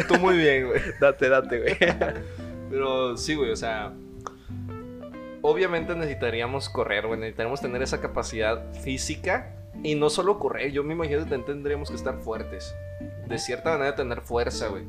Tú 0.07 0.15
muy 0.19 0.37
bien, 0.37 0.67
güey. 0.67 0.81
Date, 0.99 1.29
date, 1.29 1.59
güey. 1.59 1.77
Pero 2.69 3.17
sí, 3.17 3.33
güey, 3.33 3.49
o 3.49 3.55
sea. 3.55 3.91
Obviamente 5.41 5.95
necesitaríamos 5.95 6.69
correr, 6.69 7.07
güey. 7.07 7.19
Necesitaríamos 7.19 7.59
tener 7.59 7.81
esa 7.81 7.99
capacidad 7.99 8.71
física. 8.83 9.55
Y 9.83 9.95
no 9.95 10.09
solo 10.09 10.37
correr, 10.37 10.71
yo 10.71 10.83
me 10.83 10.93
imagino 10.93 11.19
que 11.19 11.23
también 11.23 11.45
tendríamos 11.45 11.89
que 11.89 11.95
estar 11.95 12.19
fuertes. 12.19 12.75
De 13.27 13.37
cierta 13.37 13.71
manera, 13.71 13.95
tener 13.95 14.21
fuerza, 14.21 14.67
güey. 14.67 14.83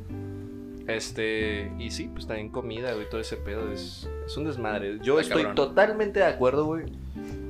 Este. 0.87 1.71
Y 1.79 1.91
sí, 1.91 2.09
pues 2.13 2.27
también 2.27 2.49
comida, 2.49 2.93
güey. 2.93 3.09
Todo 3.09 3.21
ese 3.21 3.37
pedo 3.37 3.71
es, 3.71 4.09
es 4.25 4.37
un 4.37 4.45
desmadre. 4.45 4.99
Yo 5.01 5.19
estoy 5.19 5.43
cabrón. 5.43 5.55
totalmente 5.55 6.19
de 6.19 6.25
acuerdo, 6.25 6.65
güey, 6.65 6.85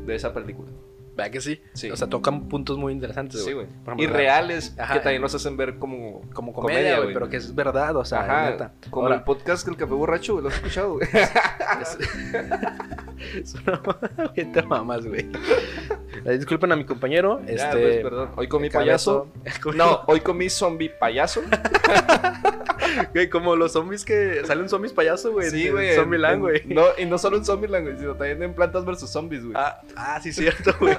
de 0.06 0.15
esa 0.15 0.34
película. 0.34 0.69
¿Verdad 1.15 1.32
que 1.32 1.41
sí? 1.41 1.62
Sí. 1.73 1.91
O 1.91 1.95
sea, 1.95 2.08
tocan 2.08 2.47
puntos 2.49 2.78
muy 2.78 2.91
interesantes, 2.91 3.43
Sí, 3.43 3.54
güey. 3.54 3.67
Y 3.97 4.08
reales, 4.08 4.76
Ajá. 4.80 4.95
que 4.95 4.99
también 5.02 5.21
los 5.21 5.34
hacen 5.36 5.56
ver 5.58 5.78
como. 5.78 6.21
Como 6.34 6.54
comedia, 6.54 6.99
güey, 6.99 7.13
pero 7.13 7.30
que 7.30 7.38
es 7.38 7.54
verdad, 7.54 7.95
o 7.95 8.06
sea, 8.06 8.21
Ajá, 8.21 8.49
neta. 8.49 8.73
como 8.89 9.06
Ahora, 9.06 9.17
el 9.17 9.23
podcast 9.23 9.65
del 9.65 9.78
café 9.78 9.93
borracho, 9.93 10.34
güey. 10.34 10.43
¿Lo 10.43 10.49
has 10.49 10.56
escuchado, 10.56 10.93
güey? 10.93 11.08
es... 11.82 11.97
es 13.36 13.56
una 13.56 13.82
güey, 14.36 14.52
te 14.52 14.62
mamas, 14.63 15.06
güey. 15.06 15.30
Eh, 16.26 16.38
Disculpen 16.38 16.71
a 16.71 16.76
mi 16.76 16.86
compañero, 16.86 17.41
Ya, 17.45 17.54
este... 17.54 17.82
pues, 17.82 17.97
perdón. 18.04 18.30
Hoy 18.36 18.47
comí 18.47 18.69
payaso. 18.69 19.28
No, 19.76 20.02
hoy 20.08 20.19
comí 20.21 20.49
zombie 20.49 20.89
payaso. 20.89 21.41
Güey, 23.13 23.30
como 23.30 23.56
los 23.56 23.71
zombies 23.73 24.06
que... 24.06 24.41
Salen 24.45 24.69
zombies 24.69 24.93
payaso, 24.93 25.32
güey. 25.32 25.49
Sí, 25.49 25.69
güey. 25.69 25.95
Zombieland, 25.95 26.41
güey. 26.41 26.62
No, 26.65 26.84
y 26.97 27.06
no 27.06 27.17
solo 27.17 27.38
en 27.38 27.45
Zombieland, 27.45 27.86
güey, 27.88 27.97
sino 27.97 28.15
también 28.15 28.43
en 28.43 28.54
Plantas 28.54 28.86
vs 28.86 29.10
Zombies, 29.10 29.43
güey. 29.43 29.56
Ah, 29.58 29.82
ah, 29.95 30.19
sí, 30.21 30.32
cierto, 30.32 30.73
güey. 30.80 30.97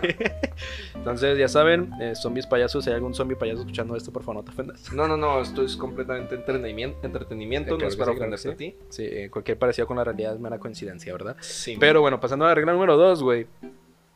Entonces, 0.95 1.39
ya 1.39 1.49
saben, 1.49 1.91
eh, 2.01 2.15
zombies 2.15 2.47
payasos, 2.47 2.85
si 2.85 2.91
hay 2.91 2.97
algún 2.97 3.15
zombie 3.15 3.37
payaso 3.37 3.61
escuchando 3.61 3.97
esto, 3.97 4.13
por 4.13 4.23
favor, 4.23 4.37
no 4.37 4.45
te 4.45 4.51
ofendas. 4.51 4.93
No, 4.93 5.07
no, 5.09 5.17
no, 5.17 5.41
esto 5.41 5.63
es 5.65 5.77
completamente 5.77 6.35
entretenimiento, 6.35 6.99
entretenimiento 7.07 7.75
Eh, 7.75 7.79
no 7.79 7.87
es 7.87 7.97
para 7.97 8.13
sí, 8.13 8.17
ofenderte 8.19 8.51
a 8.51 8.57
ti. 8.57 8.75
Sí, 8.89 9.03
eh, 9.05 9.29
cualquier 9.31 9.59
parecido 9.59 9.87
con 9.87 9.97
la 9.97 10.05
realidad 10.05 10.35
es 10.35 10.41
mera 10.41 10.59
coincidencia, 10.59 11.13
¿verdad? 11.13 11.37
Sí. 11.41 11.77
Pero 11.79 12.01
bueno, 12.01 12.21
pasando 12.21 12.45
a 12.45 12.49
la 12.49 12.55
regla 12.55 12.73
número 12.73 12.97
dos, 12.97 13.23
güey. 13.23 13.47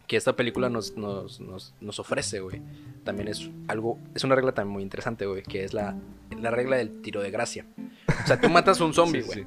Que 0.07 0.17
esta 0.17 0.35
película 0.35 0.71
nos, 0.71 0.97
nos, 0.97 1.39
nos, 1.39 1.75
nos 1.83 1.99
ofrece, 2.01 2.41
güey. 2.41 2.63
También 3.05 3.29
es 3.29 3.51
algo, 3.67 3.99
es 4.15 4.25
una 4.25 4.35
regla 4.35 4.53
también 4.53 4.73
muy 4.73 4.83
interesante, 4.83 5.27
güey. 5.27 5.43
Que 5.43 5.65
es 5.65 5.75
la, 5.75 5.97
la 6.41 6.51
regla 6.51 6.77
del 6.77 7.03
tiro 7.03 7.21
de 7.21 7.31
gracia. 7.31 7.67
O 8.25 8.27
sea, 8.27 8.41
tú 8.41 8.49
matas 8.49 8.81
a 8.81 8.85
un 8.87 8.95
zombie, 8.95 9.21
Sí, 9.23 9.27
güey. 9.27 9.39
sí. 9.41 9.47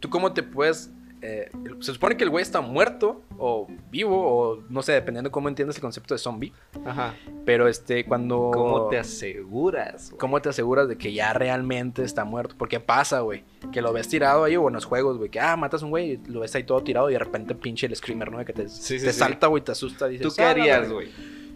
¿Tú 0.00 0.10
cómo 0.10 0.32
te 0.34 0.42
puedes... 0.42 0.90
eh, 1.22 1.50
se 1.80 1.92
supone 1.92 2.16
que 2.16 2.24
el 2.24 2.30
güey 2.30 2.42
está 2.42 2.60
muerto 2.60 3.22
o 3.38 3.66
vivo 3.90 4.16
o 4.20 4.62
no 4.68 4.82
sé, 4.82 4.92
dependiendo 4.92 5.30
cómo 5.30 5.48
entiendes 5.48 5.76
el 5.76 5.82
concepto 5.82 6.14
de 6.14 6.18
zombie. 6.18 6.52
Ajá. 6.84 7.14
Pero 7.44 7.68
este, 7.68 8.04
cuando... 8.04 8.50
¿Cómo 8.52 8.88
te 8.88 8.98
aseguras? 8.98 10.12
¿Cómo 10.18 10.40
te 10.42 10.48
aseguras 10.48 10.88
de 10.88 10.96
que 10.98 11.12
ya 11.12 11.32
realmente 11.32 12.02
está 12.02 12.24
muerto? 12.24 12.54
Porque 12.58 12.80
pasa, 12.80 13.20
güey. 13.20 13.44
Que 13.72 13.82
lo 13.82 13.92
ves 13.92 14.08
tirado 14.08 14.44
ahí 14.44 14.56
o 14.56 14.68
en 14.68 14.74
los 14.74 14.84
juegos, 14.84 15.18
güey. 15.18 15.30
Que, 15.30 15.40
ah, 15.40 15.56
matas 15.56 15.82
a 15.82 15.84
un 15.86 15.90
güey 15.90 16.12
y 16.12 16.16
lo 16.30 16.40
ves 16.40 16.54
ahí 16.54 16.64
todo 16.64 16.82
tirado 16.82 17.08
y 17.10 17.14
de 17.14 17.18
repente 17.18 17.54
pinche 17.54 17.86
el 17.86 17.96
screamer, 17.96 18.30
¿no? 18.30 18.38
De 18.38 18.44
que 18.44 18.52
te, 18.52 18.68
Sí, 18.68 18.98
sí, 18.98 19.04
te 19.06 19.12
sí. 19.12 19.18
salta, 19.18 19.46
güey, 19.48 19.62
te 19.62 19.72
asusta. 19.72 20.06
Dices, 20.08 20.26
¿Tú 20.26 20.34
qué 20.34 20.42
"Ah, 20.42 20.44
la 20.46 20.50
harías, 20.50 20.80
verga". 20.80 20.94
güey? 20.94 21.08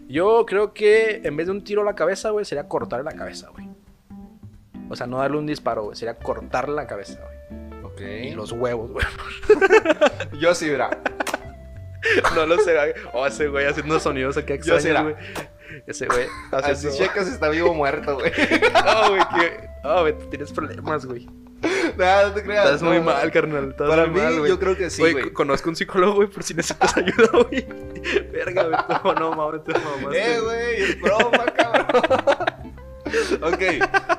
Yo 0.09 0.45
creo 0.45 0.73
que 0.73 1.21
en 1.23 1.35
vez 1.37 1.47
de 1.47 1.51
un 1.53 1.63
tiro 1.63 1.81
a 1.81 1.85
la 1.85 1.95
cabeza, 1.95 2.29
güey, 2.31 2.43
sería 2.45 2.67
cortarle 2.67 3.05
la 3.05 3.13
cabeza, 3.15 3.49
güey. 3.49 3.67
O 4.89 4.95
sea, 4.95 5.07
no 5.07 5.17
darle 5.17 5.37
un 5.37 5.45
disparo, 5.47 5.85
güey. 5.85 5.95
Sería 5.95 6.17
cortarle 6.17 6.75
la 6.75 6.85
cabeza, 6.87 7.19
güey. 7.23 7.32
Ok. 7.93 8.01
Y 8.01 8.31
los 8.31 8.51
huevos, 8.51 8.91
güey. 8.91 9.05
Yo 10.39 10.53
sí, 10.55 10.65
mira. 10.65 10.89
no 12.35 12.45
lo 12.45 12.57
sé, 12.59 12.73
güey. 12.75 12.93
Oh, 13.13 13.25
ese 13.25 13.47
güey 13.47 13.65
haciendo 13.65 13.99
sonidos 13.99 14.35
aquí 14.37 14.53
Yo 14.63 14.79
sí, 14.79 14.87
extraños, 14.89 15.13
güey. 15.13 15.47
Ese 15.87 16.05
güey 16.05 16.27
Así 16.51 16.87
checas 16.95 17.25
si 17.27 17.33
está 17.33 17.49
vivo 17.49 17.71
o 17.71 17.73
muerto, 17.73 18.15
güey. 18.15 18.31
No, 18.85 19.09
güey, 19.09 19.21
que... 19.39 19.69
Güey, 19.83 20.17
tú 20.17 20.29
tienes 20.29 20.51
problemas, 20.51 21.05
güey. 21.05 21.27
Nada, 21.97 22.27
no 22.27 22.33
te 22.33 22.43
creas. 22.43 22.65
Estás 22.65 22.83
muy 22.83 22.97
no, 22.97 23.03
mal, 23.03 23.31
carnal. 23.31 23.69
Estás 23.69 23.89
Para 23.89 24.05
muy 24.07 24.19
mí, 24.19 24.37
mal, 24.39 24.47
yo 24.47 24.59
creo 24.59 24.75
que 24.77 24.89
sí, 24.89 25.01
Güey, 25.01 25.13
güey. 25.13 25.25
co- 25.25 25.33
conozco 25.33 25.69
un 25.69 25.75
psicólogo, 25.75 26.15
güey, 26.15 26.27
por 26.27 26.43
si 26.43 26.53
necesitas 26.53 26.95
ayuda, 26.97 27.29
güey. 27.31 27.65
Verga, 28.31 28.63
güey. 28.63 28.77
No, 29.03 29.13
no 29.13 29.35
mames, 29.35 29.61
mamaste. 29.67 30.33
Eh, 30.33 30.39
güey, 30.39 30.81
es 30.81 31.01
broma, 31.01 31.45
cabrón. 31.55 31.85
ok, 33.53 33.61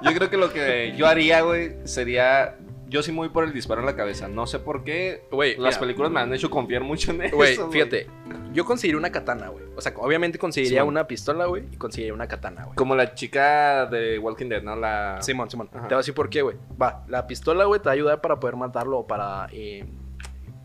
yo 0.03 0.15
creo 0.15 0.31
que 0.31 0.37
lo 0.37 0.53
que 0.53 0.95
yo 0.97 1.07
haría, 1.07 1.43
güey, 1.43 1.77
sería. 1.85 2.57
Yo 2.89 3.03
sí 3.03 3.11
me 3.13 3.19
voy 3.19 3.29
por 3.31 3.45
el 3.45 3.53
disparo 3.53 3.81
en 3.81 3.87
la 3.87 3.97
cabeza. 3.97 4.29
No 4.29 4.47
sé 4.47 4.59
por 4.59 4.85
qué. 4.85 5.25
Güey, 5.31 5.57
Las 5.57 5.75
mira. 5.75 5.81
películas 5.81 6.13
me 6.13 6.21
han 6.21 6.33
hecho 6.35 6.51
confiar 6.51 6.83
mucho 6.83 7.11
en 7.13 7.23
eso. 7.23 7.37
Güey, 7.37 7.59
fíjate. 7.71 8.07
Yo 8.53 8.65
conseguiría 8.65 8.99
una 8.99 9.11
katana, 9.11 9.49
güey. 9.49 9.65
O 9.77 9.81
sea, 9.81 9.93
obviamente 9.97 10.39
conseguiría 10.39 10.81
Simón. 10.83 10.95
una 10.95 11.07
pistola, 11.07 11.47
güey, 11.47 11.65
y 11.73 11.77
conseguiría 11.77 12.15
una 12.15 12.29
katana, 12.29 12.65
güey. 12.65 12.77
Como 12.77 12.95
la 12.95 13.15
chica 13.15 13.87
de 13.87 14.19
Walking 14.19 14.49
Dead, 14.49 14.63
¿no? 14.63 14.77
La. 14.77 15.19
Simón, 15.23 15.51
Simón. 15.51 15.69
Ajá. 15.73 15.83
Te 15.89 15.95
voy 15.95 15.95
a 15.95 15.99
decir 15.99 16.15
por 16.15 16.29
qué, 16.31 16.43
güey. 16.43 16.57
Va, 16.81 17.05
la 17.09 17.27
pistola, 17.27 17.65
güey, 17.65 17.81
te 17.81 17.87
va 17.87 17.93
a 17.93 17.95
ayudar 17.95 18.21
para 18.21 18.39
poder 18.39 18.57
matarlo 18.57 18.99
o 18.99 19.07
para 19.07 19.49
eh, 19.51 19.85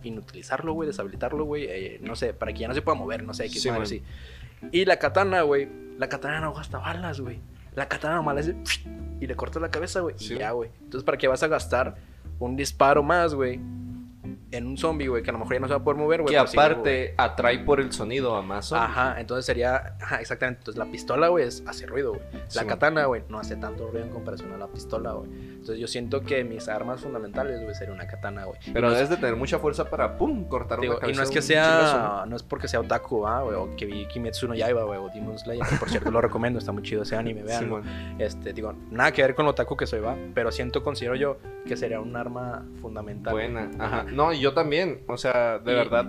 inutilizarlo, 0.03 0.73
güey, 0.73 0.87
deshabilitarlo, 0.87 1.45
güey. 1.45 1.65
eh, 1.69 1.99
no 2.01 2.15
sé, 2.15 2.33
para 2.33 2.53
que 2.53 2.59
ya 2.59 2.67
no 2.67 2.73
se 2.73 2.81
pueda 2.81 2.95
mover, 2.97 3.23
no 3.23 3.33
sé, 3.33 3.43
qué 3.45 3.59
sí. 3.59 4.03
Y 4.71 4.85
la 4.85 4.97
katana, 4.97 5.41
güey. 5.43 5.67
La 5.97 6.09
katana 6.09 6.39
no 6.41 6.53
gasta 6.53 6.77
balas, 6.77 7.19
güey. 7.21 7.39
La 7.75 7.87
katana 7.87 8.15
nomás 8.15 8.35
le 8.35 8.41
hace 8.41 8.55
y 9.19 9.27
le 9.27 9.35
cortas 9.35 9.61
la 9.61 9.69
cabeza, 9.71 9.99
güey. 10.01 10.15
Sí. 10.17 10.35
Y 10.35 10.37
ya, 10.39 10.51
güey. 10.51 10.69
Entonces, 10.81 11.03
¿para 11.03 11.17
qué 11.17 11.27
vas 11.27 11.43
a 11.43 11.47
gastar 11.47 11.95
un 12.39 12.55
disparo 12.55 13.03
más, 13.03 13.33
güey? 13.35 13.59
En 14.51 14.65
un 14.65 14.77
zombie, 14.77 15.07
güey, 15.07 15.21
que 15.21 15.29
a 15.29 15.33
lo 15.33 15.39
mejor 15.39 15.53
ya 15.53 15.59
no 15.59 15.67
se 15.67 15.73
va 15.73 15.79
a 15.79 15.83
poder 15.83 15.97
mover, 15.99 16.21
güey. 16.23 16.33
Que 16.35 16.47
sí, 16.47 16.57
aparte 16.57 17.13
atrae 17.17 17.59
por 17.59 17.79
el 17.79 17.91
sonido 17.91 18.35
a 18.35 18.41
más 18.41 18.65
zombies. 18.67 18.89
Ajá, 18.89 19.19
entonces 19.21 19.45
sería. 19.45 19.95
Ajá, 20.01 20.19
exactamente. 20.21 20.61
Entonces 20.61 20.79
la 20.83 20.91
pistola, 20.91 21.27
güey, 21.27 21.45
es- 21.47 21.63
hace 21.67 21.85
ruido, 21.85 22.13
güey. 22.13 22.23
La 22.55 22.61
Sí, 22.61 22.65
katana, 22.65 23.05
güey, 23.05 23.23
no 23.29 23.39
hace 23.39 23.55
tanto 23.57 23.87
ruido 23.87 24.05
en 24.07 24.11
comparación 24.11 24.51
a 24.51 24.57
la 24.57 24.67
pistola, 24.67 25.11
güey. 25.13 25.29
Entonces 25.59 25.79
yo 25.79 25.87
siento 25.87 26.21
que 26.21 26.43
mis 26.43 26.67
armas 26.69 27.01
fundamentales, 27.01 27.61
güey, 27.61 27.75
sería 27.75 27.93
una 27.93 28.07
katana, 28.07 28.45
güey. 28.45 28.57
Y 28.65 28.71
Pero 28.71 28.87
no 28.87 28.93
es- 28.93 28.97
debes 28.99 29.09
de 29.09 29.17
tener 29.17 29.35
mucha 29.35 29.59
fuerza 29.59 29.89
para, 29.89 30.17
pum, 30.17 30.45
cortar 30.47 30.79
digo, 30.79 30.93
una 30.93 30.97
y 30.99 31.01
cabeza 31.01 31.17
no 31.19 31.23
es 31.23 31.31
que 31.31 31.41
sea. 31.41 32.23
No 32.27 32.35
es 32.35 32.43
porque 32.43 32.67
sea 32.67 32.79
otaku, 32.79 33.27
ah, 33.27 33.41
güey, 33.43 33.55
o 33.55 33.75
que 33.75 33.85
vi 33.85 34.05
Kimetsu 34.07 34.47
no 34.47 34.55
Yaiba, 34.55 34.83
güey, 34.83 34.97
o 34.99 35.09
Demon 35.09 35.37
Slayer, 35.37 35.65
que 35.67 35.75
por 35.75 35.89
cierto 35.89 36.09
lo 36.11 36.21
recomiendo, 36.21 36.59
está 36.59 36.71
muy 36.71 36.81
chido 36.83 37.03
ese 37.03 37.15
anime, 37.17 37.43
vean. 37.43 37.59
Simón. 37.63 37.83
Este, 38.19 38.53
digo, 38.53 38.73
nada 38.89 39.11
que 39.11 39.21
ver 39.21 39.35
con 39.35 39.45
lo 39.45 39.51
otaku 39.51 39.75
que 39.77 39.85
soy, 39.85 39.99
va. 39.99 40.15
Pero 40.33 40.51
siento, 40.51 40.81
considero 40.83 41.15
yo, 41.15 41.37
que 41.67 41.75
sería 41.77 41.99
un 41.99 42.15
arma 42.15 42.65
fundamental. 42.81 43.33
Buena. 43.33 43.69
Ajá. 43.79 44.03
No, 44.03 44.31
yo 44.33 44.53
también. 44.53 45.01
O 45.07 45.17
sea, 45.17 45.59
de 45.59 45.71
Y- 45.73 45.75
verdad. 45.75 46.05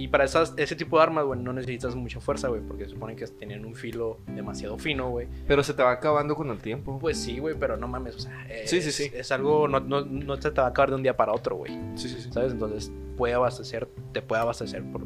Y 0.00 0.08
para 0.08 0.24
esas, 0.24 0.54
ese 0.56 0.76
tipo 0.76 0.96
de 0.96 1.02
armas, 1.02 1.26
güey, 1.26 1.38
no 1.38 1.52
necesitas 1.52 1.94
mucha 1.94 2.20
fuerza, 2.20 2.48
güey, 2.48 2.62
porque 2.62 2.84
se 2.84 2.90
supone 2.92 3.14
que 3.16 3.26
tienen 3.26 3.66
un 3.66 3.74
filo 3.74 4.18
demasiado 4.26 4.78
fino, 4.78 5.10
güey. 5.10 5.28
Pero 5.46 5.62
se 5.62 5.74
te 5.74 5.82
va 5.82 5.92
acabando 5.92 6.34
con 6.34 6.48
el 6.48 6.58
tiempo. 6.58 6.98
Pues 6.98 7.18
sí, 7.18 7.38
güey, 7.38 7.54
pero 7.58 7.76
no 7.76 7.86
mames, 7.86 8.16
o 8.16 8.18
sea, 8.20 8.46
es, 8.48 8.70
Sí, 8.70 8.80
sí, 8.80 8.92
sí. 8.92 9.10
es 9.12 9.30
algo, 9.30 9.68
no, 9.68 9.78
no, 9.80 10.00
no 10.04 10.36
se 10.40 10.50
te 10.50 10.60
va 10.60 10.68
a 10.68 10.70
acabar 10.70 10.88
de 10.88 10.96
un 10.96 11.02
día 11.02 11.16
para 11.16 11.32
otro, 11.32 11.56
güey, 11.56 11.72
Sí, 11.96 12.08
sí, 12.08 12.20
sí. 12.22 12.32
¿sabes? 12.32 12.52
Entonces 12.52 12.90
puede 13.18 13.34
abastecer, 13.34 13.88
te 14.12 14.22
puede 14.22 14.40
abastecer 14.40 14.82
por 14.90 15.02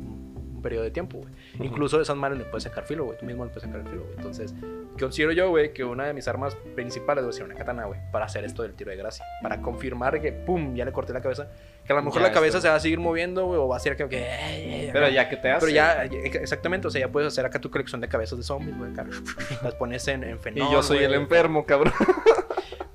periodo 0.65 0.83
de 0.83 0.91
tiempo, 0.91 1.19
güey. 1.19 1.33
Ujú. 1.55 1.65
Incluso 1.65 1.99
de 1.99 2.03
esas 2.03 2.17
madres 2.17 2.39
le 2.39 2.45
puedes 2.47 2.65
sacar 2.65 2.85
filo, 2.85 3.05
güey, 3.05 3.17
tú 3.17 3.25
mismo 3.27 3.45
le 3.45 3.51
puedes 3.51 3.63
sacar 3.63 3.81
el 3.81 3.87
filo, 3.89 4.03
güey. 4.03 4.17
Entonces, 4.17 4.53
considero 4.99 5.31
yo, 5.33 5.51
güey, 5.51 5.73
que 5.73 5.85
una 5.85 6.07
de 6.07 6.13
mis 6.15 6.27
armas 6.27 6.57
principales 6.75 7.23
debe 7.23 7.33
ser 7.33 7.45
una 7.45 7.55
katana, 7.55 7.85
güey, 7.85 8.01
para 8.11 8.25
hacer 8.25 8.45
esto 8.45 8.63
del 8.63 8.75
tiro 8.75 8.91
de 8.91 8.97
gracia, 8.97 9.25
para 9.43 9.61
confirmar 9.61 10.21
que, 10.21 10.33
pum, 10.33 10.75
ya 10.75 10.85
le 10.85 10.91
corté 10.93 11.13
la 11.13 11.21
cabeza, 11.21 11.49
que 11.87 11.93
a 11.93 11.97
lo 11.97 12.03
mejor 12.03 12.21
Ya 12.23 12.29
la 12.29 12.35
cabeza 12.35 12.61
se 12.61 12.69
va 12.69 12.75
a 12.75 12.81
seguir 12.81 12.99
moviendo, 12.99 13.47
güey, 13.47 13.61
o 13.61 13.69
va 13.69 13.77
a 13.77 13.81
ser 13.81 13.97
que, 13.97 14.09
que 14.09 14.19
"Ey, 14.19 14.73
ey", 14.87 14.91
Pero 14.93 15.09
ya 15.11 15.29
que 15.29 15.37
te 15.37 15.51
hace. 15.51 15.61
Pero 15.67 15.73
ya, 15.73 16.05
exactamente, 16.05 16.89
o 16.89 16.91
sea, 16.91 17.03
ya 17.03 17.13
puedes 17.13 17.29
hacer 17.29 17.45
acá 17.45 17.61
tu 17.61 17.71
colección 17.71 18.01
de 18.01 18.09
cabezas 18.09 18.39
de 18.39 18.45
zombies, 18.45 18.77
güey. 18.77 18.91
Las 19.63 19.75
pones 19.75 20.09
en, 20.09 20.25
en 20.25 20.39
Y 20.55 20.61
yo 20.73 20.83
soy 20.83 20.99
el 21.05 21.15
enfermo, 21.15 21.65
cabrón. 21.67 21.93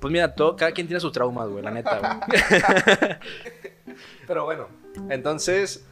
Pues 0.00 0.10
mira, 0.10 0.34
todo, 0.34 0.56
cada 0.56 0.72
quien 0.72 0.86
tiene 0.86 0.98
sus 0.98 1.12
traumas, 1.12 1.46
güey, 1.48 1.62
la 1.62 1.70
neta, 1.70 1.98
güey. 1.98 3.16
Pero 4.26 4.44
bueno, 4.46 4.68
entonces. 5.10 5.86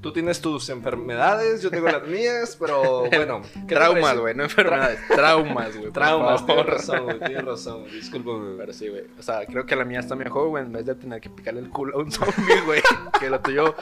Tú 0.00 0.12
tienes 0.12 0.40
tus 0.40 0.68
enfermedades, 0.68 1.62
yo 1.62 1.70
tengo 1.70 1.88
las 1.88 2.06
mías, 2.06 2.56
pero 2.58 3.00
bueno. 3.14 3.42
¿qué 3.42 3.60
te 3.68 3.74
Traumas, 3.74 4.18
güey, 4.18 4.34
no 4.34 4.44
enfermedades. 4.44 4.98
Traumas, 5.08 5.76
güey. 5.76 5.92
Traumas, 5.92 6.44
tienes 6.44 6.66
razón, 6.66 7.04
güey, 7.04 7.18
tienes 7.20 7.44
razón, 7.44 7.84
güey. 7.84 8.56
Pero 8.58 8.72
sí, 8.72 8.88
güey. 8.88 9.04
O 9.18 9.22
sea, 9.22 9.46
creo 9.46 9.66
que 9.66 9.76
la 9.76 9.84
mía 9.84 10.00
está 10.00 10.14
mejor, 10.14 10.48
güey, 10.48 10.64
en 10.64 10.72
vez 10.72 10.86
de 10.86 10.94
tener 10.94 11.20
que 11.20 11.30
picarle 11.30 11.60
el 11.60 11.70
culo 11.70 11.96
a 11.96 12.02
un 12.02 12.12
zombie, 12.12 12.60
güey. 12.64 12.82
Que 13.20 13.30
lo 13.30 13.40
tuyo, 13.40 13.74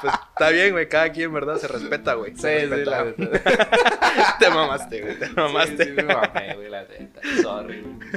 pues 0.00 0.14
está 0.30 0.48
bien, 0.50 0.72
güey. 0.72 0.88
Cada 0.88 1.12
quien, 1.12 1.32
¿verdad? 1.32 1.58
Se 1.58 1.68
respeta, 1.68 2.14
güey. 2.14 2.34
Sí, 2.34 2.48
sí, 2.60 2.66
la 2.66 3.04
neta. 3.04 4.36
Te 4.40 4.50
mamaste, 4.50 5.00
güey. 5.02 5.18
Te 5.18 5.28
mamaste. 5.28 5.84
Sí, 5.84 5.90
sí, 5.90 5.92
me 5.92 6.02
mamé, 6.02 6.54
güey, 6.56 6.70
la 6.70 6.82
neta. 6.82 7.20
Sorry, 7.42 7.82
güey. 7.82 8.10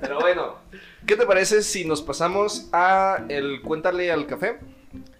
Pero 0.00 0.20
bueno, 0.20 0.58
¿qué 1.06 1.16
te 1.16 1.26
parece 1.26 1.62
si 1.62 1.84
nos 1.84 2.02
pasamos 2.02 2.68
a 2.72 3.24
el 3.28 3.62
Cuéntale 3.62 4.12
al 4.12 4.26
café? 4.26 4.58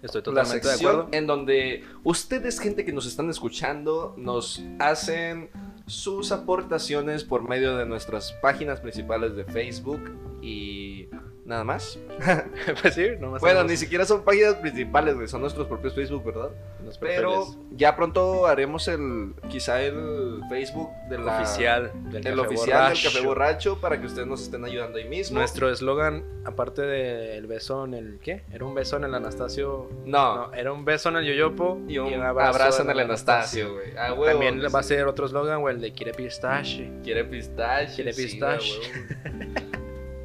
Estoy 0.01 0.21
la 0.21 0.23
totalmente 0.23 0.67
de 0.67 0.73
acuerdo. 0.73 1.09
en 1.11 1.27
donde 1.27 1.83
ustedes, 2.03 2.59
gente 2.59 2.85
que 2.85 2.93
nos 2.93 3.05
están 3.05 3.29
escuchando, 3.29 4.13
nos 4.17 4.63
hacen 4.79 5.49
sus 5.87 6.31
aportaciones 6.31 7.23
por 7.23 7.47
medio 7.47 7.75
de 7.75 7.85
nuestras 7.85 8.33
páginas 8.41 8.79
principales 8.79 9.35
de 9.35 9.43
Facebook 9.43 9.99
y 10.41 11.07
nada 11.49 11.63
más. 11.63 11.99
pues 12.81 12.93
sí, 12.93 13.07
nomás. 13.19 13.41
Bueno, 13.41 13.57
tenemos 13.57 13.71
ni 13.71 13.77
siquiera 13.77 14.05
son 14.05 14.23
páginas 14.23 14.55
principales, 14.55 15.15
güey, 15.15 15.27
son 15.27 15.41
nuestros 15.41 15.67
propios 15.67 15.95
Facebook, 15.95 16.23
¿verdad? 16.23 16.51
los 16.85 16.97
Pero 16.99 17.47
ya 17.71 17.95
pronto 17.95 18.45
haremos 18.45 18.87
el, 18.87 19.33
quizá 19.49 19.81
el 19.81 20.41
Facebook 20.47 20.89
de 21.09 21.17
la, 21.17 21.41
oficial 21.41 21.91
del 22.11 22.27
el 22.27 22.35
Café 22.35 22.47
oficial 22.47 22.67
del 22.67 22.79
Borracho. 22.79 23.09
Café 23.09 23.25
Borracho 23.25 23.81
para 23.81 23.99
que 23.99 24.05
ustedes 24.05 24.27
nos 24.27 24.41
estén 24.43 24.63
ayudando 24.63 24.99
ahí 24.99 25.09
mismo. 25.09 25.39
Nuestro 25.39 25.71
eslogan, 25.71 26.23
aparte 26.45 26.83
del 26.83 27.47
beso 27.47 27.83
en 27.85 27.95
el. 27.95 28.19
¿Qué? 28.19 28.43
Era 28.53 28.63
un 28.65 28.75
beso 28.75 28.97
en 28.97 29.05
el 29.05 29.15
Anastasio. 29.15 29.89
No, 30.05 30.35
No, 30.35 30.53
era 30.53 30.71
un 30.71 30.85
beso 30.85 31.09
en 31.09 31.17
el 31.17 31.25
Yoyopo 31.25 31.79
y 31.87 31.97
un 31.97 32.21
abrazo, 32.21 32.83
en 32.83 32.91
el 32.91 32.99
Anastasio, 32.99 33.73
güey. 33.73 33.97
A 33.97 34.13
huevo, 34.13 34.39
También 34.39 34.61
va 34.73 34.79
a 34.79 34.83
ser 34.83 35.07
otro 35.07 35.25
eslogan, 35.25 35.61
güey, 35.61 35.75
el 35.75 35.81
de 35.81 35.93
quiere 35.93 36.13
pistache. 36.13 36.91
Quiere 37.03 37.25
pistache. 37.25 37.95
Quiere 37.95 38.13
pistache. 38.13 38.79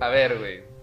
A 0.00 0.08
ver, 0.08 0.38
güey. 0.38 0.73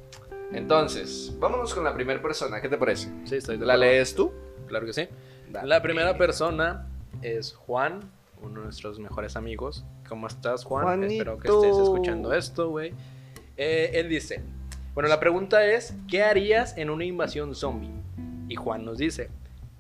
Entonces, 0.53 1.33
vámonos 1.39 1.73
con 1.73 1.83
la 1.83 1.93
primera 1.93 2.21
persona. 2.21 2.61
¿Qué 2.61 2.69
te 2.69 2.77
parece? 2.77 3.09
Sí, 3.25 3.35
estoy 3.37 3.57
de 3.57 3.65
¿La 3.65 3.73
acuerdo. 3.73 3.91
lees 3.93 4.15
tú? 4.15 4.31
Claro 4.67 4.85
que 4.85 4.93
sí. 4.93 5.07
Dale. 5.49 5.67
La 5.67 5.81
primera 5.81 6.17
persona 6.17 6.87
es 7.21 7.53
Juan, 7.53 8.01
uno 8.41 8.59
de 8.59 8.65
nuestros 8.65 8.99
mejores 8.99 9.35
amigos. 9.35 9.85
¿Cómo 10.07 10.27
estás, 10.27 10.63
Juan? 10.63 11.03
Espero 11.03 11.37
que 11.37 11.47
Juanito. 11.49 11.67
estés 11.71 11.83
escuchando 11.83 12.33
esto, 12.33 12.69
güey. 12.69 12.93
Eh, 13.57 13.91
él 13.93 14.09
dice, 14.09 14.41
bueno, 14.93 15.07
la 15.09 15.19
pregunta 15.19 15.65
es, 15.65 15.93
¿qué 16.09 16.23
harías 16.23 16.77
en 16.77 16.89
una 16.89 17.05
invasión 17.05 17.55
zombie? 17.55 17.91
Y 18.49 18.55
Juan 18.55 18.83
nos 18.83 18.97
dice, 18.97 19.29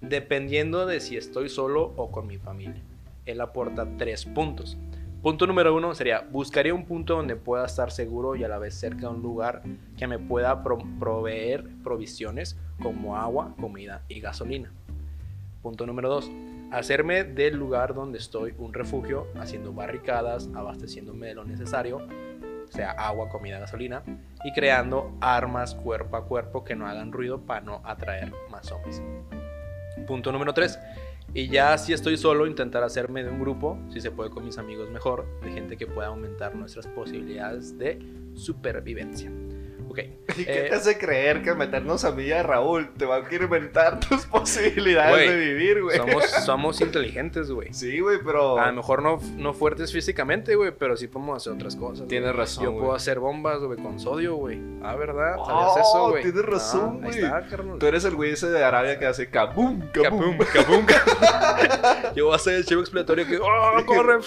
dependiendo 0.01 0.85
de 0.85 0.99
si 1.01 1.17
estoy 1.17 1.49
solo 1.49 1.93
o 1.97 2.11
con 2.11 2.27
mi 2.27 2.37
familia. 2.37 2.81
Él 3.25 3.39
aporta 3.41 3.87
tres 3.97 4.25
puntos. 4.25 4.77
Punto 5.21 5.45
número 5.45 5.75
uno 5.75 5.93
sería, 5.93 6.21
buscaría 6.31 6.73
un 6.73 6.85
punto 6.85 7.15
donde 7.15 7.35
pueda 7.35 7.65
estar 7.65 7.91
seguro 7.91 8.35
y 8.35 8.43
a 8.43 8.47
la 8.47 8.57
vez 8.57 8.73
cerca 8.73 9.01
de 9.01 9.07
un 9.09 9.21
lugar 9.21 9.61
que 9.95 10.07
me 10.07 10.17
pueda 10.17 10.63
pro- 10.63 10.79
proveer 10.99 11.63
provisiones 11.83 12.57
como 12.81 13.15
agua, 13.15 13.53
comida 13.59 14.01
y 14.07 14.19
gasolina. 14.19 14.71
Punto 15.61 15.85
número 15.85 16.09
dos, 16.09 16.31
hacerme 16.71 17.23
del 17.23 17.55
lugar 17.55 17.93
donde 17.93 18.17
estoy 18.17 18.55
un 18.57 18.73
refugio, 18.73 19.27
haciendo 19.39 19.73
barricadas, 19.73 20.49
abasteciéndome 20.55 21.27
de 21.27 21.35
lo 21.35 21.43
necesario, 21.45 22.01
sea, 22.69 22.89
agua, 22.91 23.29
comida, 23.29 23.59
gasolina, 23.59 24.01
y 24.43 24.51
creando 24.53 25.15
armas 25.21 25.75
cuerpo 25.75 26.17
a 26.17 26.25
cuerpo 26.25 26.63
que 26.63 26.73
no 26.75 26.87
hagan 26.87 27.11
ruido 27.11 27.41
para 27.41 27.61
no 27.61 27.81
atraer 27.83 28.31
más 28.49 28.65
zombies. 28.65 29.03
Punto 30.07 30.31
número 30.31 30.51
3. 30.53 30.79
Y 31.33 31.47
ya 31.47 31.77
si 31.77 31.93
estoy 31.93 32.17
solo, 32.17 32.45
intentar 32.45 32.83
hacerme 32.83 33.23
de 33.23 33.29
un 33.29 33.39
grupo, 33.39 33.79
si 33.89 34.01
se 34.01 34.11
puede 34.11 34.29
con 34.29 34.43
mis 34.43 34.57
amigos 34.57 34.89
mejor, 34.89 35.25
de 35.41 35.51
gente 35.51 35.77
que 35.77 35.87
pueda 35.87 36.09
aumentar 36.09 36.55
nuestras 36.55 36.87
posibilidades 36.87 37.77
de 37.77 37.99
supervivencia. 38.33 39.31
Ok. 39.91 39.99
¿Y 40.37 40.45
qué 40.45 40.65
eh, 40.65 40.69
te 40.69 40.75
hace 40.75 40.97
creer 40.97 41.41
que 41.43 41.53
meternos 41.53 42.05
a 42.05 42.11
mí 42.11 42.23
y 42.23 42.31
a 42.31 42.43
Raúl 42.43 42.89
te 42.97 43.05
va 43.05 43.17
a 43.17 43.19
inventar 43.33 43.99
tus 44.09 44.25
posibilidades 44.25 45.11
Güey, 45.11 45.27
de 45.29 45.35
vivir, 45.37 45.81
güey? 45.83 45.97
somos, 45.97 46.25
somos 46.45 46.81
inteligentes, 46.81 47.51
güey. 47.51 47.73
Sí, 47.73 47.99
güey, 47.99 48.19
pero... 48.23 48.57
A 48.57 48.67
lo 48.67 48.73
mejor 48.73 49.03
no, 49.03 49.19
no 49.35 49.53
fuertes 49.53 49.91
físicamente, 49.91 50.55
güey, 50.55 50.71
pero 50.71 50.95
sí 50.95 51.07
podemos 51.07 51.37
hacer 51.37 51.53
otras 51.53 51.75
cosas. 51.75 51.99
güey. 51.99 52.07
Tienes 52.07 52.33
razón, 52.33 52.63
Yo 52.63 52.71
güey. 52.71 52.83
puedo 52.83 52.95
hacer 52.95 53.19
bombas, 53.19 53.59
güey, 53.59 53.77
con 53.79 53.99
sodio, 53.99 54.35
güey. 54.35 54.59
Ah, 54.81 54.95
¿verdad? 54.95 55.35
Oh, 55.37 55.45
¿Sabías 55.45 55.87
eso, 55.87 56.09
güey? 56.09 56.23
tienes 56.23 56.45
razón, 56.45 56.99
Ah, 57.01 57.05
güey. 57.07 57.19
Está, 57.23 57.47
carnal. 57.47 57.77
Tú 57.79 57.85
eres 57.85 58.05
el 58.05 58.15
güey 58.15 58.31
ese 58.31 58.49
de 58.49 58.63
Arabia 58.63 58.97
que 58.97 59.05
hace 59.05 59.29
kabum, 59.29 59.81
kabum. 59.91 60.37
Kabum. 60.53 60.85
Yo 62.15 62.25
voy 62.25 62.33
a 62.33 62.35
hacer 62.37 62.55
el 62.55 62.65
chivo 62.65 62.81
expiatorio 62.81 63.25
que. 63.27 63.37
¡Oh, 63.37 63.85
corre! 63.85 64.19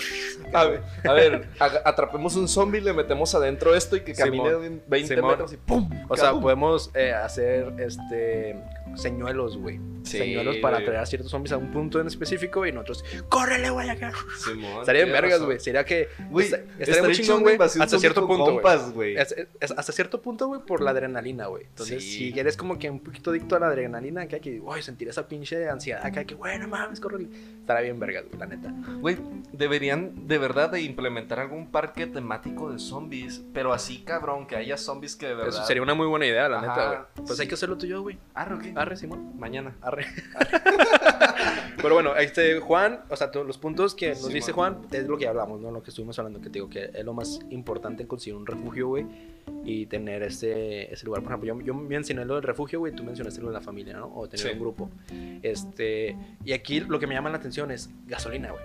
A 0.53 0.64
ver, 0.66 0.83
a 1.09 1.12
ver, 1.12 1.48
atrapemos 1.85 2.37
un 2.37 2.48
zombie, 2.48 2.81
le 2.81 2.92
metemos 2.92 3.35
adentro 3.35 3.74
esto 3.74 3.96
y 3.96 4.00
que 4.00 4.14
camine 4.14 4.50
Simón, 4.50 4.83
20 4.87 5.14
Simón. 5.16 5.31
metros 5.31 5.53
y 5.55 5.57
¡pum! 5.57 5.88
O 6.09 6.17
sea, 6.17 6.33
podemos 6.33 6.90
eh, 6.95 7.12
hacer 7.12 7.73
este 7.79 8.57
señuelos, 8.97 9.57
güey. 9.57 9.81
Sí, 10.05 10.19
señuelos 10.19 10.57
para 10.59 10.77
güey. 10.77 10.85
atraer 10.85 11.01
a 11.03 11.07
ciertos 11.07 11.31
zombies 11.31 11.53
a 11.53 11.57
un 11.57 11.71
punto 11.73 11.99
en 12.01 12.07
específico 12.07 12.67
y 12.67 12.73
nosotros, 12.73 13.05
¡córrele, 13.31 13.71
güey, 13.71 13.88
acá! 13.88 14.12
Simón, 14.38 14.81
Estaría 14.81 15.05
tienes 15.05 15.21
vergas, 15.23 15.43
güey. 15.43 15.59
Sería 15.59 15.85
que. 15.85 16.09
Güey, 16.31 16.45
esta- 16.47 16.61
estaría 16.79 17.03
muy 17.03 17.12
chingón, 17.14 17.43
güey. 17.43 17.57
Hasta 17.59 17.99
cierto 17.99 18.27
punto, 18.27 18.45
güey. 18.45 18.55
compas, 18.57 18.93
güey. 18.93 19.17
Es- 19.17 19.35
es- 19.61 19.71
hasta 19.73 19.93
cierto 19.93 20.21
punto, 20.21 20.47
güey, 20.49 20.61
por 20.61 20.83
la 20.83 20.90
adrenalina, 20.90 21.47
güey. 21.47 21.64
Entonces, 21.64 22.03
Sí. 22.05 22.31
si 22.33 22.38
eres 22.38 22.57
como 22.57 22.79
que 22.79 22.90
un 22.90 23.01
poquito 23.01 23.31
adicto 23.31 23.57
a 23.57 23.61
la 23.61 23.69
adrenalina, 23.69 24.23
acá 24.23 24.38
que, 24.40 24.61
uy, 24.61 24.83
sentir 24.83 25.09
esa 25.09 25.27
pinche 25.27 25.69
ansiedad, 25.69 26.05
acá 26.05 26.25
que, 26.25 26.35
bueno, 26.35 26.69
mames, 26.69 27.01
córrele. 27.01 27.29
Estará 27.64 27.81
bien 27.81 27.98
vergas, 27.98 28.24
güey, 28.29 28.38
la 28.38 28.44
neta. 28.44 28.74
Güey, 29.00 29.16
deberían 29.50 30.29
de 30.29 30.37
verdad 30.37 30.70
de 30.70 30.83
implementar 30.83 31.40
algún 31.40 31.68
parque 31.70 32.07
temático 32.07 32.70
de 32.70 32.79
zombies, 32.79 33.42
pero 33.55 33.72
así 33.72 34.03
cabrón, 34.03 34.46
que 34.46 34.55
haya 34.57 34.77
zombies 34.77 35.16
que 35.16 35.29
de 35.29 35.35
verdad... 35.35 35.48
Eso 35.48 35.64
sería 35.64 35.83
una 35.83 35.94
muy 35.94 36.07
buena 36.07 36.27
idea, 36.27 36.46
la 36.50 36.59
Ajá, 36.59 36.66
neta, 36.68 36.87
güey. 36.88 36.98
Pues 37.27 37.37
sí. 37.38 37.42
hay 37.42 37.48
que 37.48 37.54
hacerlo 37.54 37.79
tú 37.79 37.87
y 37.87 37.88
yo, 37.88 38.02
güey. 38.02 38.19
Arre, 38.35 38.58
¿qué? 38.58 38.75
Arre, 38.77 38.98
Simón. 38.98 39.33
Mañana. 39.38 39.75
Arre. 39.81 40.04
Pero 41.81 41.94
bueno, 41.94 42.15
este 42.17 42.60
Juan, 42.60 43.00
o 43.08 43.17
sea, 43.17 43.31
todos 43.31 43.46
los 43.46 43.56
puntos 43.58 43.94
que 43.94 44.10
nos 44.10 44.29
dice. 44.29 44.52
Juan 44.52 44.79
es 44.90 45.06
lo 45.06 45.17
que 45.17 45.27
hablamos, 45.27 45.60
¿no? 45.60 45.71
Lo 45.71 45.83
que 45.83 45.88
estuvimos 45.90 46.19
hablando, 46.19 46.40
que 46.40 46.46
te 46.48 46.54
digo 46.54 46.69
que 46.69 46.90
es 46.94 47.04
lo 47.04 47.12
más 47.15 47.40
importante 47.50 48.02
en 48.02 48.08
conseguir 48.08 48.37
un 48.37 48.46
refugio, 48.46 48.88
güey, 48.88 49.06
y 49.65 49.87
tener 49.87 50.23
ese, 50.23 50.92
ese 50.92 51.04
lugar. 51.06 51.23
Por 51.23 51.33
ejemplo, 51.33 51.54
yo, 51.54 51.60
yo 51.62 51.75
mencioné 51.75 52.25
lo 52.25 52.35
del 52.35 52.42
refugio, 52.42 52.79
güey, 52.81 52.94
tú 52.94 53.04
mencionaste 53.04 53.40
lo 53.40 53.48
de 53.48 53.54
la 53.54 53.60
familia, 53.60 53.94
¿no? 53.94 54.15
O 54.15 54.29
tener 54.29 54.46
Sí. 54.46 54.52
un 54.52 54.58
grupo. 54.60 54.90
Este, 55.42 56.17
y 56.44 56.52
aquí 56.52 56.81
lo 56.81 56.98
que 56.98 57.06
me 57.06 57.15
llama 57.15 57.31
la 57.31 57.37
atención 57.37 57.54
es 57.71 57.90
gasolina, 58.07 58.50
güey. 58.50 58.63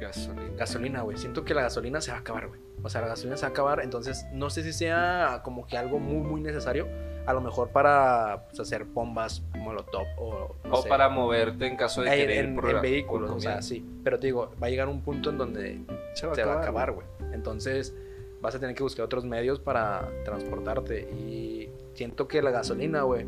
Gasolina. 0.00 0.50
Gasolina, 0.56 1.02
güey. 1.02 1.16
Siento 1.16 1.44
que 1.44 1.54
la 1.54 1.62
gasolina 1.62 2.00
se 2.00 2.10
va 2.10 2.18
a 2.18 2.20
acabar, 2.20 2.48
güey. 2.48 2.60
O 2.82 2.88
sea, 2.88 3.00
la 3.00 3.08
gasolina 3.08 3.36
se 3.36 3.42
va 3.42 3.48
a 3.48 3.50
acabar, 3.50 3.80
entonces 3.82 4.26
no 4.32 4.50
sé 4.50 4.62
si 4.62 4.72
sea 4.72 5.40
como 5.44 5.66
que 5.66 5.76
algo 5.78 5.98
muy, 5.98 6.18
muy 6.22 6.40
necesario. 6.40 6.86
A 7.26 7.32
lo 7.32 7.40
mejor 7.40 7.68
para 7.70 8.46
pues, 8.48 8.58
hacer 8.58 8.84
bombas 8.84 9.42
molotov 9.56 10.06
o 10.18 10.56
no 10.64 10.74
o 10.74 10.82
sé. 10.82 10.88
para 10.88 11.08
moverte 11.08 11.66
en 11.66 11.76
caso 11.76 12.02
de 12.02 12.08
en, 12.08 12.14
querer 12.16 12.44
en- 12.44 12.58
en 12.68 12.80
vehículos, 12.82 13.30
o 13.30 13.38
sea, 13.40 13.62
sí. 13.62 13.84
Pero 14.02 14.18
te 14.18 14.26
digo, 14.26 14.52
va 14.60 14.66
a 14.66 14.70
llegar 14.70 14.88
un 14.88 15.00
punto 15.02 15.30
en 15.30 15.38
donde 15.38 15.80
Se 16.14 16.26
va 16.26 16.32
a 16.32 16.46
va 16.46 16.60
acabar, 16.60 16.90
güey. 16.90 17.06
Entonces 17.32 17.94
vas 18.40 18.56
a 18.56 18.58
tener 18.58 18.74
que 18.74 18.82
buscar 18.82 19.04
otros 19.04 19.24
medios 19.24 19.60
para 19.60 20.08
transportarte. 20.24 21.02
Y 21.12 21.70
siento 21.94 22.26
que 22.26 22.42
la 22.42 22.50
gasolina, 22.50 23.02
güey, 23.02 23.24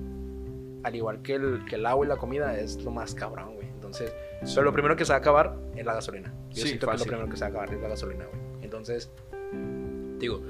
al 0.82 0.96
igual 0.96 1.22
que 1.22 1.34
el, 1.36 1.64
que 1.64 1.76
el 1.76 1.86
agua 1.86 2.04
y 2.04 2.08
la 2.08 2.16
comida, 2.16 2.58
es 2.58 2.82
lo 2.82 2.90
más 2.90 3.14
cabrón, 3.14 3.54
güey. 3.54 3.68
Entonces, 3.68 4.12
pero 4.54 4.62
lo 4.64 4.72
primero 4.72 4.96
que 4.96 5.04
se 5.04 5.12
va 5.12 5.16
a 5.16 5.20
acabar 5.20 5.56
es 5.76 5.84
la 5.84 5.94
gasolina. 5.94 6.32
Yo 6.50 6.62
Sí, 6.62 6.68
siento 6.68 6.86
que 6.86 6.92
fácil. 6.92 7.06
lo 7.06 7.12
primero 7.12 7.30
que 7.30 7.36
se 7.36 7.42
va 7.42 7.46
a 7.46 7.50
acabar 7.50 7.74
es 7.74 7.80
la 7.80 7.88
gasolina, 7.88 8.24
güey. 8.26 8.40
Entonces, 8.62 9.10
digo, 10.18 10.42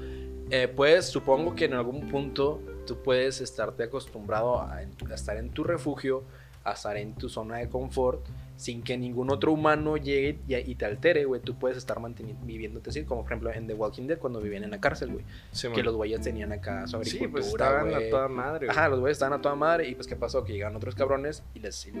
eh, 0.49 0.67
pues 0.73 1.05
supongo 1.05 1.55
que 1.55 1.65
en 1.65 1.73
algún 1.73 2.07
punto 2.09 2.61
tú 2.85 3.01
puedes 3.01 3.41
estarte 3.41 3.83
acostumbrado 3.83 4.59
a, 4.59 4.75
a 4.77 4.83
estar 5.13 5.37
en 5.37 5.49
tu 5.49 5.63
refugio, 5.63 6.23
a 6.63 6.73
estar 6.73 6.97
en 6.97 7.15
tu 7.15 7.29
zona 7.29 7.57
de 7.57 7.69
confort, 7.69 8.25
sin 8.57 8.83
que 8.83 8.97
ningún 8.97 9.29
otro 9.31 9.51
humano 9.51 9.97
llegue 9.97 10.39
y, 10.47 10.55
y 10.55 10.75
te 10.75 10.85
altere, 10.85 11.25
güey. 11.25 11.41
Tú 11.41 11.55
puedes 11.55 11.77
estar 11.77 11.97
viviéndote 12.43 12.89
así, 12.89 13.03
como 13.03 13.21
por 13.23 13.31
ejemplo 13.31 13.51
en 13.53 13.67
The 13.67 13.73
Walking 13.73 14.07
Dead 14.07 14.17
cuando 14.17 14.39
vivían 14.39 14.63
en 14.63 14.71
la 14.71 14.79
cárcel, 14.79 15.11
güey. 15.11 15.25
Sí, 15.51 15.67
que 15.73 15.83
los 15.83 15.95
güeyes 15.95 16.21
tenían 16.21 16.51
acá 16.53 16.87
su 16.87 17.03
Sí, 17.03 17.17
agricultura, 17.17 17.31
pues 17.31 17.47
estaban 17.47 17.93
a 17.93 18.09
toda 18.09 18.27
madre. 18.29 18.65
güey. 18.67 18.77
Ajá, 18.77 18.87
los 18.89 18.99
güeyes 19.01 19.15
estaban 19.15 19.37
a 19.37 19.41
toda 19.41 19.55
madre 19.55 19.89
y 19.89 19.95
pues 19.95 20.07
qué 20.07 20.15
pasó, 20.15 20.43
que 20.43 20.53
llegaron 20.53 20.75
otros 20.77 20.95
cabrones 20.95 21.43
y 21.53 21.59
les 21.59 21.85
y 21.85 21.91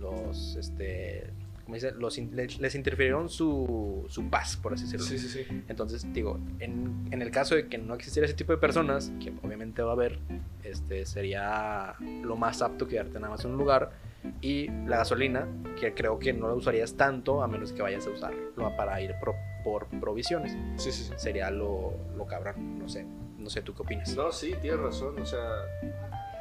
los, 0.00 0.56
este, 0.56 1.30
¿cómo 1.64 1.74
dice? 1.74 1.92
Los, 1.92 2.16
les, 2.16 2.58
les 2.58 2.74
interfirieron 2.74 3.28
su, 3.28 4.06
su 4.08 4.30
paz, 4.30 4.56
por 4.56 4.72
así 4.72 4.84
decirlo. 4.84 5.04
Sí, 5.04 5.18
sí, 5.18 5.28
sí. 5.28 5.62
Entonces, 5.68 6.10
digo, 6.14 6.38
en, 6.60 7.06
en 7.10 7.20
el 7.20 7.30
caso 7.30 7.54
de 7.54 7.68
que 7.68 7.76
no 7.76 7.94
existiera 7.94 8.24
ese 8.24 8.34
tipo 8.34 8.52
de 8.52 8.58
personas, 8.58 9.12
que 9.22 9.32
obviamente 9.42 9.82
va 9.82 9.90
a 9.90 9.92
haber, 9.92 10.18
este, 10.64 11.04
sería 11.04 11.96
lo 12.22 12.36
más 12.36 12.62
apto 12.62 12.88
quedarte 12.88 13.18
nada 13.20 13.28
más 13.34 13.44
en 13.44 13.50
un 13.50 13.58
lugar. 13.58 13.92
Y 14.40 14.68
la 14.86 14.98
gasolina, 14.98 15.46
que 15.80 15.94
creo 15.94 16.18
que 16.18 16.32
no 16.32 16.48
la 16.48 16.54
usarías 16.54 16.94
tanto 16.96 17.42
a 17.42 17.48
menos 17.48 17.72
que 17.72 17.82
vayas 17.82 18.06
a 18.06 18.10
usarlo 18.10 18.52
para 18.76 19.00
ir 19.00 19.14
pro- 19.20 19.34
por 19.64 19.86
provisiones. 20.00 20.56
Sí, 20.76 20.90
sí, 20.92 21.04
sí. 21.04 21.12
Sería 21.16 21.50
lo, 21.50 21.92
lo 22.16 22.26
cabrón, 22.26 22.78
no 22.78 22.88
sé. 22.88 23.06
No 23.38 23.48
sé, 23.48 23.62
¿tú 23.62 23.74
qué 23.74 23.82
opinas? 23.82 24.14
No, 24.16 24.30
sí, 24.32 24.54
tienes 24.60 24.80
razón. 24.80 25.18
O 25.20 25.24
sea, 25.26 25.40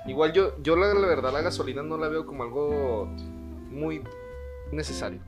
igual 0.07 0.33
yo, 0.33 0.61
yo 0.61 0.75
la, 0.75 0.93
la 0.93 1.07
verdad 1.07 1.31
la 1.31 1.41
gasolina 1.41 1.83
no 1.83 1.97
la 1.97 2.07
veo 2.09 2.25
como 2.25 2.43
algo 2.43 3.05
muy 3.69 4.01
necesario. 4.71 5.19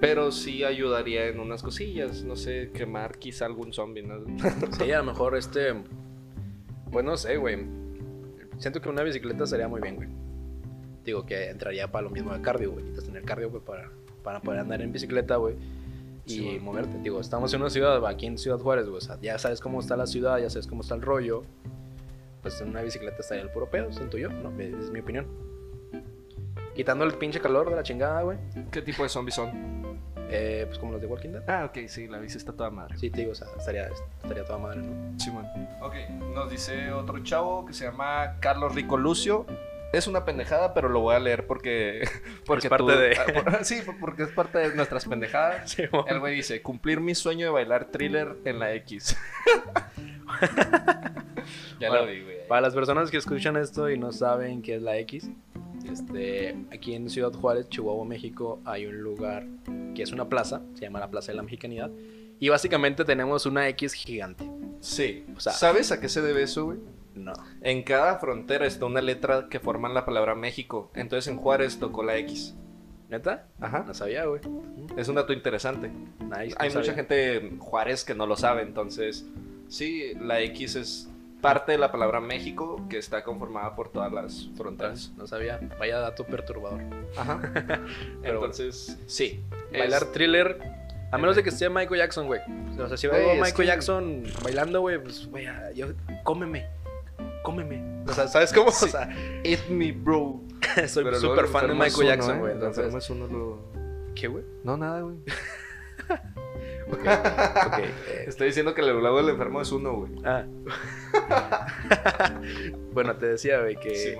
Pero 0.00 0.30
sí 0.30 0.62
ayudaría 0.64 1.26
en 1.26 1.40
unas 1.40 1.62
cosillas. 1.62 2.22
No 2.24 2.36
sé, 2.36 2.70
quemar 2.72 3.18
quizá 3.18 3.46
algún 3.46 3.72
zombie. 3.72 4.02
¿no? 4.02 4.16
Sí, 4.78 4.92
a 4.92 4.98
lo 4.98 5.04
mejor 5.04 5.36
este. 5.36 5.74
Pues 6.90 7.04
no 7.04 7.16
sé, 7.16 7.36
güey. 7.36 7.66
Siento 8.58 8.80
que 8.80 8.88
una 8.88 9.02
bicicleta 9.02 9.46
sería 9.46 9.68
muy 9.68 9.80
bien, 9.80 9.96
güey. 9.96 10.08
Digo 11.08 11.24
que 11.24 11.48
entraría 11.48 11.90
para 11.90 12.02
lo 12.02 12.10
mismo 12.10 12.34
de 12.34 12.42
cardio, 12.42 12.72
güey. 12.72 12.84
Necesitas 12.84 13.06
tener 13.06 13.22
cardio, 13.22 13.48
güey, 13.48 13.62
para, 13.62 13.90
para 14.22 14.40
poder 14.40 14.60
andar 14.60 14.82
en 14.82 14.92
bicicleta, 14.92 15.36
güey. 15.36 15.54
Y 16.26 16.30
Sí, 16.30 16.58
moverte. 16.60 16.98
Digo, 16.98 17.18
estamos 17.18 17.54
en 17.54 17.62
una 17.62 17.70
ciudad, 17.70 18.06
aquí 18.06 18.26
en 18.26 18.36
Ciudad 18.36 18.58
Juárez, 18.58 18.84
güey. 18.84 18.98
O 18.98 19.00
sea, 19.00 19.18
ya 19.22 19.38
sabes 19.38 19.58
cómo 19.62 19.80
está 19.80 19.96
la 19.96 20.06
ciudad, 20.06 20.36
ya 20.36 20.50
sabes 20.50 20.66
cómo 20.66 20.82
está 20.82 20.96
el 20.96 21.00
rollo. 21.00 21.44
Pues 22.42 22.60
en 22.60 22.68
una 22.68 22.82
bicicleta 22.82 23.16
estaría 23.20 23.42
el 23.42 23.48
puro 23.48 23.70
pedo, 23.70 23.90
siento 23.90 24.18
yo, 24.18 24.28
¿no? 24.28 24.50
Es 24.60 24.90
mi 24.90 25.00
opinión. 25.00 25.26
Quitando 26.74 27.06
el 27.06 27.14
pinche 27.14 27.40
calor 27.40 27.70
de 27.70 27.76
la 27.76 27.82
chingada, 27.82 28.20
güey. 28.20 28.36
¿Qué 28.70 28.82
tipo 28.82 29.02
de 29.02 29.08
zombies 29.08 29.36
son? 29.36 29.96
Eh, 30.28 30.64
pues 30.66 30.78
como 30.78 30.92
los 30.92 31.00
de 31.00 31.06
Walking 31.06 31.30
Dead. 31.30 31.44
Ah, 31.48 31.64
ok, 31.64 31.88
sí, 31.88 32.06
la 32.06 32.18
bici 32.18 32.36
está 32.36 32.52
toda 32.52 32.68
madre. 32.68 32.98
Sí, 32.98 33.08
te 33.08 33.20
digo, 33.20 33.32
o 33.32 33.34
sea, 33.34 33.48
estaría, 33.56 33.88
estaría 34.22 34.44
toda 34.44 34.58
madre, 34.58 34.82
¿no? 34.82 35.18
Simón. 35.18 35.46
Ok, 35.80 35.94
nos 36.34 36.50
dice 36.50 36.92
otro 36.92 37.18
chavo 37.24 37.64
que 37.64 37.72
se 37.72 37.86
llama 37.86 38.36
Carlos 38.40 38.74
Rico 38.74 38.98
Lucio. 38.98 39.46
Es 39.92 40.06
una 40.06 40.24
pendejada, 40.24 40.74
pero 40.74 40.88
lo 40.88 41.00
voy 41.00 41.14
a 41.14 41.18
leer 41.18 41.46
porque. 41.46 42.02
porque 42.46 42.68
parte 42.68 42.92
de- 42.96 43.16
ah, 43.16 43.24
por- 43.52 43.64
sí, 43.64 43.80
porque 44.00 44.24
es 44.24 44.28
parte 44.30 44.58
de 44.58 44.74
nuestras 44.74 45.04
pendejadas. 45.08 45.70
Sí, 45.70 45.82
El 46.06 46.20
güey 46.20 46.34
dice: 46.34 46.60
cumplir 46.62 47.00
mi 47.00 47.14
sueño 47.14 47.46
de 47.46 47.52
bailar 47.52 47.86
thriller 47.86 48.36
en 48.44 48.58
la 48.58 48.74
X. 48.74 49.16
ya 51.80 51.88
Bueno, 51.88 52.04
lo 52.06 52.10
vi, 52.12 52.22
güey. 52.22 52.46
Para 52.48 52.60
las 52.62 52.74
personas 52.74 53.10
que 53.10 53.16
escuchan 53.18 53.56
esto 53.56 53.90
y 53.90 53.98
no 53.98 54.12
saben 54.12 54.62
qué 54.62 54.76
es 54.76 54.82
la 54.82 54.96
X, 54.98 55.30
este, 55.90 56.56
aquí 56.72 56.94
en 56.94 57.08
Ciudad 57.10 57.32
Juárez, 57.32 57.68
Chihuahua, 57.68 58.04
México, 58.04 58.60
hay 58.64 58.86
un 58.86 58.98
lugar 59.00 59.46
que 59.94 60.02
es 60.02 60.12
una 60.12 60.28
plaza, 60.28 60.62
se 60.74 60.82
llama 60.82 61.00
la 61.00 61.10
Plaza 61.10 61.32
de 61.32 61.36
la 61.36 61.42
Mexicanidad, 61.42 61.90
y 62.38 62.48
básicamente 62.48 63.04
tenemos 63.04 63.46
una 63.46 63.68
X 63.68 63.92
gigante. 63.94 64.48
Sí. 64.80 65.24
o 65.36 65.40
sea- 65.40 65.52
¿Sabes 65.52 65.92
a 65.92 66.00
qué 66.00 66.08
se 66.08 66.22
debe 66.22 66.42
eso, 66.42 66.66
güey? 66.66 66.78
No. 67.18 67.32
En 67.62 67.82
cada 67.82 68.18
frontera 68.18 68.66
está 68.66 68.86
una 68.86 69.00
letra 69.00 69.48
que 69.50 69.60
forman 69.60 69.94
la 69.94 70.04
palabra 70.04 70.34
México. 70.34 70.90
Entonces 70.94 71.30
en 71.32 71.38
Juárez 71.38 71.78
tocó 71.78 72.02
la 72.02 72.16
X. 72.18 72.54
¿Neta? 73.08 73.46
Ajá. 73.60 73.84
No 73.86 73.94
sabía, 73.94 74.26
güey. 74.26 74.40
Es 74.96 75.08
un 75.08 75.14
dato 75.14 75.32
interesante. 75.32 75.88
Nice, 76.20 76.54
Hay 76.58 76.68
no 76.70 76.80
mucha 76.80 76.92
gente 76.94 77.36
en 77.38 77.58
Juárez 77.58 78.04
que 78.04 78.14
no 78.14 78.26
lo 78.26 78.36
sabe, 78.36 78.62
entonces 78.62 79.24
sí, 79.68 80.12
la 80.20 80.40
X 80.42 80.76
es 80.76 81.08
parte 81.40 81.72
de 81.72 81.78
la 81.78 81.90
palabra 81.90 82.20
México 82.20 82.84
que 82.90 82.98
está 82.98 83.22
conformada 83.24 83.74
por 83.74 83.90
todas 83.90 84.12
las 84.12 84.50
fronteras. 84.56 85.12
No 85.16 85.26
sabía. 85.26 85.58
Vaya 85.78 86.00
dato 86.00 86.24
perturbador. 86.26 86.82
Ajá. 87.16 87.40
Entonces, 88.22 88.98
sí. 89.06 89.42
es- 89.72 89.78
Bailar 89.80 90.04
thriller, 90.12 90.58
a 91.10 91.16
menos 91.18 91.36
de 91.36 91.42
que 91.42 91.50
sea 91.50 91.70
Michael 91.70 92.00
Jackson, 92.00 92.26
güey. 92.26 92.40
O 92.78 92.88
sea, 92.88 92.96
si 92.96 93.06
veo 93.06 93.34
Michael 93.34 93.54
que- 93.54 93.66
Jackson 93.66 94.22
bailando, 94.42 94.80
güey, 94.80 95.02
pues, 95.02 95.26
güey, 95.28 95.46
yo, 95.74 95.86
cómeme. 96.24 96.66
Cómeme. 97.48 97.82
O 98.06 98.12
sea, 98.12 98.28
¿sabes 98.28 98.52
cómo? 98.52 98.70
Sí. 98.70 98.84
O 98.84 98.88
sea, 98.88 99.08
Eat 99.42 99.68
me, 99.70 99.90
bro. 99.92 100.42
soy 100.86 101.14
súper 101.14 101.46
fan 101.46 101.68
de 101.68 101.74
Michael 101.74 102.08
Jackson, 102.08 102.36
¿eh? 102.36 102.40
güey. 102.40 102.52
Entonces, 102.52 102.78
enfermo 102.84 102.98
es 102.98 103.08
uno 103.10 103.26
lo- 103.26 104.12
¿qué, 104.14 104.28
güey? 104.28 104.44
No, 104.64 104.76
nada, 104.76 105.00
güey. 105.00 105.16
Ok, 106.90 107.00
ok. 107.00 107.78
eh, 107.82 108.24
Estoy 108.26 108.46
diciendo 108.48 108.74
que 108.74 108.80
el 108.80 109.02
lado 109.02 109.18
del 109.18 109.28
enfermo 109.28 109.60
es 109.60 109.70
uno, 109.72 109.92
güey. 109.92 110.12
Ah. 110.24 110.44
bueno, 112.92 113.14
te 113.16 113.26
decía, 113.26 113.60
güey, 113.60 113.76
que. 113.76 113.94
Sí, 113.94 114.14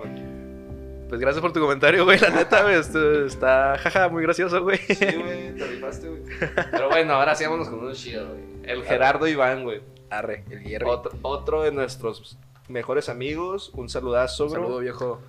pues 1.09 1.21
gracias 1.21 1.41
por 1.41 1.53
tu 1.53 1.61
comentario, 1.61 2.05
güey. 2.05 2.19
La 2.19 2.29
neta, 2.29 2.63
güey. 2.63 2.75
Esto 2.77 3.25
está, 3.25 3.79
jaja, 3.79 4.09
muy 4.11 4.23
gracioso, 4.23 4.63
güey. 4.63 4.79
Sí, 4.79 4.95
güey, 5.17 5.55
te 5.55 5.67
rifaste, 5.67 6.09
güey. 6.09 6.23
Pero 6.71 6.89
bueno, 6.91 7.15
ahora 7.15 7.35
sí 7.35 7.45
vámonos 7.45 7.69
con 7.69 7.79
uno 7.79 7.93
chido, 7.95 8.27
güey. 8.29 8.41
El 8.65 8.85
Gerardo 8.85 9.27
Iván, 9.27 9.65
güey. 9.65 9.81
Arre, 10.11 10.45
el 10.51 10.63
hierro. 10.63 10.91
Otro, 10.91 11.13
otro 11.23 11.63
de 11.63 11.73
nuestros 11.73 12.39
mejores 12.69 13.09
amigos. 13.09 13.71
Un 13.75 13.89
saludazo, 13.89 14.45
Un 14.45 14.51
saludo, 14.51 14.79
viejo. 14.81 15.21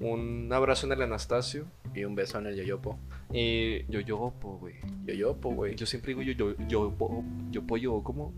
Un 0.00 0.48
abrazo 0.52 0.86
en 0.86 0.92
el 0.92 1.02
Anastasio. 1.02 1.66
Y 1.94 2.04
un 2.04 2.14
beso 2.14 2.38
en 2.38 2.46
el 2.46 2.54
yoyopo. 2.56 2.98
Y 3.32 3.84
yo 3.90 3.98
yopo, 4.00 4.58
güey. 4.58 4.76
Yoyopo, 5.06 5.50
güey. 5.50 5.74
Yo 5.74 5.86
siempre 5.86 6.14
digo 6.14 6.22
yo 6.22 6.32
yo 6.32 6.54
yo 6.68 6.94
yo 7.50 7.62
pollo, 7.66 8.02
¿cómo? 8.02 8.32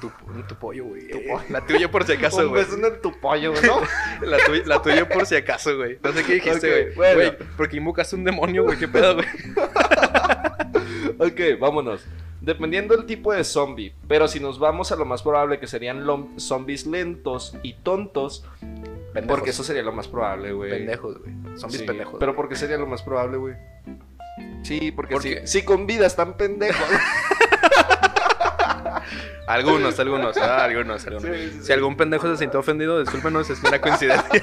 Tu, 0.00 0.10
tu 0.48 0.54
pollo, 0.54 0.84
güey. 0.86 1.08
Tu. 1.08 1.18
La 1.52 1.66
tuya 1.66 1.90
por 1.90 2.04
si 2.04 2.12
acaso, 2.12 2.38
Un 2.42 2.48
güey. 2.48 2.64
beso 2.64 2.78
en 2.78 2.84
el 2.86 3.00
tu 3.00 3.12
pollo, 3.20 3.52
¿no? 3.66 3.80
La, 4.26 4.38
la 4.64 4.80
tuya 4.82 5.08
por 5.08 5.26
si 5.26 5.34
acaso, 5.36 5.76
güey. 5.76 5.98
No 6.02 6.12
sé 6.12 6.24
qué 6.24 6.34
dijiste, 6.34 6.68
güey. 6.70 6.94
bueno. 6.94 7.14
Güey, 7.16 7.48
porque 7.56 7.76
invocaste 7.76 8.16
un 8.16 8.24
demonio, 8.24 8.64
güey. 8.64 8.78
¿Qué 8.78 8.88
pedo, 8.88 9.16
güey? 9.16 9.26
ok, 11.18 11.60
vámonos. 11.60 12.06
Dependiendo 12.44 12.94
del 12.96 13.06
tipo 13.06 13.32
de 13.32 13.42
zombie, 13.42 13.94
pero 14.06 14.28
si 14.28 14.38
nos 14.38 14.58
vamos 14.58 14.92
a 14.92 14.96
lo 14.96 15.04
más 15.06 15.22
probable 15.22 15.58
que 15.58 15.66
serían 15.66 16.04
zombies 16.38 16.86
lentos 16.86 17.56
y 17.62 17.72
tontos, 17.74 18.44
Pendejos. 18.60 19.26
porque 19.28 19.50
eso 19.50 19.64
sería 19.64 19.82
lo 19.82 19.92
más 19.92 20.08
probable, 20.08 20.52
güey. 20.52 20.70
Pendejos, 20.70 21.18
güey. 21.20 21.32
Zombies 21.56 21.80
Sí, 21.80 21.86
pendejos. 21.86 22.16
Pero 22.20 22.36
porque 22.36 22.54
sería 22.56 22.76
lo 22.76 22.86
más 22.86 23.00
probable, 23.02 23.38
güey. 23.38 23.54
Sí, 24.62 24.92
porque 24.92 25.14
Porque- 25.14 25.46
si, 25.46 25.60
si 25.60 25.64
con 25.64 25.86
vida 25.86 26.06
están 26.06 26.36
pendejos. 26.36 26.86
Algunos, 29.46 29.98
algunos, 30.00 30.36
ah, 30.38 30.64
algunos, 30.64 31.06
algunos. 31.06 31.22
Sí, 31.36 31.44
sí, 31.50 31.50
sí. 31.58 31.64
Si 31.66 31.72
algún 31.72 31.96
pendejo 31.98 32.26
se 32.30 32.38
sintió 32.38 32.60
ofendido, 32.60 32.98
discúlpenos, 33.00 33.50
es 33.50 33.62
una 33.62 33.78
coincidencia. 33.78 34.42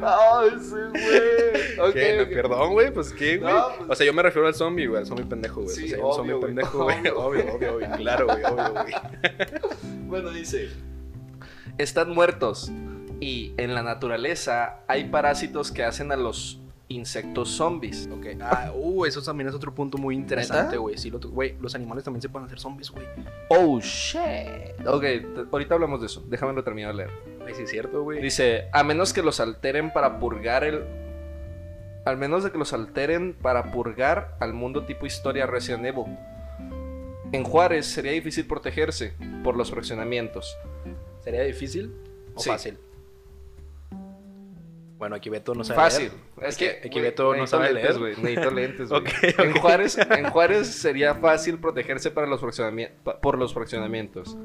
Ay, 0.00 0.50
sí, 0.60 0.74
güey. 0.92 1.49
Ok, 1.88 1.92
¿Qué? 1.94 2.16
No, 2.16 2.22
ok. 2.24 2.28
Perdón, 2.30 2.72
güey, 2.72 2.92
pues 2.92 3.12
qué, 3.12 3.38
güey. 3.38 3.52
No, 3.52 3.66
pues- 3.78 3.90
O 3.90 3.94
sea, 3.94 4.06
yo 4.06 4.12
me 4.14 4.22
refiero 4.22 4.46
al 4.48 4.54
zombie, 4.54 4.86
güey, 4.86 5.00
al 5.00 5.06
zombie 5.06 5.24
pendejo, 5.24 5.62
güey. 5.62 5.74
Sí, 5.74 5.84
o 5.84 5.88
sea, 5.88 5.98
obvio, 5.98 6.12
zombie 6.14 6.32
güey, 6.34 6.46
pendejo, 6.46 6.82
güey. 6.84 6.98
obvio. 6.98 7.18
Obvio, 7.26 7.54
obvio, 7.54 7.74
obvio. 7.76 7.88
Claro, 7.96 8.26
güey, 8.26 8.44
obvio, 8.44 8.72
güey. 8.72 8.94
Bueno, 10.06 10.30
dice. 10.30 10.68
Están 11.78 12.10
muertos. 12.10 12.70
Y 13.20 13.52
en 13.58 13.74
la 13.74 13.82
naturaleza 13.82 14.80
hay 14.88 15.04
parásitos 15.04 15.70
que 15.72 15.84
hacen 15.84 16.10
a 16.10 16.16
los 16.16 16.58
insectos 16.88 17.50
zombies. 17.50 18.08
Ok. 18.12 18.26
Ah, 18.40 18.72
uh, 18.74 19.04
eso 19.04 19.22
también 19.22 19.48
es 19.48 19.54
otro 19.54 19.72
punto 19.74 19.96
muy 19.98 20.14
interesante, 20.16 20.76
güey. 20.78 20.98
Sí, 20.98 21.10
lo 21.10 21.20
tu- 21.20 21.30
güey, 21.30 21.54
los 21.60 21.74
animales 21.76 22.02
también 22.02 22.20
se 22.22 22.28
pueden 22.28 22.46
hacer 22.46 22.58
zombies, 22.58 22.90
güey. 22.90 23.06
Oh, 23.50 23.78
shit. 23.80 24.84
Ok, 24.86 25.04
ahorita 25.52 25.74
hablamos 25.74 26.00
de 26.00 26.06
eso. 26.06 26.24
Déjame 26.28 26.60
terminar 26.62 26.90
de 26.92 27.04
leer. 27.04 27.10
Güey, 27.40 27.54
sí 27.54 27.62
es 27.62 27.70
cierto, 27.70 28.02
güey. 28.02 28.20
Dice, 28.20 28.64
a 28.72 28.82
menos 28.82 29.12
que 29.12 29.22
los 29.22 29.38
alteren 29.38 29.92
para 29.92 30.18
purgar 30.18 30.64
el... 30.64 30.82
Al 32.04 32.16
menos 32.16 32.42
de 32.44 32.50
que 32.50 32.58
los 32.58 32.72
alteren 32.72 33.34
para 33.34 33.70
purgar 33.72 34.36
al 34.40 34.54
mundo 34.54 34.84
tipo 34.84 35.06
historia 35.06 35.46
Resident 35.46 35.84
Evil. 35.86 36.16
En 37.32 37.44
Juárez 37.44 37.86
sería 37.86 38.12
difícil 38.12 38.46
protegerse 38.46 39.14
por 39.44 39.56
los 39.56 39.70
fraccionamientos. 39.70 40.56
¿Sería 41.20 41.42
difícil 41.42 41.94
o 42.34 42.40
Sí. 42.40 42.50
fácil? 42.50 42.78
Bueno, 44.98 45.16
aquí 45.16 45.30
Beto 45.30 45.54
no 45.54 45.64
sabe 45.64 45.80
Fácil. 45.80 46.08
leer. 46.36 46.48
Es 46.50 46.56
que 46.58 46.80
Aquí 46.84 47.00
Beto 47.00 47.34
no 47.34 47.46
sabe 47.46 47.72
lentes, 47.72 47.98
leer. 47.98 48.14
güey. 48.16 48.22
Necesito 48.34 48.50
lentes, 48.50 48.88
güey. 48.90 49.02
En. 49.38 49.52
Juárez, 49.58 49.96
en 49.98 50.28
Juárez 50.30 50.66
sería 50.68 51.14
fácil 51.14 51.58
protegerse 51.58 52.10
para 52.10 52.26
los 52.26 52.40
por 53.22 53.38
los 53.38 53.54
fraccionamientos. 53.54 54.36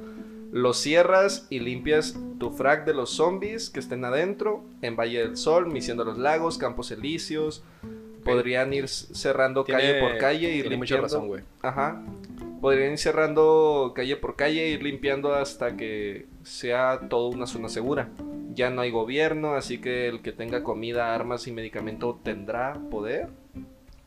Los 0.51 0.77
cierras 0.77 1.47
y 1.49 1.59
limpias 1.59 2.17
tu 2.39 2.51
frac 2.51 2.85
de 2.85 2.93
los 2.93 3.09
zombies 3.09 3.69
que 3.69 3.79
estén 3.79 4.05
adentro. 4.05 4.63
En 4.81 4.95
Valle 4.95 5.19
del 5.19 5.37
Sol, 5.37 5.67
Misión 5.71 5.97
de 5.97 6.05
los 6.05 6.17
Lagos, 6.17 6.57
Campos 6.57 6.91
Elíseos. 6.91 7.63
Podrían 8.23 8.73
ir 8.73 8.87
cerrando 8.87 9.63
Tiene- 9.63 9.81
calle 9.81 9.99
por 9.99 10.17
calle 10.17 10.55
y 10.55 10.61
tiene 10.61 10.77
mucha 10.77 10.95
limpiando. 10.95 11.03
razón, 11.17 11.27
güey. 11.27 11.43
Ajá. 11.61 12.01
Podrían 12.61 12.93
ir 12.93 12.97
cerrando 12.97 13.91
calle 13.95 14.15
por 14.15 14.35
calle 14.35 14.65
e 14.65 14.69
ir 14.71 14.81
limpiando 14.81 15.33
hasta 15.35 15.75
que 15.77 16.25
sea 16.43 17.01
todo 17.09 17.27
una 17.27 17.45
zona 17.47 17.69
segura. 17.69 18.09
Ya 18.55 18.69
no 18.69 18.81
hay 18.81 18.89
gobierno, 18.91 19.53
así 19.53 19.79
que 19.79 20.07
el 20.07 20.21
que 20.21 20.31
tenga 20.31 20.63
comida, 20.63 21.13
armas 21.13 21.45
y 21.47 21.51
medicamento 21.51 22.19
tendrá 22.23 22.79
poder. 22.89 23.27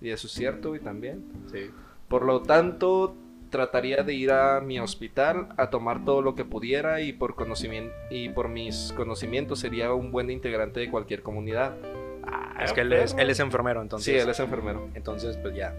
Y 0.01 0.09
eso 0.11 0.27
es 0.27 0.33
cierto, 0.33 0.75
y 0.75 0.81
también. 0.81 1.25
Sí. 1.53 1.71
Por 2.09 2.25
lo 2.25 2.41
tanto, 2.41 3.15
trataría 3.51 4.03
de 4.03 4.15
ir 4.15 4.31
a 4.31 4.61
mi 4.61 4.79
hospital 4.79 5.49
a 5.57 5.71
tomar 5.71 6.05
todo 6.05 6.23
lo 6.23 6.35
que 6.35 6.45
pudiera 6.45 7.01
y 7.01 7.13
por 7.13 7.35
conocimiento 7.35 7.95
y 8.11 8.29
por 8.29 8.49
mis 8.49 8.93
conocimientos 8.97 9.61
sería 9.61 9.93
un 9.93 10.11
buen 10.13 10.31
integrante 10.31 10.81
de 10.81 10.91
cualquier 10.91 11.23
comunidad. 11.23 11.75
Ah, 12.25 12.61
Es 12.63 12.73
que 12.73 12.83
él 12.83 12.93
es, 12.93 13.15
él 13.19 13.31
es 13.31 13.41
enfermero, 13.41 13.81
entonces. 13.83 14.15
Sí, 14.15 14.19
él 14.21 14.29
es 14.29 14.41
enfermero. 14.41 14.89
Entonces, 14.95 15.37
pues 15.39 15.55
ya. 15.55 15.75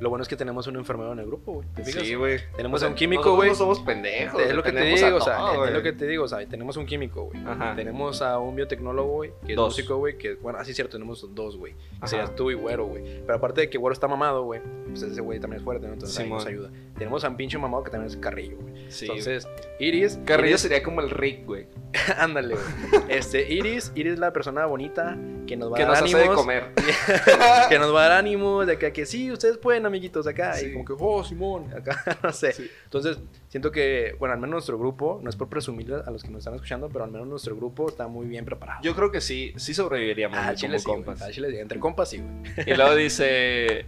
Lo 0.00 0.10
bueno 0.10 0.22
es 0.22 0.28
que 0.28 0.36
tenemos 0.36 0.66
un 0.68 0.76
enfermero 0.76 1.12
en 1.12 1.18
el 1.18 1.26
grupo, 1.26 1.54
güey. 1.54 1.68
¿Te 1.74 1.82
fijas? 1.84 2.02
Sí, 2.04 2.14
güey. 2.14 2.38
Tenemos 2.56 2.76
O 2.76 2.78
sea, 2.78 2.88
a 2.88 2.90
un 2.90 2.96
químico, 2.96 3.20
nosotros 3.22 3.36
güey. 3.36 3.48
No 3.50 3.54
somos 3.56 3.80
pendejos. 3.80 4.40
Es 4.42 4.54
lo 4.54 4.62
que 4.62 4.72
te 4.72 4.80
digo, 4.84 5.16
o 5.16 5.20
sea, 5.20 5.64
es 5.66 5.72
lo 5.72 5.82
que 5.82 5.92
te 5.92 6.06
digo, 6.06 6.24
o 6.24 6.28
sea, 6.28 6.46
tenemos 6.46 6.76
un 6.76 6.86
químico, 6.86 7.24
güey. 7.24 7.42
Tenemos 7.76 8.22
a 8.22 8.38
un 8.38 8.54
biotecnólogo, 8.54 9.12
güey, 9.12 9.32
que 9.44 9.52
es 9.52 9.56
Dos. 9.56 9.68
músico, 9.74 9.96
güey, 9.96 10.16
que, 10.16 10.34
bueno, 10.34 10.58
así 10.58 10.70
es 10.70 10.76
cierto, 10.76 10.92
tenemos 10.92 11.26
dos, 11.34 11.56
güey. 11.56 11.74
Serías 12.04 12.34
tú 12.36 12.50
y 12.50 12.54
Güero, 12.54 12.86
güey. 12.86 13.02
Pero 13.22 13.34
aparte 13.34 13.62
de 13.62 13.70
que 13.70 13.78
Güero 13.78 13.92
está 13.92 14.06
mamado, 14.08 14.44
güey, 14.44 14.60
pues 14.88 15.02
ese 15.02 15.20
güey 15.20 15.40
también 15.40 15.58
es 15.58 15.64
fuerte, 15.64 15.86
¿no? 15.86 15.94
Entonces 15.94 16.16
ahí 16.18 16.24
Simón. 16.26 16.38
nos 16.38 16.46
ayuda. 16.46 16.70
Tenemos 16.96 17.24
a 17.24 17.28
un 17.28 17.36
pinche 17.36 17.58
mamado 17.58 17.82
que 17.84 17.90
también 17.90 18.10
es 18.10 18.16
Carrillo, 18.16 18.56
güey. 18.60 18.90
Sí. 18.90 19.06
Entonces, 19.06 19.46
Iris. 19.80 20.18
Carrillo 20.24 20.54
Iris- 20.56 20.60
sería 20.60 20.82
como 20.82 21.00
el 21.00 21.10
Rick, 21.10 21.44
güey. 21.46 21.66
Ándale, 22.18 22.54
güey. 22.54 23.02
Este, 23.08 23.52
Iris, 23.52 23.92
Iris 23.94 24.14
es 24.14 24.18
la 24.18 24.32
persona 24.32 24.64
bonita 24.66 25.16
que 25.48 25.56
nos 25.56 25.72
va 25.72 25.76
Que 25.76 25.82
a 25.82 25.86
nos 25.86 25.94
dar 25.96 26.04
hace 26.04 26.14
ánimos. 26.16 26.30
de 26.30 26.36
comer. 26.36 26.64
que 27.68 27.78
nos 27.78 27.92
va 27.94 28.04
a 28.04 28.08
dar 28.08 28.18
ánimos 28.18 28.66
de 28.66 28.78
que, 28.78 28.92
que 28.92 29.06
sí, 29.06 29.32
ustedes 29.32 29.58
pueden, 29.58 29.86
amiguitos, 29.86 30.26
acá. 30.28 30.54
Sí. 30.54 30.66
Y 30.66 30.72
como 30.74 30.84
que, 30.84 30.94
oh, 30.96 31.24
Simón, 31.24 31.72
acá, 31.76 32.18
no 32.22 32.32
sé. 32.32 32.52
Sí. 32.52 32.70
Entonces, 32.84 33.18
siento 33.48 33.72
que, 33.72 34.14
bueno, 34.20 34.34
al 34.34 34.38
menos 34.40 34.52
nuestro 34.52 34.78
grupo, 34.78 35.18
no 35.22 35.30
es 35.30 35.34
por 35.36 35.48
presumir 35.48 35.92
a 35.94 36.10
los 36.10 36.22
que 36.22 36.28
nos 36.30 36.38
están 36.40 36.54
escuchando, 36.54 36.88
pero 36.88 37.04
al 37.04 37.10
menos 37.10 37.26
nuestro 37.26 37.56
grupo 37.56 37.88
está 37.88 38.06
muy 38.06 38.26
bien 38.26 38.44
preparado. 38.44 38.80
Yo 38.82 38.94
creo 38.94 39.10
que 39.10 39.20
sí, 39.20 39.52
sí 39.56 39.74
sobreviviríamos 39.74 40.38
Ah, 40.38 40.54
como 40.60 40.78
sí, 40.78 40.84
compas. 40.84 41.30
Chile 41.30 41.50
sí. 41.50 41.58
Entre 41.58 41.80
compas 41.80 42.10
sí, 42.10 42.18
güey. 42.18 42.70
Y 42.70 42.74
luego 42.74 42.94
dice, 42.94 43.86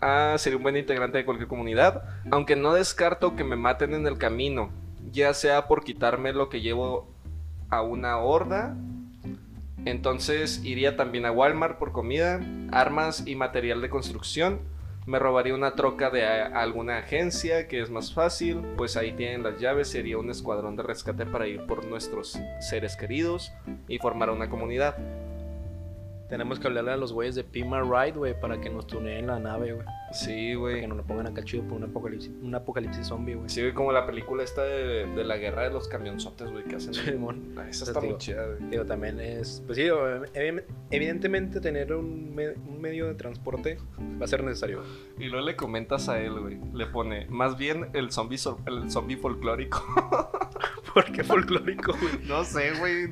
ah, 0.00 0.36
sería 0.38 0.56
un 0.58 0.62
buen 0.62 0.76
integrante 0.76 1.18
de 1.18 1.24
cualquier 1.24 1.48
comunidad, 1.48 2.02
aunque 2.30 2.54
no 2.56 2.74
descarto 2.74 3.34
que 3.34 3.44
me 3.44 3.56
maten 3.56 3.94
en 3.94 4.06
el 4.06 4.18
camino, 4.18 4.70
ya 5.12 5.32
sea 5.34 5.66
por 5.66 5.82
quitarme 5.84 6.32
lo 6.32 6.48
que 6.48 6.60
llevo 6.60 7.08
a 7.70 7.82
una 7.82 8.18
horda. 8.18 8.76
Entonces 9.86 10.60
iría 10.64 10.96
también 10.96 11.24
a 11.24 11.32
Walmart 11.32 11.78
por 11.78 11.92
comida, 11.92 12.40
armas 12.72 13.22
y 13.26 13.36
material 13.36 13.80
de 13.80 13.88
construcción. 13.88 14.60
Me 15.06 15.20
robaría 15.20 15.54
una 15.54 15.76
troca 15.76 16.10
de 16.10 16.26
a- 16.26 16.46
alguna 16.60 16.98
agencia 16.98 17.68
que 17.68 17.80
es 17.80 17.88
más 17.88 18.12
fácil, 18.12 18.60
pues 18.76 18.96
ahí 18.96 19.12
tienen 19.12 19.44
las 19.44 19.60
llaves. 19.60 19.88
Sería 19.88 20.18
un 20.18 20.28
escuadrón 20.28 20.74
de 20.74 20.82
rescate 20.82 21.24
para 21.24 21.46
ir 21.46 21.64
por 21.66 21.86
nuestros 21.86 22.36
seres 22.60 22.96
queridos 22.96 23.52
y 23.86 23.98
formar 23.98 24.30
una 24.30 24.50
comunidad. 24.50 24.96
Tenemos 26.28 26.58
que 26.58 26.66
hablarle 26.66 26.90
a 26.90 26.96
los 26.96 27.12
güeyes 27.12 27.36
de 27.36 27.44
Pima 27.44 27.82
Ride, 27.82 28.18
güey, 28.18 28.40
para 28.40 28.60
que 28.60 28.68
nos 28.68 28.86
tuneen 28.88 29.28
la 29.28 29.38
nave, 29.38 29.74
güey. 29.74 29.86
Sí, 30.12 30.54
güey. 30.54 30.80
que 30.80 30.88
nos 30.88 30.96
lo 30.96 31.04
pongan 31.04 31.26
acá 31.28 31.44
chido 31.44 31.62
por 31.64 31.74
un 31.74 31.84
apocalipsis, 31.84 32.30
un 32.42 32.54
apocalipsis 32.54 33.06
zombie, 33.06 33.34
güey. 33.34 33.48
Sí, 33.48 33.60
güey, 33.60 33.72
como 33.74 33.92
la 33.92 34.06
película 34.06 34.42
esta 34.42 34.62
de, 34.64 35.06
de 35.06 35.24
la 35.24 35.36
guerra 35.36 35.62
de 35.64 35.70
los 35.70 35.86
camionzotes, 35.88 36.50
güey, 36.50 36.64
que 36.64 36.76
hacen. 36.76 36.94
Simón. 36.94 37.54
Ah, 37.56 37.68
Esa 37.68 37.84
está 37.84 37.94
te 37.94 37.98
muy 38.00 38.06
digo. 38.08 38.18
chida, 38.18 38.44
güey. 38.46 38.70
Digo, 38.70 38.84
también 38.86 39.20
es. 39.20 39.62
Pues 39.66 39.76
sí, 39.78 39.84
evi- 39.84 40.64
evidentemente 40.90 41.60
tener 41.60 41.92
un, 41.94 42.34
me- 42.34 42.50
un 42.54 42.80
medio 42.80 43.06
de 43.06 43.14
transporte 43.14 43.78
va 44.20 44.24
a 44.24 44.28
ser 44.28 44.42
necesario. 44.42 44.82
Y 45.18 45.24
luego 45.28 45.46
le 45.46 45.54
comentas 45.56 46.08
a 46.08 46.20
él, 46.20 46.38
güey. 46.40 46.58
Le 46.74 46.86
pone, 46.86 47.26
más 47.28 47.56
bien 47.56 47.88
el 47.92 48.10
zombie, 48.10 48.38
so- 48.38 48.58
el 48.66 48.90
zombie 48.90 49.16
folclórico. 49.16 49.84
¿Por 50.94 51.04
qué 51.12 51.22
folclórico, 51.22 51.92
güey? 52.00 52.26
no 52.26 52.42
sé, 52.44 52.72
güey. 52.78 53.10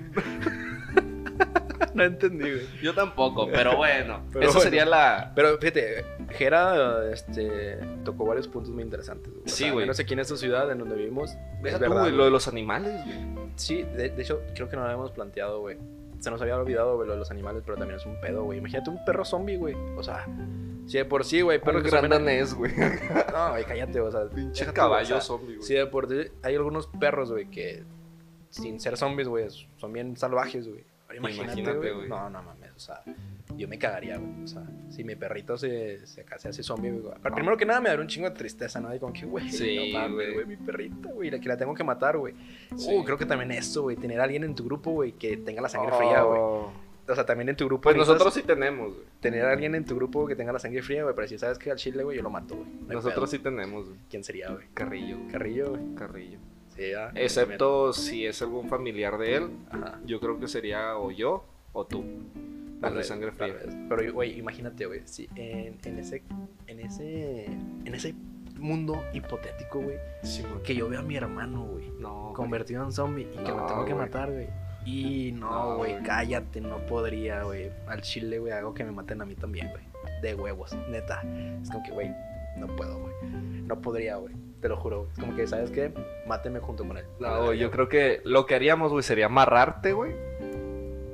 No 1.94 2.04
entendí, 2.04 2.50
güey. 2.50 2.66
Yo 2.82 2.94
tampoco, 2.94 3.48
pero 3.50 3.76
bueno. 3.76 4.22
Pero 4.32 4.46
bueno. 4.46 4.60
sería 4.60 4.84
la. 4.84 5.32
Pero 5.34 5.58
fíjate, 5.58 6.04
Jera 6.30 7.10
este, 7.12 7.78
tocó 8.04 8.24
varios 8.26 8.48
puntos 8.48 8.70
muy 8.70 8.82
interesantes. 8.82 9.30
güey. 9.32 9.44
O 9.44 9.48
Sí, 9.48 9.64
sea, 9.64 9.72
güey. 9.72 9.86
No 9.86 9.94
sé 9.94 10.04
quién 10.04 10.18
en 10.18 10.22
esta 10.22 10.36
ciudad 10.36 10.70
en 10.70 10.78
donde 10.78 10.96
vivimos. 10.96 11.30
Deja 11.62 11.76
es 11.76 11.82
tú, 11.82 11.88
verdad. 11.88 12.00
güey, 12.02 12.12
lo 12.12 12.24
de 12.24 12.30
los 12.30 12.48
animales, 12.48 13.04
güey. 13.04 13.18
Sí, 13.56 13.82
de, 13.82 14.10
de 14.10 14.22
hecho, 14.22 14.40
creo 14.54 14.68
que 14.68 14.76
no 14.76 14.82
lo 14.82 14.88
habíamos 14.88 15.12
planteado, 15.12 15.60
güey. 15.60 15.78
Se 16.20 16.30
nos 16.30 16.40
había 16.40 16.56
olvidado, 16.56 16.96
güey, 16.96 17.06
lo 17.06 17.12
de 17.14 17.18
los 17.20 17.30
animales, 17.30 17.62
pero 17.66 17.76
también 17.76 17.98
es 18.00 18.06
un 18.06 18.18
pedo, 18.20 18.44
güey. 18.44 18.58
Imagínate 18.58 18.88
un 18.90 19.04
perro 19.04 19.24
zombie, 19.24 19.56
güey. 19.56 19.74
O 19.96 20.02
sea, 20.02 20.26
si 20.86 20.96
de 20.98 21.04
por 21.04 21.24
sí, 21.24 21.42
güey, 21.42 21.60
perros 21.60 21.82
Un 21.82 21.84
que 21.84 21.90
gran 21.90 22.02
son 22.04 22.10
bien- 22.10 22.24
danés, 22.24 22.54
güey. 22.54 22.72
No, 23.32 23.50
güey, 23.50 23.64
cállate, 23.64 24.00
o 24.00 24.10
sea, 24.10 24.28
Pinche 24.30 24.64
caballo 24.72 25.18
o 25.18 25.20
zombie, 25.20 25.56
güey. 25.56 25.62
Si 25.66 25.74
de 25.74 25.86
por 25.86 26.08
sí 26.08 26.30
hay 26.42 26.54
algunos 26.54 26.86
perros, 26.86 27.30
güey, 27.30 27.50
que 27.50 27.82
sin 28.48 28.80
ser 28.80 28.96
zombies, 28.96 29.28
güey, 29.28 29.46
son 29.76 29.92
bien 29.92 30.16
salvajes, 30.16 30.66
güey. 30.68 30.84
Ahora 31.06 31.16
Imagínate, 31.16 31.60
Imagínate, 31.60 31.92
güey. 31.92 32.08
No, 32.08 32.30
no 32.30 32.42
mames, 32.42 32.70
o 32.74 32.78
sea, 32.78 33.02
yo 33.56 33.68
me 33.68 33.78
cagaría, 33.78 34.16
güey. 34.16 34.44
O 34.44 34.46
sea, 34.46 34.62
si 34.88 35.04
mi 35.04 35.14
perrito 35.16 35.56
se, 35.58 36.06
se, 36.06 36.24
se 36.38 36.48
hace 36.48 36.62
zombie, 36.62 36.90
güey. 36.90 37.14
Pero 37.22 37.34
primero 37.34 37.56
que 37.56 37.66
nada 37.66 37.80
me 37.80 37.88
daría 37.90 38.02
un 38.02 38.08
chingo 38.08 38.28
de 38.28 38.34
tristeza, 38.36 38.80
¿no? 38.80 38.94
Y 38.94 38.98
como 38.98 39.12
que, 39.12 39.26
güey, 39.26 39.50
Sí, 39.50 39.92
no 39.92 39.98
mames, 40.00 40.32
güey. 40.34 40.46
mi 40.46 40.56
perrita, 40.56 41.10
güey, 41.12 41.30
la 41.30 41.38
que 41.38 41.48
la 41.48 41.56
tengo 41.56 41.74
que 41.74 41.84
matar, 41.84 42.16
güey. 42.16 42.34
Sí. 42.76 42.88
Uh, 42.90 43.04
creo 43.04 43.18
que 43.18 43.26
también 43.26 43.50
esto, 43.52 43.82
güey, 43.82 43.96
tener 43.96 44.20
a 44.20 44.24
alguien 44.24 44.44
en 44.44 44.54
tu 44.54 44.64
grupo, 44.64 44.92
güey, 44.92 45.12
que 45.12 45.36
tenga 45.36 45.60
la 45.60 45.68
sangre 45.68 45.92
fría, 45.96 46.22
güey. 46.22 46.40
Oh. 46.40 46.72
O 47.06 47.14
sea, 47.14 47.26
también 47.26 47.50
en 47.50 47.56
tu 47.56 47.66
grupo. 47.66 47.82
Pues 47.82 47.96
nosotros 47.96 48.32
sí 48.32 48.42
tenemos, 48.42 48.94
güey. 48.94 49.04
Tener 49.20 49.44
a 49.44 49.52
alguien 49.52 49.74
en 49.74 49.84
tu 49.84 49.94
grupo 49.94 50.26
que 50.26 50.34
tenga 50.36 50.52
la 50.54 50.58
sangre 50.58 50.80
fría, 50.80 51.02
güey, 51.02 51.14
pero 51.14 51.28
si 51.28 51.36
sabes 51.36 51.58
que 51.58 51.70
al 51.70 51.76
chile, 51.76 52.02
güey, 52.02 52.16
yo 52.16 52.22
lo 52.22 52.30
mato, 52.30 52.56
güey. 52.56 52.66
No 52.66 52.94
Nosotros 52.94 53.14
pedo. 53.14 53.26
sí 53.26 53.38
tenemos, 53.40 53.88
güey. 53.88 53.98
¿Quién 54.08 54.24
sería, 54.24 54.48
güey? 54.50 54.66
Carrillo, 54.72 55.18
güey. 55.18 55.28
Carrillo, 55.30 55.70
güey. 55.70 55.94
Carrillo. 55.96 56.38
Sí, 56.76 56.90
ya. 56.90 57.10
Excepto 57.14 57.92
si 57.92 58.26
es 58.26 58.40
algún 58.42 58.68
familiar 58.68 59.16
de 59.18 59.36
él, 59.36 59.50
Ajá. 59.70 60.00
yo 60.04 60.20
creo 60.20 60.38
que 60.40 60.48
sería 60.48 60.96
o 60.98 61.10
yo 61.10 61.44
o 61.72 61.86
tú. 61.86 62.04
Tal 62.80 62.94
vez, 62.94 63.06
sangre 63.06 63.32
fría. 63.32 63.54
Pero, 63.88 64.12
güey, 64.12 64.38
imagínate, 64.38 64.84
güey, 64.86 65.00
si 65.04 65.28
en, 65.36 65.78
en 65.84 65.98
ese, 65.98 66.22
en 66.66 66.80
ese, 66.80 67.44
en 67.46 67.94
ese 67.94 68.14
mundo 68.58 69.02
hipotético, 69.14 69.80
güey, 69.80 69.96
Sí, 70.22 70.44
que 70.64 70.74
yo 70.74 70.88
veo 70.88 71.00
a 71.00 71.02
mi 71.02 71.16
hermano, 71.16 71.64
güey, 71.64 71.90
No, 71.98 72.32
convertido 72.34 72.84
en 72.84 72.92
zombie 72.92 73.22
y 73.32 73.36
que 73.36 73.50
lo 73.50 73.66
tengo 73.66 73.84
que 73.84 73.94
matar, 73.94 74.30
güey. 74.30 74.48
Y 74.84 75.32
no, 75.32 75.78
güey. 75.78 76.02
cállate, 76.02 76.60
no 76.60 76.76
podría, 76.86 77.44
güey. 77.44 77.70
Al 77.86 78.02
chile, 78.02 78.38
güey, 78.38 78.52
hago 78.52 78.74
que 78.74 78.84
me 78.84 78.92
maten 78.92 79.22
a 79.22 79.24
mí 79.24 79.34
también, 79.34 79.70
güey. 79.70 79.82
De 80.20 80.34
huevos, 80.34 80.76
neta. 80.90 81.22
Es 81.62 81.70
como 81.70 81.82
que, 81.84 81.90
güey, 81.92 82.10
no 82.58 82.66
puedo, 82.76 82.98
güey. 82.98 83.14
No 83.66 83.80
podría, 83.80 84.16
güey. 84.16 84.34
Te 84.64 84.70
lo 84.70 84.78
juro. 84.78 85.08
Es 85.12 85.18
como 85.18 85.36
que, 85.36 85.46
¿sabes 85.46 85.70
qué? 85.70 85.92
Mátenme 86.26 86.58
junto 86.58 86.88
con 86.88 86.96
él. 86.96 87.04
No, 87.20 87.52
yo 87.52 87.70
creo 87.70 87.86
que 87.90 88.22
lo 88.24 88.46
que 88.46 88.54
haríamos, 88.54 88.92
güey, 88.92 89.02
sería 89.02 89.26
amarrarte, 89.26 89.92
güey. 89.92 90.14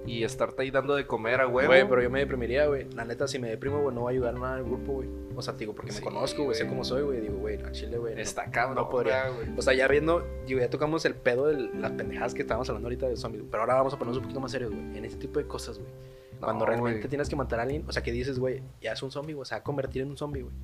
Y 0.06 0.22
estarte 0.22 0.62
ahí 0.62 0.70
dando 0.70 0.94
de 0.94 1.04
comer 1.04 1.40
a 1.40 1.48
huevo. 1.48 1.66
Güey, 1.66 1.88
pero 1.88 2.00
yo 2.00 2.10
me 2.10 2.20
deprimiría, 2.20 2.66
güey. 2.66 2.86
La 2.94 3.04
neta, 3.04 3.26
si 3.26 3.40
me 3.40 3.48
deprimo, 3.48 3.80
güey, 3.82 3.92
no 3.92 4.04
va 4.04 4.10
a 4.10 4.12
ayudar 4.12 4.34
nada 4.34 4.54
al 4.54 4.62
grupo, 4.62 4.92
güey. 4.92 5.08
O 5.34 5.42
sea, 5.42 5.54
digo, 5.54 5.74
porque 5.74 5.90
me 5.90 5.98
Sí, 5.98 6.04
conozco, 6.04 6.44
güey, 6.44 6.56
sé 6.56 6.68
cómo 6.68 6.84
soy, 6.84 7.02
güey. 7.02 7.20
Digo, 7.22 7.38
güey, 7.38 7.56
al 7.60 7.72
chile, 7.72 7.98
güey. 7.98 8.14
no- 8.14 8.20
Está 8.20 8.48
cabrón, 8.52 8.76
no 8.76 8.88
podría. 8.88 9.28
güey. 9.30 9.48
O 9.58 9.62
sea, 9.62 9.74
ya 9.74 9.88
viendo, 9.88 10.24
digo, 10.46 10.60
ya 10.60 10.70
tocamos 10.70 11.04
el 11.04 11.16
pedo 11.16 11.48
de 11.48 11.56
las 11.74 11.90
pendejadas 11.90 12.34
que 12.34 12.42
estábamos 12.42 12.68
hablando 12.68 12.86
ahorita 12.86 13.08
de 13.08 13.16
zombies, 13.16 13.42
pero 13.50 13.64
ahora 13.64 13.74
vamos 13.74 13.92
a 13.94 13.98
ponernos 13.98 14.18
un 14.18 14.22
poquito 14.22 14.38
más 14.38 14.52
serios, 14.52 14.70
güey. 14.70 14.96
En 14.96 15.04
ese 15.04 15.16
tipo 15.16 15.40
de 15.40 15.46
cosas, 15.48 15.76
güey. 15.78 15.90
Cuando 16.38 16.64
No, 16.64 16.70
realmente 16.70 17.08
tienes 17.08 17.28
que 17.28 17.34
matar 17.34 17.58
a 17.58 17.62
alguien, 17.64 17.82
o 17.88 17.90
sea, 17.92 18.00
que 18.04 18.12
dices, 18.12 18.38
güey, 18.38 18.62
ya 18.80 18.92
es 18.92 19.02
un 19.02 19.10
zombie, 19.10 19.34
güey, 19.34 19.42
o 19.42 19.44
sea, 19.44 19.64
convertir 19.64 20.02
en 20.02 20.10
un 20.10 20.16
zombie, 20.16 20.42
güey. 20.42 20.54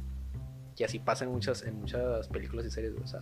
Y 0.79 0.85
así 0.85 0.99
pasa 0.99 1.25
en 1.25 1.33
muchas, 1.33 1.63
en 1.63 1.81
muchas 1.81 2.29
películas 2.29 2.67
y 2.67 2.71
series, 2.71 2.93
güey. 2.93 3.05
O 3.05 3.07
sea, 3.07 3.21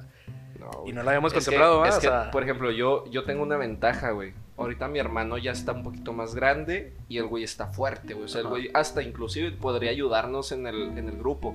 No, 0.59 0.71
y 0.87 0.93
no 0.93 1.03
lo 1.03 1.09
habíamos 1.09 1.33
Es 1.33 1.45
contemplado, 1.45 1.85
es 1.85 1.97
O 1.97 2.01
que, 2.01 2.07
sea, 2.09 2.31
por 2.31 2.43
ejemplo, 2.43 2.71
yo, 2.71 3.05
yo 3.11 3.25
tengo 3.25 3.43
una 3.43 3.57
ventaja, 3.57 4.11
güey. 4.11 4.33
Ahorita 4.57 4.89
mi 4.89 4.99
hermano 4.99 5.39
ya 5.39 5.53
está 5.53 5.73
un 5.73 5.83
poquito 5.83 6.13
más 6.13 6.35
grande 6.35 6.95
y 7.09 7.19
el 7.19 7.27
güey 7.27 7.45
está 7.45 7.69
fuerte, 7.69 8.15
güey. 8.15 8.27
O 8.27 8.29
sea, 8.29 8.41
el 8.41 8.49
güey 8.49 8.71
hasta 8.75 9.03
inclusive 9.03 9.53
podría 9.53 9.91
ayudarnos 9.91 10.53
en 10.53 10.67
el, 10.67 10.99
en 10.99 11.09
el 11.09 11.17
grupo. 11.17 11.55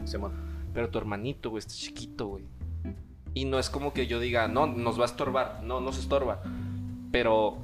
Pero 0.73 0.89
tu 0.89 0.97
hermanito, 0.97 1.49
güey, 1.49 1.59
está 1.59 1.73
chiquito, 1.73 2.27
güey. 2.27 2.43
Y 3.33 3.45
no 3.45 3.59
es 3.59 3.69
como 3.69 3.93
que 3.93 4.07
yo 4.07 4.19
diga, 4.19 4.47
no, 4.47 4.67
nos 4.67 4.97
va 4.97 5.03
a 5.03 5.07
estorbar. 5.07 5.61
No, 5.63 5.81
no 5.81 5.91
se 5.91 5.99
estorba. 5.99 6.41
Pero 7.11 7.63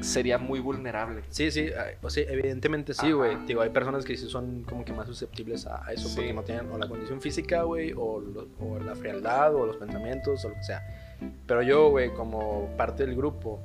sería 0.00 0.38
muy 0.38 0.58
vulnerable. 0.60 1.22
Sí, 1.28 1.50
sí, 1.50 1.68
ah, 1.76 1.86
o 2.02 2.08
sea, 2.10 2.24
evidentemente 2.28 2.94
sí, 2.94 3.12
güey. 3.12 3.36
Digo, 3.46 3.60
hay 3.60 3.70
personas 3.70 4.04
que 4.04 4.16
sí 4.16 4.28
son 4.28 4.62
como 4.64 4.84
que 4.84 4.92
más 4.92 5.06
susceptibles 5.06 5.66
a 5.66 5.92
eso 5.92 6.08
Sí. 6.08 6.16
porque 6.16 6.32
no 6.32 6.42
tienen 6.42 6.70
o 6.72 6.78
la 6.78 6.88
condición 6.88 7.20
física, 7.20 7.62
güey, 7.62 7.92
o, 7.96 8.20
lo- 8.20 8.48
o 8.60 8.78
la 8.78 8.94
frialdad, 8.94 9.54
o 9.54 9.66
los 9.66 9.76
pensamientos, 9.76 10.44
o 10.44 10.48
lo 10.48 10.54
que 10.54 10.62
sea. 10.64 10.82
Pero 11.46 11.62
yo, 11.62 11.90
güey, 11.90 12.12
como 12.14 12.68
parte 12.76 13.04
del 13.06 13.14
grupo, 13.14 13.60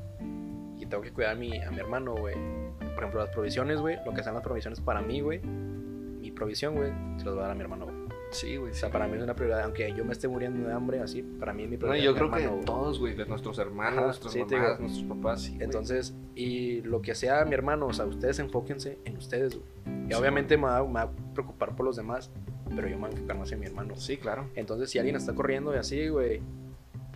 y 0.78 0.86
tengo 0.86 1.02
que 1.02 1.12
cuidar 1.12 1.32
a 1.32 1.36
mi, 1.36 1.58
a 1.62 1.72
mi 1.72 1.80
hermano, 1.80 2.16
güey. 2.16 2.36
Por 2.80 3.04
ejemplo, 3.04 3.20
las 3.22 3.30
provisiones, 3.30 3.80
güey, 3.80 3.98
lo 4.06 4.14
que 4.14 4.22
sean 4.24 4.36
las 4.36 4.44
provisiones 4.44 4.80
para 4.82 5.02
mí, 5.02 5.22
güey. 5.22 5.40
Mi 5.40 6.32
provisión, 6.32 6.76
güey, 6.76 6.92
se 7.18 7.26
los 7.26 7.34
voy 7.36 7.40
a 7.40 7.48
dar 7.48 7.52
a 7.52 7.56
mi 7.56 7.62
hermano, 7.62 7.86
güey. 7.86 7.97
Sí, 8.32 8.58
güey. 8.58 8.72
O 8.72 8.76
sea, 8.76 8.90
para 8.92 9.08
mí 9.08 9.16
es 9.18 9.24
una 9.24 9.36
prioridad, 9.36 9.62
aunque 9.62 9.94
yo 9.94 10.04
me 10.04 10.12
esté 10.12 10.28
muriendo 10.28 10.68
de 10.68 10.74
hambre, 10.74 11.00
así, 11.02 11.22
para 11.22 11.54
mí 11.54 11.64
es 11.64 11.70
mi 11.70 11.76
No, 11.78 11.80
prioridad. 11.82 12.04
yo 12.06 12.12
mi 12.12 12.18
creo 12.18 12.30
que 12.32 12.36
hermano, 12.38 12.50
de 12.52 12.56
güey. 12.56 12.66
todos, 12.66 13.00
güey, 13.00 13.14
de 13.16 13.26
nuestros 13.26 13.58
hermanos, 13.60 13.94
Ajá, 13.98 14.06
nuestras 14.06 14.34
sí, 14.34 14.40
mamás, 14.40 14.52
digo. 14.52 14.76
nuestros 14.80 15.04
papás. 15.18 15.42
sí. 15.44 15.58
Entonces, 15.62 16.14
y 16.36 16.82
lo 16.82 17.02
que 17.02 17.16
sea 17.16 17.46
mi 17.46 17.54
hermano, 17.54 17.88
o 17.88 17.94
sea, 17.94 18.06
ustedes 18.06 18.40
enfóquense 18.40 18.98
en 19.06 19.18
ustedes, 19.18 19.56
güey. 19.56 19.66
Y 20.08 20.14
Sí, 20.14 20.14
obviamente 20.20 20.58
me 20.58 20.64
va, 20.64 20.86
me 20.86 20.94
va 20.94 21.02
a 21.04 21.10
preocupar 21.34 21.76
por 21.76 21.86
los 21.86 21.96
demás, 21.96 22.30
pero 22.76 22.88
yo 22.88 22.96
me 22.98 23.04
voy 23.04 23.12
a 23.12 23.14
enfocar 23.16 23.38
más 23.38 23.52
en 23.52 23.60
mi 23.62 23.66
hermano. 23.66 23.96
Sí, 23.96 24.18
claro. 24.18 24.50
Entonces, 24.56 24.90
si 24.90 25.00
alguien 25.00 25.16
está 25.16 25.34
corriendo 25.34 25.74
y 25.74 25.78
así, 25.78 26.10
güey, 26.10 26.42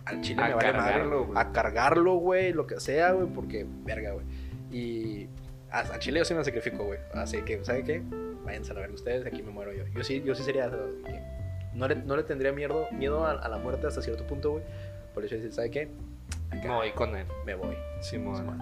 al 0.06 0.20
chile 0.22 0.42
A 0.42 0.48
me 0.48 0.54
vale 0.54 0.72
madre, 0.72 0.82
cargarlo, 0.92 1.26
güey. 1.26 1.38
A 1.38 1.52
cargarlo, 1.52 2.14
güey, 2.14 2.52
lo 2.54 2.66
que 2.66 2.80
sea, 2.80 3.12
güey, 3.12 3.28
porque, 3.28 3.66
verga, 3.84 4.12
güey. 4.12 4.24
Y 4.72 5.28
a- 5.70 5.80
al 5.80 5.98
chile 6.00 6.18
yo 6.20 6.24
sí 6.24 6.32
me 6.34 6.42
sacrifico, 6.42 6.84
güey. 6.84 6.98
Así 7.12 7.42
que, 7.42 7.62
¿sabe 7.64 7.84
qué? 7.84 8.02
Váyanse 8.44 8.72
a 8.72 8.74
verga 8.74 8.94
ustedes, 8.94 9.26
aquí 9.26 9.42
me 9.42 9.50
muero 9.50 9.72
yo. 9.72 9.84
Yo 9.94 10.04
sí, 10.04 10.22
yo 10.24 10.34
sí 10.34 10.42
sería... 10.42 10.70
No 11.74 11.88
le, 11.88 11.96
no 11.96 12.16
le 12.16 12.22
tendría 12.22 12.52
miedo, 12.52 12.86
miedo 12.92 13.24
a, 13.24 13.32
a 13.32 13.48
la 13.48 13.56
muerte 13.56 13.86
hasta 13.86 14.02
cierto 14.02 14.26
punto, 14.26 14.52
güey. 14.52 14.64
Por 15.14 15.24
eso, 15.24 15.36
¿sabe 15.52 15.70
qué? 15.70 15.88
Acá 16.50 16.68
Me 16.68 16.74
voy 16.74 16.90
con 16.92 17.16
él. 17.16 17.26
me 17.46 17.54
voy. 17.54 17.74
Simón. 18.00 18.36
Simón. 18.36 18.60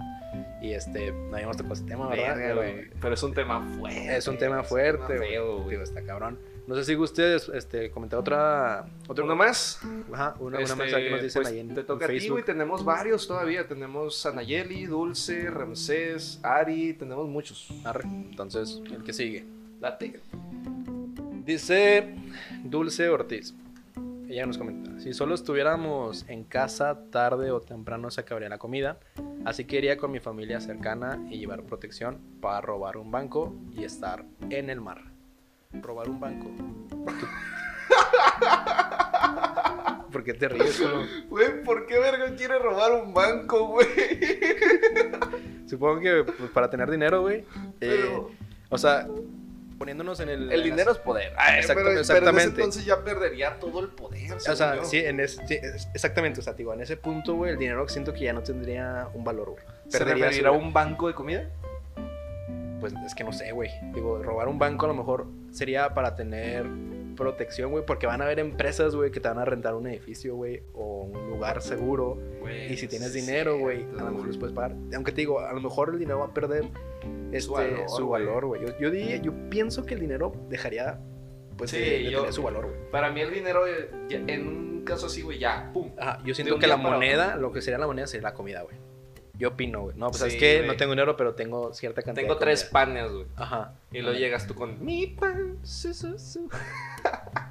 Y 0.61 0.71
este, 0.71 1.11
no 1.11 1.35
habíamos 1.35 1.57
tocado 1.57 1.73
ese 1.73 1.83
tema, 1.83 2.07
¿verdad? 2.07 2.37
Verga, 2.37 2.61
Pero. 2.61 2.89
Pero 3.01 3.13
es 3.13 3.23
un 3.23 3.33
tema 3.33 3.61
fuerte. 3.77 4.15
es 4.17 4.27
un 4.27 4.37
tema 4.37 4.63
fuerte, 4.63 5.17
güey. 5.17 5.81
está 5.81 6.01
cabrón. 6.03 6.39
No 6.67 6.75
sé 6.75 6.83
si 6.85 6.95
ustedes 6.95 7.49
este, 7.49 7.91
comentar 7.91 8.19
otra. 8.19 8.85
otra 9.07 9.25
¿Uno 9.25 9.35
más? 9.35 9.81
Ajá, 10.13 10.35
una, 10.39 10.57
una 10.57 10.59
Este, 10.59 10.75
más 10.75 10.93
que 10.93 11.09
nos 11.09 11.21
dicen 11.21 11.41
pues, 11.41 11.53
ahí 11.53 11.59
en, 11.59 11.73
Te 11.73 11.79
en 11.81 11.85
toca 11.85 12.05
a 12.05 12.07
ti, 12.07 12.29
güey. 12.29 12.43
Tenemos 12.43 12.85
varios 12.85 13.27
todavía. 13.27 13.67
Tenemos 13.67 14.25
a 14.25 14.31
Nayeli, 14.31 14.85
Dulce, 14.85 15.49
Ramsés, 15.49 16.39
Ari. 16.43 16.93
Tenemos 16.93 17.27
muchos. 17.27 17.73
Arre. 17.83 18.03
Entonces, 18.05 18.81
el 18.89 19.03
que 19.03 19.11
sigue. 19.11 19.45
Date. 19.81 20.21
Dice 21.43 22.15
Dulce 22.63 23.09
Ortiz. 23.09 23.53
Ella 24.29 24.45
nos 24.45 24.57
comenta, 24.57 24.97
si 25.01 25.13
solo 25.13 25.35
estuviéramos 25.35 26.23
en 26.29 26.45
casa 26.45 26.97
tarde 27.11 27.51
o 27.51 27.59
temprano 27.59 28.09
se 28.11 28.21
acabaría 28.21 28.47
la 28.47 28.59
comida, 28.59 28.97
así 29.43 29.65
que 29.65 29.79
iría 29.79 29.97
con 29.97 30.09
mi 30.11 30.21
familia 30.21 30.61
cercana 30.61 31.19
y 31.29 31.37
llevar 31.39 31.63
protección 31.63 32.17
para 32.39 32.61
robar 32.61 32.95
un 32.95 33.11
banco 33.11 33.53
y 33.75 33.83
estar 33.83 34.23
en 34.49 34.69
el 34.69 34.79
mar. 34.79 35.01
Robar 35.73 36.07
un 36.09 36.21
banco. 36.21 36.49
¿Por 40.13 40.23
qué 40.23 40.33
te 40.33 40.47
ríes? 40.47 40.81
güey? 40.91 41.07
Güey, 41.29 41.63
¿por 41.63 41.85
qué 41.87 41.99
verga 41.99 42.33
quiere 42.35 42.57
robar 42.59 43.03
un 43.03 43.13
banco, 43.13 43.67
güey? 43.67 43.87
Supongo 45.67 45.99
que 45.99 46.23
pues, 46.23 46.49
para 46.51 46.69
tener 46.69 46.89
dinero, 46.89 47.21
güey. 47.21 47.39
eh, 47.39 47.45
Pero 47.79 48.31
o 48.69 48.77
sea, 48.77 49.07
poniéndonos 49.81 50.19
en 50.19 50.29
el... 50.29 50.51
el 50.51 50.61
dinero 50.63 50.91
es 50.91 50.99
poder. 50.99 51.33
Ay, 51.37 51.61
Exacto- 51.61 51.73
pero- 51.73 51.85
pero 51.85 51.89
en 51.89 51.97
ese 52.01 52.13
exactamente. 52.13 52.61
entonces 52.61 52.85
ya 52.85 53.03
perdería 53.03 53.57
todo 53.59 53.79
el 53.79 53.87
poder. 53.87 54.33
O 54.33 54.39
sea, 54.39 54.75
yo. 54.75 54.85
sí, 54.85 54.99
en 54.99 55.19
ese, 55.19 55.41
sí, 55.47 55.57
exactamente, 55.95 56.39
o 56.39 56.43
sea, 56.43 56.53
digo, 56.53 56.71
en 56.71 56.81
ese 56.81 56.97
punto, 56.97 57.33
güey, 57.33 57.53
el 57.53 57.57
dinero 57.57 57.87
siento 57.89 58.13
que 58.13 58.19
ya 58.25 58.33
no 58.33 58.43
tendría 58.43 59.07
un 59.15 59.23
valor, 59.23 59.49
güey. 59.49 59.63
¿Se 59.87 59.97
referirá 59.97 60.49
a 60.49 60.51
un 60.51 60.71
banco 60.71 61.07
de 61.07 61.15
comida? 61.15 61.49
Pues 62.79 62.93
es 63.05 63.15
que 63.15 63.23
no 63.23 63.33
sé, 63.33 63.51
güey. 63.53 63.71
Digo, 63.93 64.21
robar 64.21 64.47
un 64.47 64.59
banco 64.59 64.85
a 64.85 64.89
lo 64.89 64.93
mejor 64.95 65.25
sería 65.51 65.95
para 65.95 66.15
tener 66.15 66.65
protección, 67.15 67.71
güey, 67.71 67.83
porque 67.83 68.05
van 68.05 68.21
a 68.21 68.25
haber 68.25 68.39
empresas, 68.39 68.95
güey, 68.95 69.09
que 69.09 69.19
te 69.19 69.27
van 69.29 69.39
a 69.39 69.45
rentar 69.45 69.73
un 69.73 69.87
edificio, 69.87 70.35
güey, 70.35 70.61
o 70.73 71.01
un 71.11 71.29
lugar 71.29 71.61
seguro. 71.63 72.19
Y 72.69 72.77
si 72.77 72.87
tienes 72.87 73.13
dinero, 73.13 73.57
güey, 73.57 73.83
a 73.99 74.03
lo 74.03 74.11
mejor 74.11 74.27
les 74.27 74.37
puedes 74.37 74.55
pagar. 74.55 74.75
Aunque 74.95 75.11
te 75.11 75.21
digo, 75.21 75.39
a 75.39 75.51
lo 75.53 75.59
mejor 75.61 75.89
el 75.93 75.99
dinero 75.99 76.19
va 76.19 76.25
a 76.27 76.33
perder 76.33 76.65
este, 77.31 77.87
su 77.87 78.09
valor, 78.09 78.45
güey. 78.45 78.61
Yo, 78.61 78.77
yo 78.79 78.91
diría, 78.91 79.17
yo 79.17 79.33
pienso 79.49 79.85
que 79.85 79.93
el 79.95 79.99
dinero 80.01 80.33
dejaría, 80.49 80.99
pues, 81.57 81.71
Sí, 81.71 81.77
de, 81.79 81.89
de 81.89 82.11
yo- 82.11 82.19
tener 82.19 82.33
su 82.33 82.43
valor, 82.43 82.65
güey. 82.67 82.91
Para 82.91 83.11
mí 83.11 83.21
el 83.21 83.31
dinero, 83.31 83.67
eh, 83.67 83.89
en 84.09 84.47
un 84.47 84.83
caso 84.85 85.05
así, 85.07 85.21
güey, 85.21 85.39
ya, 85.39 85.69
pum. 85.73 85.91
Ajá, 85.97 86.19
yo 86.25 86.33
siento 86.33 86.57
que 86.59 86.67
la 86.67 86.77
moneda, 86.77 87.35
lo 87.35 87.51
que 87.51 87.61
sería 87.61 87.77
la 87.77 87.87
moneda 87.87 88.07
sería 88.07 88.29
la 88.29 88.33
comida, 88.33 88.61
güey. 88.63 88.75
Yo 89.37 89.49
opino, 89.49 89.81
güey. 89.81 89.97
No, 89.97 90.09
pues 90.11 90.21
Sí, 90.21 90.27
es 90.27 90.35
que 90.35 90.67
no 90.67 90.75
tengo 90.75 90.91
dinero, 90.91 91.17
pero 91.17 91.33
tengo 91.33 91.73
cierta 91.73 92.03
cantidad 92.03 92.23
Tengo 92.25 92.35
de 92.35 92.41
tres 92.41 92.63
panes, 92.63 93.11
güey. 93.11 93.25
Ajá. 93.35 93.73
Y 93.91 94.01
luego 94.01 94.17
llegas 94.19 94.45
tú 94.45 94.53
con 94.53 94.83
mi 94.85 95.07
pan. 95.07 95.57
su, 95.63 95.93
su, 95.95 96.19
su". 96.19 96.47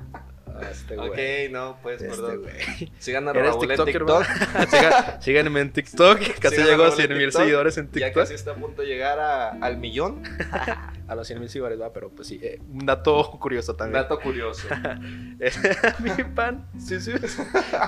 Ah, 0.62 0.70
Este, 0.70 0.96
güey. 0.96 1.08
Ok, 1.46 1.52
no, 1.52 1.78
pues, 1.82 2.00
Este, 2.02 2.14
perdón. 2.16 2.42
güey. 2.42 2.92
Sigan 2.98 3.28
a 3.28 3.30
¿Eres 3.32 3.46
Raúl 3.54 3.70
en 3.70 3.84
TikTok. 3.84 4.24
Síganme 5.20 5.60
en 5.60 5.72
TikTok. 5.72 6.18
Casi 6.40 6.56
Sigan 6.56 6.68
a 6.68 6.70
llegó 6.70 6.82
a 6.84 6.86
Raúl 6.88 7.00
en 7.00 7.06
100 7.06 7.08
mil 7.18 7.26
TikTok. 7.26 7.42
seguidores 7.42 7.78
en 7.78 7.86
Ya 7.86 7.92
TikTok. 7.92 8.14
casi 8.22 8.34
está 8.34 8.50
a 8.52 8.54
punto 8.54 8.82
de 8.82 8.88
llegar 8.88 9.18
a- 9.18 9.50
al 9.50 9.76
millón. 9.78 10.22
A 11.10 11.16
los 11.16 11.26
100 11.26 11.40
mil 11.40 11.48
seguidores, 11.48 11.80
va, 11.80 11.92
pero 11.92 12.08
pues 12.10 12.28
sí. 12.28 12.38
eh, 12.40 12.60
un 12.72 12.86
dato 12.86 13.28
curioso 13.40 13.74
también. 13.74 14.00
Dato 14.00 14.20
curioso. 14.20 14.68
Mi 15.98 16.24
pan. 16.36 16.68
Sí, 16.78 17.00
sí. 17.00 17.10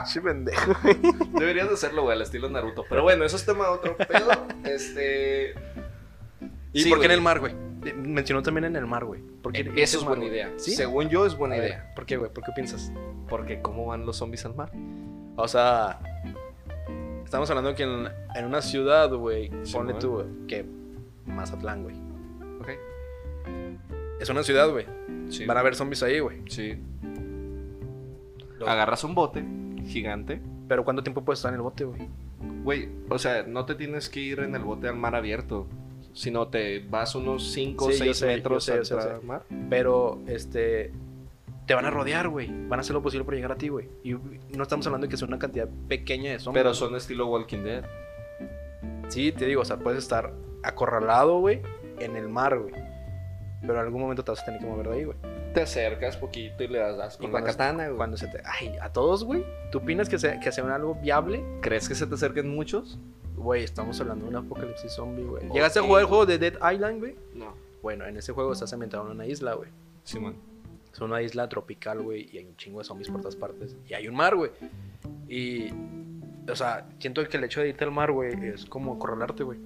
Sí, 0.06 0.18
pendejo. 0.20 0.74
Deberías 1.38 1.68
de 1.68 1.74
hacerlo, 1.74 2.02
güey, 2.02 2.16
al 2.16 2.22
estilo 2.22 2.50
Naruto. 2.50 2.84
Pero 2.88 3.02
bueno, 3.04 3.24
eso 3.24 3.36
es 3.36 3.44
tema 3.46 3.66
de 3.66 3.70
otro 3.70 3.96
pedo. 3.96 4.46
Este. 4.64 5.54
¿Y 6.72 6.82
Sí, 6.82 6.88
por 6.90 6.98
qué 6.98 7.06
en 7.06 7.12
el 7.12 7.20
mar, 7.20 7.38
güey? 7.38 7.54
Eh, 7.84 7.92
Mencionó 7.94 8.42
también 8.42 8.64
en 8.64 8.76
el 8.76 8.86
mar, 8.86 9.04
güey. 9.04 9.20
¿Por 9.42 9.52
qué 9.52 9.60
Eso 9.76 9.98
es 9.98 10.04
mar, 10.04 10.16
buena 10.16 10.32
idea. 10.32 10.52
¿Sí? 10.56 10.72
Según 10.72 11.08
yo, 11.08 11.26
es 11.26 11.36
buena 11.36 11.56
A 11.56 11.58
ver, 11.58 11.68
idea. 11.68 11.92
¿Por 11.94 12.06
qué, 12.06 12.16
güey? 12.16 12.30
¿Por 12.32 12.44
qué 12.44 12.52
piensas? 12.54 12.92
Porque, 13.28 13.60
¿cómo 13.60 13.86
van 13.86 14.06
los 14.06 14.16
zombies 14.16 14.44
al 14.44 14.54
mar? 14.54 14.70
O 15.36 15.48
sea, 15.48 15.98
estamos 17.24 17.48
hablando 17.50 17.74
que 17.74 17.82
en, 17.84 18.08
en 18.34 18.44
una 18.44 18.60
ciudad, 18.62 19.12
güey, 19.12 19.50
Sí, 19.62 19.72
ponle 19.72 19.94
tú, 19.94 20.10
güey, 20.12 20.26
que 20.46 20.64
Mazatlán, 21.26 21.82
güey. 21.82 21.96
Ok. 22.60 22.68
Es 24.20 24.28
una 24.28 24.42
ciudad, 24.42 24.70
güey. 24.70 24.86
Sí. 25.28 25.46
Van 25.46 25.56
a 25.56 25.60
haber 25.60 25.74
zombies 25.74 26.02
ahí, 26.02 26.20
güey. 26.20 26.42
Sí. 26.48 26.78
Los- 28.58 28.68
Agarras 28.68 29.02
un 29.04 29.14
bote 29.14 29.44
gigante. 29.86 30.40
Pero 30.68 30.84
¿cuánto 30.84 31.02
tiempo 31.02 31.24
puedes 31.24 31.40
estar 31.40 31.50
en 31.50 31.56
el 31.56 31.62
bote, 31.62 31.84
güey? 31.84 32.08
Güey, 32.62 32.88
o 33.08 33.18
sea, 33.18 33.42
no 33.42 33.64
te 33.66 33.74
tienes 33.74 34.08
que 34.08 34.20
ir 34.20 34.40
en 34.40 34.54
el 34.54 34.62
bote 34.62 34.88
al 34.88 34.96
mar 34.96 35.14
abierto. 35.14 35.66
Sino 36.14 36.48
te 36.48 36.80
vas 36.88 37.14
unos 37.14 37.50
5 37.52 37.86
o 37.86 37.90
Sí, 37.90 37.98
yo 37.98 38.04
6 38.04 38.16
sé, 38.18 38.26
metros 38.26 38.66
yo 38.66 38.72
sé, 38.72 38.78
yo 38.78 38.84
sé, 38.84 38.94
al 38.94 39.14
yo 39.14 39.20
sé. 39.20 39.26
mar. 39.26 39.42
Pero, 39.70 40.20
este. 40.26 40.92
Te 41.66 41.74
van 41.74 41.84
a 41.86 41.90
rodear, 41.90 42.28
güey. 42.28 42.48
Van 42.68 42.78
a 42.78 42.82
hacer 42.82 42.92
lo 42.92 43.02
posible 43.02 43.24
por 43.24 43.34
llegar 43.34 43.52
a 43.52 43.56
ti, 43.56 43.68
güey. 43.68 43.88
Y 44.02 44.12
no 44.56 44.62
estamos 44.62 44.84
hablando 44.86 45.06
de 45.06 45.10
que 45.10 45.16
sea 45.16 45.28
una 45.28 45.38
cantidad 45.38 45.68
pequeña 45.88 46.32
de 46.32 46.38
zombies. 46.40 46.60
Pero 46.62 46.74
son 46.74 46.94
estilo 46.96 47.28
Walking 47.28 47.62
Dead. 47.62 47.84
Sí, 49.08 49.32
te 49.32 49.46
digo, 49.46 49.62
o 49.62 49.64
sea, 49.64 49.76
puedes 49.78 50.00
estar 50.02 50.32
acorralado, 50.62 51.38
güey, 51.38 51.60
en 52.00 52.16
el 52.16 52.28
mar, 52.28 52.58
güey. 52.58 52.74
Pero 53.60 53.74
en 53.74 53.78
algún 53.80 54.00
momento 54.00 54.24
te 54.24 54.32
vas 54.32 54.42
a 54.42 54.44
tener 54.44 54.60
que 54.60 54.66
mover 54.66 54.88
de 54.88 54.94
ahí, 54.96 55.04
güey. 55.04 55.16
Te 55.54 55.60
acercas 55.62 56.16
poquito 56.16 56.64
y 56.64 56.68
le 56.68 56.78
das 56.78 57.16
con 57.16 57.26
la 57.26 57.30
cuando- 57.30 57.46
katana, 57.46 57.84
güey. 57.86 57.96
Cuando 57.96 58.16
se 58.16 58.26
te. 58.26 58.42
Ay, 58.44 58.74
a 58.80 58.88
todos, 58.92 59.22
güey. 59.24 59.44
¿Tú 59.70 59.78
opinas 59.78 60.08
que 60.08 60.18
sea, 60.18 60.40
que 60.40 60.50
sea 60.50 60.74
algo 60.74 60.96
viable? 60.96 61.44
¿Crees 61.60 61.88
que 61.88 61.94
se 61.94 62.06
te 62.06 62.14
acerquen 62.14 62.48
muchos? 62.48 62.98
Güey, 63.42 63.64
estamos 63.64 64.00
hablando 64.00 64.24
de 64.24 64.30
un 64.30 64.36
apocalipsis 64.36 64.92
zombie, 64.92 65.24
güey. 65.24 65.48
¿Llegaste 65.50 65.80
a 65.80 65.82
jugar 65.82 66.02
el 66.02 66.06
juego 66.06 66.26
de 66.26 66.38
Dead 66.38 66.54
Island, 66.72 67.00
güey? 67.00 67.16
No. 67.34 67.54
Bueno, 67.82 68.06
en 68.06 68.16
ese 68.16 68.32
juego 68.32 68.52
estás 68.52 68.72
ambientado 68.72 69.04
en 69.06 69.12
una 69.12 69.26
isla, 69.26 69.54
güey. 69.54 69.68
Simón. 70.04 70.36
Es 70.92 71.00
una 71.00 71.20
isla 71.22 71.48
tropical, 71.48 72.02
güey, 72.02 72.28
y 72.32 72.38
hay 72.38 72.44
un 72.44 72.56
chingo 72.56 72.78
de 72.78 72.84
zombies 72.84 73.08
por 73.10 73.20
todas 73.20 73.34
partes. 73.34 73.76
Y 73.88 73.94
hay 73.94 74.06
un 74.06 74.14
mar, 74.14 74.36
güey. 74.36 74.52
Y. 75.28 75.72
O 76.48 76.54
sea, 76.54 76.88
siento 77.00 77.26
que 77.28 77.36
el 77.36 77.44
hecho 77.44 77.60
de 77.60 77.70
irte 77.70 77.82
al 77.84 77.90
mar, 77.90 78.12
güey, 78.12 78.32
es 78.46 78.64
como 78.66 78.98
corralarte, 78.98 79.42
güey. 79.42 79.58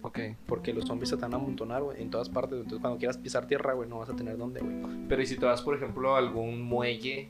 Ok. 0.00 0.20
Porque 0.46 0.72
los 0.72 0.86
zombies 0.86 1.10
se 1.10 1.16
te 1.16 1.22
van 1.22 1.34
a 1.34 1.36
amontonar, 1.36 1.82
güey, 1.82 2.00
en 2.00 2.10
todas 2.10 2.30
partes. 2.30 2.54
Entonces, 2.54 2.80
cuando 2.80 2.98
quieras 2.98 3.18
pisar 3.18 3.46
tierra, 3.46 3.74
güey, 3.74 3.88
no 3.88 3.98
vas 3.98 4.08
a 4.08 4.16
tener 4.16 4.38
dónde, 4.38 4.60
güey. 4.60 5.06
Pero 5.06 5.20
¿y 5.20 5.26
si 5.26 5.36
te 5.36 5.44
vas, 5.44 5.60
por 5.60 5.74
ejemplo, 5.74 6.14
a 6.14 6.18
algún 6.18 6.62
muelle 6.62 7.28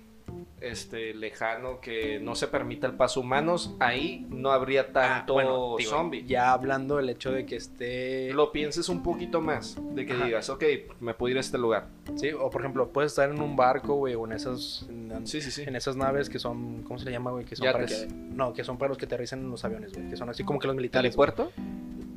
este 0.60 1.14
lejano 1.14 1.80
que 1.80 2.18
no 2.18 2.34
se 2.34 2.48
permita 2.48 2.86
el 2.88 2.94
paso 2.94 3.20
humanos, 3.20 3.74
ahí 3.78 4.26
no 4.28 4.50
habría 4.50 4.92
tanto 4.92 5.32
Ah, 5.38 5.44
bueno, 5.44 5.74
digo, 5.78 5.90
zombie. 5.90 6.24
Ya 6.26 6.52
hablando 6.52 6.96
del 6.96 7.08
hecho 7.10 7.30
de 7.30 7.46
que 7.46 7.56
esté. 7.56 8.32
Lo 8.32 8.50
pienses 8.50 8.88
un 8.88 9.02
poquito 9.02 9.40
más, 9.40 9.76
de 9.94 10.04
que 10.04 10.14
Ajá. 10.14 10.24
digas, 10.26 10.50
ok, 10.50 10.64
me 11.00 11.14
puedo 11.14 11.30
ir 11.30 11.36
a 11.36 11.40
este 11.40 11.58
lugar. 11.58 11.86
Sí, 12.16 12.30
o 12.32 12.50
por 12.50 12.62
ejemplo, 12.62 12.88
puedes 12.88 13.12
estar 13.12 13.30
en 13.30 13.40
un 13.40 13.54
barco, 13.54 13.94
güey, 13.94 14.14
o 14.16 14.24
en 14.26 14.32
esas. 14.32 14.86
En, 14.88 15.08
Sí, 15.26 15.40
sí, 15.40 15.50
sí. 15.50 15.62
en 15.66 15.76
esas 15.76 15.96
naves 15.96 16.28
que 16.28 16.38
son. 16.38 16.82
¿Cómo 16.82 16.98
se 16.98 17.04
le 17.04 17.12
llama, 17.12 17.30
güey? 17.30 17.44
Que 17.44 17.54
son 17.56 17.64
Yates. 17.64 17.92
para 17.94 18.08
que. 18.08 18.14
No, 18.14 18.52
que 18.52 18.64
son 18.64 18.78
para 18.78 18.88
los 18.88 18.98
que 18.98 19.04
aterrizan 19.04 19.40
en 19.40 19.50
los 19.50 19.64
aviones, 19.64 19.92
güey. 19.92 20.08
Que 20.08 20.16
son 20.16 20.28
así 20.28 20.44
como 20.44 20.58
que 20.58 20.66
los 20.66 20.76
militares. 20.76 21.10
¿Telepuerto? 21.12 21.52
güey. 21.56 21.68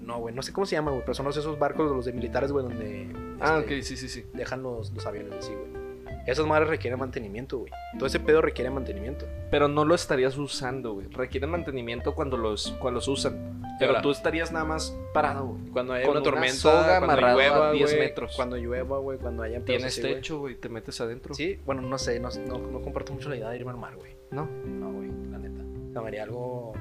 No, 0.01 0.19
güey, 0.19 0.33
no 0.35 0.41
sé 0.41 0.51
cómo 0.51 0.65
se 0.65 0.75
llama, 0.75 0.91
güey, 0.91 1.03
pero 1.03 1.13
son 1.13 1.25
los, 1.25 1.37
esos 1.37 1.57
barcos, 1.59 1.89
los 1.89 2.05
de 2.05 2.13
militares, 2.13 2.51
güey, 2.51 2.65
donde. 2.65 3.07
Ah, 3.39 3.59
este, 3.59 3.77
ok, 3.77 3.83
sí, 3.83 3.97
sí, 3.97 4.09
sí. 4.09 4.25
Dejan 4.33 4.61
los, 4.63 4.91
los 4.91 5.05
aviones 5.05 5.33
así, 5.33 5.53
güey. 5.53 5.80
Esas 6.27 6.45
madres 6.45 6.69
requieren 6.69 6.99
mantenimiento, 6.99 7.59
güey. 7.59 7.71
Todo 7.97 8.05
ese 8.05 8.19
pedo 8.19 8.41
requiere 8.41 8.69
mantenimiento. 8.69 9.25
Pero 9.49 9.67
no 9.67 9.85
lo 9.85 9.95
estarías 9.95 10.37
usando, 10.37 10.93
güey. 10.93 11.07
Requieren 11.07 11.49
mantenimiento 11.49 12.13
cuando 12.13 12.37
los, 12.37 12.71
cuando 12.79 12.99
los 12.99 13.07
usan. 13.07 13.61
Pero 13.79 13.91
Ahora- 13.91 14.01
tú 14.03 14.11
estarías 14.11 14.51
nada 14.51 14.65
más 14.65 14.95
parado, 15.13 15.47
güey. 15.47 15.65
Cuando 15.71 15.93
hay 15.93 16.03
Con 16.03 16.11
una 16.11 16.19
una 16.21 16.29
tormenta, 16.29 16.55
soga 16.55 16.83
cuando 16.99 17.05
amarrada 17.13 17.31
a 17.31 17.35
llueva, 17.35 17.71
10 17.71 17.89
güey, 17.91 17.99
metros. 17.99 18.35
Cuando 18.35 18.55
llueva, 18.57 18.97
güey, 18.99 19.17
cuando 19.17 19.41
haya 19.43 19.59
Tienes 19.65 19.85
así, 19.87 20.01
güey. 20.01 20.13
techo, 20.15 20.39
güey. 20.39 20.55
Te 20.55 20.69
metes 20.69 21.01
adentro. 21.01 21.33
Sí, 21.33 21.59
bueno, 21.65 21.81
no 21.81 21.97
sé, 21.97 22.19
no, 22.19 22.29
no, 22.47 22.57
no 22.59 22.81
comparto 22.81 23.13
mucho 23.13 23.29
la 23.29 23.37
idea 23.37 23.49
de 23.49 23.57
irme 23.57 23.71
al 23.71 23.77
mar, 23.77 23.95
güey. 23.95 24.15
¿No? 24.29 24.47
No, 24.65 24.91
güey, 24.91 25.09
la 25.31 25.39
neta. 25.39 25.63
O 25.89 25.91
sea, 25.93 26.01
me 26.01 26.07
haría 26.09 26.23
algo, 26.23 26.73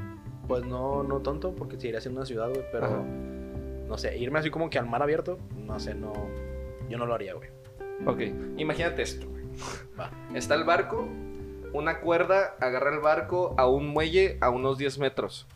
pues 0.46 0.64
no, 0.66 1.02
no 1.02 1.20
tonto, 1.20 1.54
porque 1.54 1.76
seguiría 1.76 2.00
siendo 2.02 2.20
una 2.20 2.26
ciudad, 2.26 2.50
güey, 2.50 2.64
pero 2.70 2.84
Ajá. 2.86 3.02
no 3.02 3.96
sé, 3.96 4.18
irme 4.18 4.38
así 4.38 4.50
como 4.50 4.68
que 4.68 4.78
al 4.78 4.86
mar 4.86 5.02
abierto, 5.02 5.38
no 5.56 5.80
sé, 5.80 5.94
no, 5.94 6.12
yo 6.90 6.98
no 6.98 7.06
lo 7.06 7.14
haría, 7.14 7.32
güey. 7.34 7.48
Ok. 8.06 8.20
Imagínate 8.56 9.02
esto. 9.02 9.26
Va. 9.98 10.10
Está 10.34 10.54
el 10.54 10.64
barco. 10.64 11.08
Una 11.72 12.00
cuerda 12.00 12.56
agarra 12.60 12.92
el 12.92 13.00
barco 13.00 13.54
a 13.58 13.68
un 13.68 13.88
muelle 13.88 14.38
a 14.40 14.50
unos 14.50 14.78
10 14.78 14.98
metros. 14.98 15.46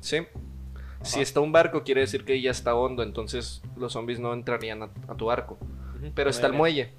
¿Sí? 0.00 0.26
Si 1.02 1.20
está 1.20 1.40
un 1.40 1.52
barco, 1.52 1.84
quiere 1.84 2.00
decir 2.00 2.24
que 2.24 2.40
ya 2.40 2.50
está 2.50 2.74
hondo. 2.74 3.02
Entonces 3.02 3.62
los 3.76 3.92
zombies 3.92 4.18
no 4.18 4.32
entrarían 4.32 4.82
a, 4.82 4.90
a 5.08 5.14
tu 5.14 5.26
barco. 5.26 5.58
Pero 6.14 6.30
está 6.30 6.46
el 6.46 6.52
muelle. 6.52 6.92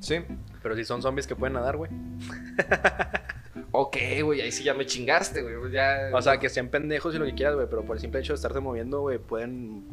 ¿Sí? 0.00 0.20
Pero 0.62 0.74
si 0.76 0.84
son 0.84 1.02
zombies 1.02 1.26
que 1.26 1.36
pueden 1.36 1.54
nadar, 1.54 1.76
güey. 1.76 1.90
Ok, 3.76 3.96
güey, 4.22 4.40
ahí 4.40 4.52
sí 4.52 4.62
ya 4.62 4.72
me 4.72 4.86
chingaste, 4.86 5.42
güey. 5.42 5.72
Ya... 5.72 6.10
O 6.12 6.22
sea, 6.22 6.38
que 6.38 6.48
sean 6.48 6.68
pendejos 6.68 7.12
y 7.12 7.18
lo 7.18 7.24
que 7.24 7.34
quieras, 7.34 7.56
güey, 7.56 7.66
pero 7.68 7.84
por 7.84 7.96
el 7.96 8.00
simple 8.00 8.20
hecho 8.20 8.32
de 8.32 8.36
estarse 8.36 8.60
moviendo, 8.60 9.00
güey, 9.00 9.18
pueden 9.18 9.84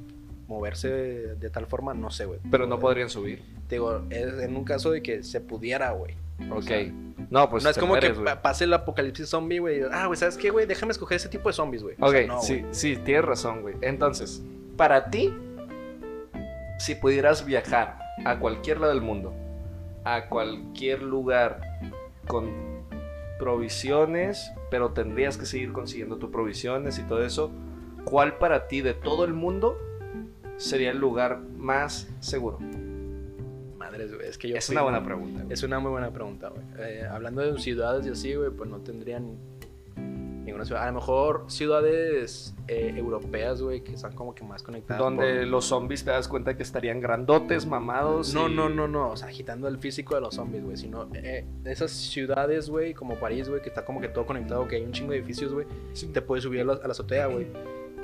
moverse 0.48 0.90
de 0.90 1.50
tal 1.50 1.66
forma, 1.66 1.96
no 1.96 2.12
sé, 2.12 2.26
güey. 2.26 2.40
Pero 2.52 2.68
no 2.68 2.78
podrían 2.78 3.10
subir. 3.10 3.42
Digo, 3.72 4.02
es 4.10 4.34
en 4.40 4.56
un 4.56 4.64
caso 4.64 4.92
de 4.92 5.02
que 5.02 5.24
se 5.24 5.42
pudiera, 5.42 5.92
güey. 5.92 6.16
O 6.52 6.58
Ok. 6.58 6.64
sea, 6.64 6.92
no, 7.30 7.50
pues 7.50 7.64
no 7.64 7.70
es 7.70 7.78
como 7.78 7.94
mueres, 7.94 8.18
que 8.18 8.36
pase 8.42 8.66
el 8.66 8.74
apocalipsis 8.74 9.30
zombie, 9.30 9.60
güey. 9.60 9.82
Ah, 9.92 10.08
güey, 10.08 10.18
¿sabes 10.18 10.38
qué, 10.38 10.50
güey? 10.50 10.66
Déjame 10.66 10.92
escoger 10.92 11.16
ese 11.18 11.30
tipo 11.30 11.50
de 11.50 11.54
zombies, 11.54 11.82
güey. 11.84 11.96
O 12.00 12.08
Ok, 12.08 12.12
sea, 12.12 12.28
no, 12.28 12.42
sí, 12.42 12.66
sí, 12.72 12.98
tienes 12.98 13.24
razón, 13.26 13.62
güey. 13.62 13.76
Entonces, 13.82 14.44
para 14.76 15.10
ti, 15.10 15.34
si 16.80 16.96
pudieras 16.96 17.46
viajar 17.46 18.00
a 18.26 18.40
cualquier 18.40 18.80
lado 18.80 18.92
del 18.94 19.02
mundo, 19.02 19.34
a 20.04 20.26
cualquier 20.26 21.02
lugar 21.04 21.62
con 22.28 22.50
provisiones, 23.40 24.52
pero 24.70 24.92
tendrías 24.92 25.38
que 25.38 25.46
seguir 25.46 25.72
consiguiendo 25.74 26.18
tus 26.18 26.30
provisiones 26.30 27.00
y 27.00 27.04
todo 27.04 27.24
eso, 27.24 27.52
¿cuál 28.04 28.38
para 28.38 28.68
ti 28.68 28.82
de 28.82 28.94
todo 28.94 29.26
el 29.26 29.34
mundo 29.34 29.78
sería 30.58 30.92
el 30.92 30.98
lugar 31.00 31.40
más 31.58 32.10
seguro? 32.20 32.60
Madres, 33.92 34.14
güey. 34.16 34.28
Es 34.28 34.38
que 34.38 34.48
yo 34.50 34.56
es 34.56 34.66
fui- 34.68 34.76
una 34.76 34.84
buena 34.84 35.04
pregunta. 35.04 35.42
güey. 35.44 35.54
Es 35.54 35.64
una 35.64 35.80
muy 35.80 35.92
buena 35.92 36.12
pregunta, 36.12 36.50
güey. 36.50 36.64
Eh, 36.80 37.06
hablando 37.10 37.42
de 37.42 37.60
ciudades 37.60 38.06
y 38.06 38.10
así, 38.10 38.34
güey, 38.36 38.50
pues 38.52 38.70
no 38.70 38.78
tendrían 38.80 39.38
ninguna 40.44 40.66
ciudad. 40.66 40.84
A 40.84 40.88
lo 40.88 40.94
mejor 40.94 41.46
ciudades 41.50 42.56
eh, 42.68 42.94
europeas, 42.98 43.62
güey, 43.62 43.84
que 43.84 43.94
están 43.94 44.14
como 44.16 44.34
que 44.34 44.44
más 44.44 44.64
conectadas. 44.64 45.00
Donde 45.02 45.40
por- 45.40 45.48
los 45.48 45.66
zombies 45.66 46.04
te 46.04 46.10
das 46.12 46.28
cuenta 46.28 46.56
que 46.58 46.64
estarían 46.64 47.00
grandotes, 47.00 47.66
mamados. 47.66 48.34
No, 48.34 48.50
y- 48.50 48.56
no, 48.56 48.70
no, 48.70 48.88
no. 48.88 49.10
O 49.12 49.18
sea, 49.18 49.28
agitando 49.28 49.68
el 49.68 49.78
físico 49.78 50.16
de 50.16 50.22
los 50.22 50.36
zombies, 50.36 50.64
güey. 50.64 50.78
Sino 50.78 51.08
eh, 51.14 51.46
esas 51.66 51.92
ciudades, 51.92 52.70
güey, 52.70 52.94
como 52.94 53.16
París, 53.16 53.50
güey, 53.50 53.62
que 53.62 53.70
está 53.70 53.86
como 53.86 54.02
que 54.02 54.08
todo 54.08 54.26
conectado, 54.26 54.68
que 54.68 54.78
hay 54.78 54.84
un 54.84 54.92
chingo 54.94 55.12
de 55.12 55.18
edificios, 55.20 55.54
güey. 55.54 55.68
Sí. 55.94 56.08
Te 56.08 56.22
puedes 56.22 56.44
subir 56.44 56.62
a 56.62 56.64
la, 56.66 56.74
a 56.74 56.88
la 56.88 56.92
azotea, 56.92 57.28
güey. 57.28 57.48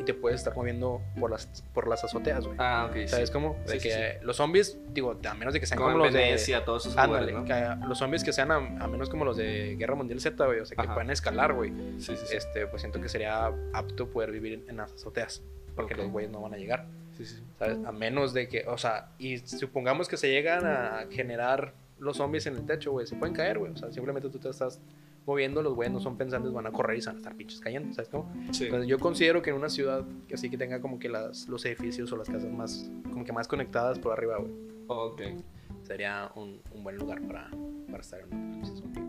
Te 0.08 0.14
puedes 0.14 0.40
estar 0.40 0.56
moviendo 0.56 1.02
por 1.20 1.30
las, 1.30 1.46
por 1.74 1.88
las 1.88 2.02
azoteas, 2.04 2.46
güey. 2.46 2.58
Ah, 2.60 2.88
ok. 2.90 3.08
¿Sabes 3.08 3.28
sí. 3.28 3.34
cómo? 3.34 3.58
De 3.66 3.74
Sí, 3.74 3.80
sí, 3.82 3.90
que 3.90 4.20
los 4.22 4.38
zombies, 4.38 4.78
digo, 4.94 5.20
a 5.22 5.34
menos 5.34 5.54
de 5.54 5.60
que 5.60 5.66
sean 5.66 5.78
Como 5.78 5.92
como, 5.92 6.06
los 6.06 6.14
de. 6.14 6.20
Venecia, 6.20 6.64
todos 6.64 6.86
esos 6.86 6.98
Ándale, 6.98 7.34
lugares, 7.34 7.78
¿no? 7.78 7.88
los 7.88 7.98
zombies 7.98 8.24
que 8.24 8.32
sean 8.32 8.52
a, 8.52 8.56
a 8.56 8.88
menos 8.88 9.10
como 9.10 9.26
los 9.26 9.36
de 9.36 9.76
Guerra 9.78 9.96
Mundial 9.96 10.22
Z, 10.22 10.46
güey, 10.46 10.62
o 10.62 10.66
sea, 10.66 10.76
que 10.78 10.82
Ajá. 10.84 10.94
puedan 10.94 11.10
escalar, 11.10 11.54
güey. 11.54 11.72
Sí, 12.00 12.16
sí, 12.16 12.26
sí. 12.26 12.36
Este, 12.38 12.68
pues 12.68 12.82
siento 12.82 13.02
que 13.02 13.10
sería 13.10 13.52
apto 13.74 14.08
poder 14.10 14.32
vivir 14.32 14.64
en, 14.68 14.78
las 14.78 14.94
azoteas, 14.94 15.44
porque 15.76 15.94
Ok. 15.94 16.00
los 16.00 16.12
güeyes 16.12 16.32
no 16.32 16.42
van 16.42 16.54
a 16.54 16.58
llegar, 16.58 16.86
Sí, 17.18 17.26
sí. 17.26 17.44
¿sabes? 17.60 17.78
A 17.86 17.92
menos 17.92 18.34
de 18.34 18.48
que, 18.48 18.64
o 18.68 18.78
sea, 18.78 19.10
y 19.20 19.40
supongamos 19.40 20.08
que 20.08 20.16
se 20.18 20.30
llegan 20.30 20.66
a 20.66 21.06
generar 21.12 21.74
los 22.00 22.18
zombies 22.18 22.46
en 22.48 22.56
el 22.56 22.66
techo, 22.66 22.92
güey, 22.92 23.08
se 23.08 23.16
pueden 23.16 23.36
caer, 23.36 23.58
güey, 23.60 23.74
o 23.74 23.76
sea, 23.78 23.92
simplemente 23.92 24.30
tú 24.30 24.40
te 24.40 24.50
estás 24.50 24.80
moviendo, 25.28 25.62
los 25.62 25.76
güeyes 25.76 25.94
no 25.94 26.00
son 26.00 26.18
pensantes, 26.18 26.52
van 26.54 26.66
a 26.66 26.72
correr 26.72 26.98
y 26.98 27.02
se 27.02 27.08
van 27.10 27.18
a 27.18 27.20
estar 27.20 27.36
pinches 27.36 27.60
cayendo, 27.60 27.94
¿sabes 27.94 28.10
cómo? 28.10 28.32
Sí. 28.52 28.64
Entonces 28.66 28.88
yo 28.90 28.98
considero 28.98 29.42
que 29.42 29.50
en 29.52 29.58
una 29.58 29.70
ciudad 29.70 30.06
que 30.28 30.36
así 30.36 30.50
que 30.50 30.58
tenga 30.58 30.80
como 30.82 30.98
que 31.00 31.10
las, 31.10 31.48
los 31.50 31.64
edificios 31.66 32.12
o 32.12 32.18
las 32.18 32.30
casas 32.30 32.52
más, 32.52 32.90
como 33.04 33.24
que 33.26 33.34
más 33.34 33.48
conectadas 33.48 34.00
por 34.00 34.14
arriba, 34.14 34.38
güey, 34.40 34.52
Ok. 34.88 35.22
sería 35.84 36.32
un, 36.36 36.62
un 36.74 36.84
buen 36.84 36.96
lugar 36.98 37.22
para, 37.28 37.52
para 37.92 38.00
estar 38.02 38.22
en 38.22 38.34
un 38.34 38.34
apocalipsis 38.56 38.80
zombie. 38.80 39.04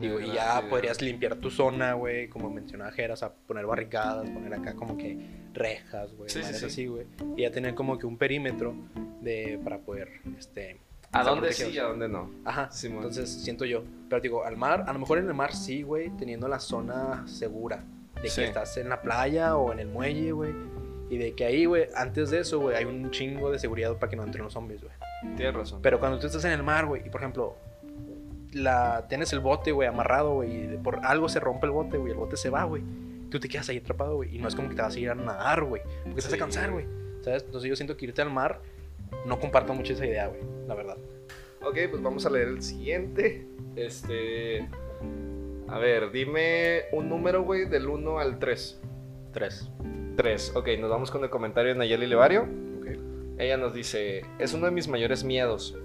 Digo, 0.00 0.18
y 0.20 0.26
ya 0.28 0.32
idea. 0.32 0.66
podrías 0.70 1.02
limpiar 1.02 1.36
tu 1.36 1.50
zona, 1.50 1.92
güey, 1.92 2.28
como 2.28 2.48
mencionaba 2.50 2.90
Jera, 2.92 3.12
o 3.14 3.16
sea, 3.16 3.32
poner 3.34 3.66
barricadas, 3.66 4.30
poner 4.30 4.54
acá 4.54 4.74
como 4.74 4.96
que 4.96 5.18
rejas, 5.52 6.14
güey, 6.14 6.30
Sí, 6.30 6.42
sí. 6.42 6.64
así, 6.64 6.86
güey. 6.86 7.06
Y 7.36 7.42
ya 7.42 7.50
tener 7.50 7.74
como 7.74 7.98
que 7.98 8.06
un 8.06 8.16
perímetro 8.16 8.74
de, 9.20 9.60
para 9.62 9.78
poder, 9.80 10.08
este... 10.38 10.80
¿A 11.12 11.22
dónde 11.24 11.52
sí 11.52 11.70
y 11.70 11.78
a 11.78 11.84
dónde 11.84 12.08
no? 12.08 12.30
Ajá, 12.44 12.70
Simón. 12.70 12.98
entonces 12.98 13.30
siento 13.30 13.64
yo. 13.64 13.82
Pero 14.08 14.20
digo, 14.22 14.44
al 14.44 14.56
mar, 14.56 14.84
a 14.86 14.92
lo 14.92 14.98
mejor 14.98 15.18
en 15.18 15.28
el 15.28 15.34
mar 15.34 15.54
sí, 15.54 15.82
güey, 15.82 16.10
teniendo 16.16 16.48
la 16.48 16.58
zona 16.58 17.26
segura. 17.26 17.84
De 18.22 18.28
Sí. 18.28 18.40
que 18.42 18.46
estás 18.48 18.76
en 18.76 18.88
la 18.88 19.02
playa 19.02 19.56
o 19.56 19.72
en 19.72 19.78
el 19.80 19.88
muelle, 19.88 20.32
güey. 20.32 20.52
Y 21.10 21.18
de 21.18 21.34
que 21.34 21.44
ahí, 21.44 21.64
güey, 21.66 21.88
antes 21.94 22.30
de 22.30 22.40
eso, 22.40 22.60
güey, 22.60 22.76
hay 22.76 22.84
un 22.84 23.10
chingo 23.10 23.50
de 23.50 23.58
seguridad 23.58 23.94
para 23.98 24.08
que 24.08 24.16
no 24.16 24.22
entren 24.24 24.44
los 24.44 24.52
zombies, 24.54 24.80
güey. 24.82 24.94
Tienes 25.36 25.54
razón. 25.54 25.80
Pero 25.82 26.00
cuando 26.00 26.18
tú 26.18 26.26
estás 26.26 26.44
en 26.46 26.52
el 26.52 26.62
mar, 26.62 26.86
güey, 26.86 27.06
y 27.06 27.10
por 27.10 27.20
ejemplo, 27.20 27.56
la, 28.52 29.06
tienes 29.08 29.32
el 29.32 29.40
bote, 29.40 29.72
güey, 29.72 29.88
amarrado, 29.88 30.34
güey, 30.34 30.74
y 30.74 30.76
por 30.78 31.04
algo 31.04 31.28
se 31.28 31.40
rompe 31.40 31.66
el 31.66 31.72
bote, 31.72 31.96
güey, 31.98 32.12
el 32.12 32.18
bote 32.18 32.36
se 32.36 32.50
va, 32.50 32.64
güey. 32.64 32.82
Tú 33.30 33.40
te 33.40 33.48
quedas 33.48 33.68
ahí 33.70 33.78
atrapado, 33.78 34.16
güey, 34.16 34.34
y 34.34 34.38
no 34.38 34.48
es 34.48 34.54
como 34.54 34.68
que 34.68 34.74
te 34.74 34.82
vas 34.82 34.94
a 34.94 34.98
ir 34.98 35.10
a 35.10 35.14
nadar, 35.14 35.64
güey, 35.64 35.82
porque 36.04 36.08
te 36.10 36.14
vas 36.22 36.24
Sí. 36.30 36.34
a 36.34 36.38
cansar, 36.38 36.70
güey. 36.70 36.86
¿Sabes? 37.22 37.44
Entonces 37.44 37.68
yo 37.68 37.76
siento 37.76 37.96
que 37.96 38.04
irte 38.06 38.20
al 38.20 38.30
mar, 38.30 38.60
no 39.26 39.38
comparto 39.38 39.74
mucho 39.74 39.92
esa 39.92 40.06
idea, 40.06 40.28
güey, 40.28 40.40
la 40.66 40.74
verdad. 40.74 40.96
Ok, 41.64 41.78
pues 41.90 42.02
vamos 42.02 42.26
a 42.26 42.30
leer 42.30 42.48
el 42.48 42.62
siguiente. 42.62 43.46
Este. 43.76 44.68
A 45.68 45.78
ver, 45.78 46.10
dime 46.10 46.82
un 46.92 47.08
número, 47.08 47.42
güey, 47.42 47.66
del 47.66 47.88
1 47.88 48.18
al 48.18 48.38
3. 48.38 48.80
Tres. 49.32 49.70
3. 50.16 50.52
Ok, 50.56 50.68
nos 50.80 50.90
vamos 50.90 51.10
con 51.10 51.22
el 51.24 51.30
comentario 51.30 51.72
de 51.72 51.78
Nayeli 51.78 52.06
Levario. 52.06 52.42
Ok. 52.80 52.86
Ella 53.38 53.56
nos 53.56 53.72
dice: 53.72 54.22
Es 54.38 54.54
uno 54.54 54.66
de 54.66 54.72
mis 54.72 54.88
mayores 54.88 55.24
miedos. 55.24 55.76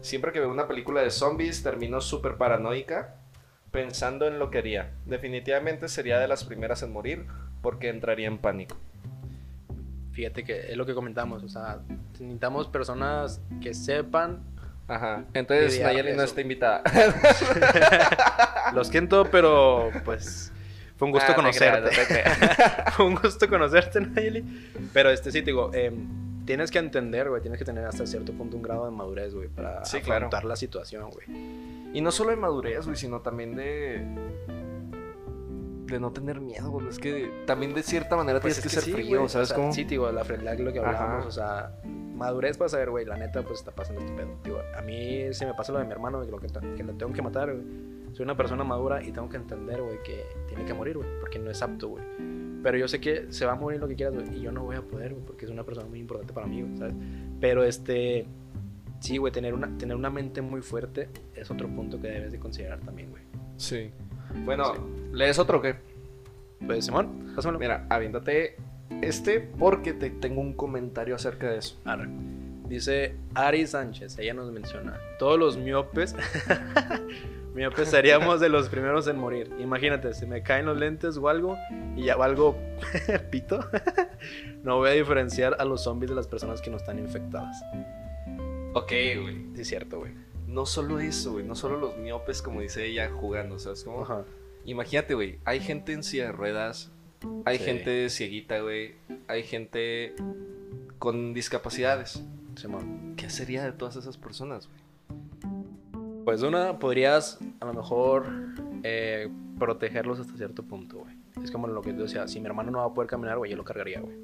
Siempre 0.00 0.32
que 0.32 0.40
veo 0.40 0.50
una 0.50 0.68
película 0.68 1.02
de 1.02 1.10
zombies, 1.10 1.62
termino 1.62 2.00
súper 2.00 2.36
paranoica 2.36 3.20
pensando 3.76 4.26
en 4.26 4.38
lo 4.38 4.50
que 4.50 4.58
haría. 4.58 4.94
Definitivamente 5.04 5.88
sería 5.88 6.18
de 6.18 6.28
las 6.28 6.44
primeras 6.44 6.82
en 6.82 6.92
morir 6.92 7.26
porque 7.60 7.90
entraría 7.90 8.26
en 8.26 8.38
pánico. 8.38 8.78
Fíjate 10.16 10.44
que 10.44 10.70
es 10.72 10.76
lo 10.78 10.86
que 10.86 10.94
comentamos, 10.94 11.42
o 11.44 11.48
sea, 11.50 11.80
necesitamos 12.18 12.68
personas 12.68 13.42
que 13.60 13.74
sepan. 13.74 14.40
Ajá. 14.88 15.24
Entonces 15.34 15.78
Nayeli 15.78 16.16
no 16.16 16.22
está 16.22 16.40
invitada. 16.40 16.82
Lo 18.72 18.82
siento, 18.82 19.26
pero 19.30 19.90
pues 20.06 20.52
fue 20.96 21.04
un 21.06 21.12
gusto 21.12 21.26
Ah, 21.26 21.34
te 21.34 21.36
conocerte. 21.36 21.90
creas. 22.08 22.38
Fue 22.96 23.04
un 23.04 23.14
gusto 23.16 23.46
conocerte, 23.46 24.00
Nayeli. 24.00 24.42
Pero 24.94 25.10
este 25.10 25.30
sí, 25.30 25.40
te 25.40 25.46
digo, 25.50 25.70
em, 25.74 26.44
tienes 26.46 26.70
que 26.70 26.78
entender, 26.78 27.28
güey, 27.28 27.42
tienes 27.42 27.58
que 27.58 27.66
tener 27.66 27.84
hasta 27.84 28.06
cierto 28.06 28.32
punto 28.32 28.56
un 28.56 28.62
grado 28.62 28.86
de 28.86 28.92
madurez, 28.92 29.34
güey, 29.34 29.48
para 29.48 29.84
Sí, 29.84 30.00
claro. 30.00 30.26
afrontar 30.28 30.44
la 30.46 30.56
situación, 30.56 31.10
güey. 31.10 31.26
Y 31.92 32.00
no 32.00 32.10
solo 32.10 32.30
de 32.30 32.36
madurez, 32.36 32.86
güey, 32.86 32.96
sino 32.96 33.20
también 33.20 33.54
de. 33.54 34.02
De 35.86 36.00
no 36.00 36.12
tener 36.12 36.40
miedo, 36.40 36.70
güey. 36.70 36.88
Es 36.88 36.98
que 36.98 37.30
también 37.46 37.74
de 37.74 37.82
cierta 37.82 38.16
manera 38.16 38.40
Pues 38.40 38.54
tienes 38.54 38.66
es 38.66 38.72
que, 38.72 38.80
ser 38.80 38.84
sí, 38.84 38.92
frío, 38.92 39.18
güey, 39.18 39.28
¿sabes 39.28 39.50
o 39.50 39.54
sea, 39.54 39.56
cómo? 39.56 39.72
Sí, 39.72 39.84
digo, 39.84 40.10
la 40.10 40.24
frialdad, 40.24 40.58
lo 40.58 40.72
que 40.72 40.80
hablábamos, 40.80 41.26
o 41.26 41.30
sea, 41.30 41.72
madurez 42.16 42.56
para 42.56 42.68
saber, 42.68 42.90
güey, 42.90 43.04
la 43.04 43.16
neta, 43.16 43.42
pues 43.42 43.60
está 43.60 43.72
pasando 43.72 44.00
este 44.00 44.12
pedo. 44.14 44.36
Digo, 44.42 44.58
a 44.76 44.82
mí 44.82 45.32
se 45.32 45.46
me 45.46 45.54
pasa 45.54 45.72
lo 45.72 45.78
de 45.78 45.84
mi 45.84 45.92
hermano, 45.92 46.18
güey, 46.18 46.28
que 46.28 46.32
lo, 46.32 46.40
que, 46.40 46.74
que 46.74 46.82
lo 46.82 46.94
tengo 46.94 47.12
que 47.12 47.22
matar, 47.22 47.52
güey. 47.52 47.64
Soy 48.12 48.24
una 48.24 48.36
persona 48.36 48.64
madura 48.64 49.02
y 49.02 49.12
tengo 49.12 49.28
que 49.28 49.36
entender, 49.36 49.82
güey, 49.82 50.02
que 50.02 50.24
tiene 50.48 50.64
que 50.64 50.72
morir, 50.72 50.96
güey, 50.96 51.08
porque 51.20 51.38
no 51.38 51.50
es 51.50 51.60
apto, 51.62 51.88
güey. 51.88 52.02
Pero 52.62 52.78
yo 52.78 52.88
sé 52.88 53.00
que 53.00 53.30
se 53.30 53.44
va 53.44 53.52
a 53.52 53.56
morir 53.56 53.78
lo 53.78 53.86
que 53.86 53.94
quieras, 53.94 54.14
güey, 54.14 54.38
y 54.38 54.40
yo 54.40 54.50
no 54.50 54.64
voy 54.64 54.76
a 54.76 54.82
poder, 54.82 55.12
güey, 55.12 55.24
porque 55.24 55.44
es 55.44 55.50
una 55.50 55.64
persona 55.64 55.86
muy 55.86 56.00
importante 56.00 56.32
para 56.32 56.46
mí, 56.46 56.62
güey, 56.62 56.76
¿sabes? 56.78 56.94
Pero 57.40 57.62
este, 57.62 58.26
sí, 59.00 59.18
güey, 59.18 59.32
tener 59.32 59.54
una, 59.54 59.76
tener 59.78 59.96
una 59.96 60.10
mente 60.10 60.40
muy 60.40 60.62
fuerte 60.62 61.08
es 61.34 61.50
otro 61.50 61.68
punto 61.68 62.00
que 62.00 62.08
debes 62.08 62.32
de 62.32 62.38
considerar 62.38 62.80
también, 62.80 63.10
güey. 63.10 63.22
Sí. 63.56 63.90
Bueno, 64.44 64.74
¿lees 65.12 65.38
otro 65.38 65.58
o 65.58 65.62
qué? 65.62 65.76
Pues, 66.64 66.86
Simón, 66.86 67.32
pásamelo. 67.34 67.58
Mira, 67.58 67.86
aviéntate 67.90 68.56
este 69.02 69.40
porque 69.40 69.92
te 69.92 70.10
tengo 70.10 70.40
un 70.40 70.54
comentario 70.54 71.14
acerca 71.14 71.50
de 71.50 71.58
eso. 71.58 71.80
Arre. 71.84 72.08
Dice 72.68 73.14
Ari 73.34 73.66
Sánchez, 73.66 74.18
ella 74.18 74.34
nos 74.34 74.50
menciona, 74.50 74.98
todos 75.20 75.38
los 75.38 75.56
miopes, 75.56 76.16
miopes 77.54 77.88
seríamos 77.88 78.40
de 78.40 78.48
los 78.48 78.68
primeros 78.68 79.06
en 79.06 79.18
morir. 79.18 79.52
Imagínate, 79.60 80.12
se 80.14 80.26
me 80.26 80.42
caen 80.42 80.66
los 80.66 80.76
lentes 80.76 81.16
o 81.16 81.28
algo 81.28 81.56
y 81.94 82.06
ya 82.06 82.16
valgo 82.16 82.56
pito. 83.30 83.60
no 84.64 84.78
voy 84.78 84.90
a 84.90 84.92
diferenciar 84.94 85.56
a 85.60 85.64
los 85.64 85.84
zombies 85.84 86.10
de 86.10 86.16
las 86.16 86.26
personas 86.26 86.60
que 86.60 86.70
no 86.70 86.76
están 86.76 86.98
infectadas. 86.98 87.56
Ok, 88.74 88.92
güey. 89.22 89.46
Sí, 89.54 89.60
es 89.60 89.68
cierto, 89.68 90.00
güey. 90.00 90.12
No 90.46 90.66
solo 90.66 91.00
eso, 91.00 91.32
güey, 91.32 91.44
no 91.44 91.54
solo 91.54 91.76
los 91.78 91.96
miopes, 91.98 92.42
como 92.42 92.60
dice 92.60 92.84
ella, 92.86 93.10
jugando, 93.10 93.58
¿sabes? 93.58 93.84
Como, 93.84 94.02
Ajá. 94.02 94.24
Imagínate, 94.64 95.14
güey, 95.14 95.38
hay 95.44 95.60
gente 95.60 95.92
en 95.92 96.02
silla 96.02 96.26
de 96.26 96.32
ruedas, 96.32 96.90
hay 97.44 97.58
Sí. 97.58 97.64
gente 97.64 98.10
cieguita, 98.10 98.60
güey, 98.60 98.94
hay 99.28 99.42
gente 99.44 100.14
con 100.98 101.34
discapacidades. 101.34 102.22
Simón. 102.56 103.14
¿Qué 103.16 103.28
sería 103.30 103.64
de 103.64 103.72
todas 103.72 103.96
esas 103.96 104.16
personas, 104.16 104.68
güey? 104.68 104.80
Pues 106.24 106.42
una, 106.42 106.78
podrías 106.78 107.38
a 107.60 107.66
lo 107.66 107.74
mejor 107.74 108.26
eh, 108.82 109.28
protegerlos 109.58 110.18
hasta 110.20 110.36
cierto 110.36 110.62
punto, 110.64 110.98
güey. 110.98 111.14
Es 111.44 111.50
como 111.50 111.66
lo 111.68 111.82
que 111.82 111.90
yo 111.94 112.02
decía, 112.02 112.26
si 112.26 112.40
mi 112.40 112.46
hermano 112.46 112.70
no 112.72 112.78
va 112.78 112.86
a 112.86 112.94
poder 112.94 113.08
caminar, 113.08 113.38
güey, 113.38 113.50
yo 113.50 113.56
lo 113.56 113.64
cargaría, 113.64 114.00
güey. 114.00 114.16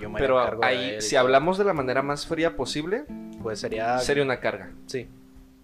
Yo 0.00 0.10
me 0.10 0.18
Pero 0.18 0.62
ahí, 0.64 1.00
si 1.00 1.14
hablamos 1.16 1.58
de 1.58 1.64
la 1.64 1.72
manera 1.72 2.02
más 2.02 2.26
fría 2.26 2.56
posible, 2.56 3.04
Pues 3.42 3.60
sería... 3.60 3.98
sería 3.98 4.24
una 4.24 4.40
carga. 4.40 4.72
Sí, 4.86 5.06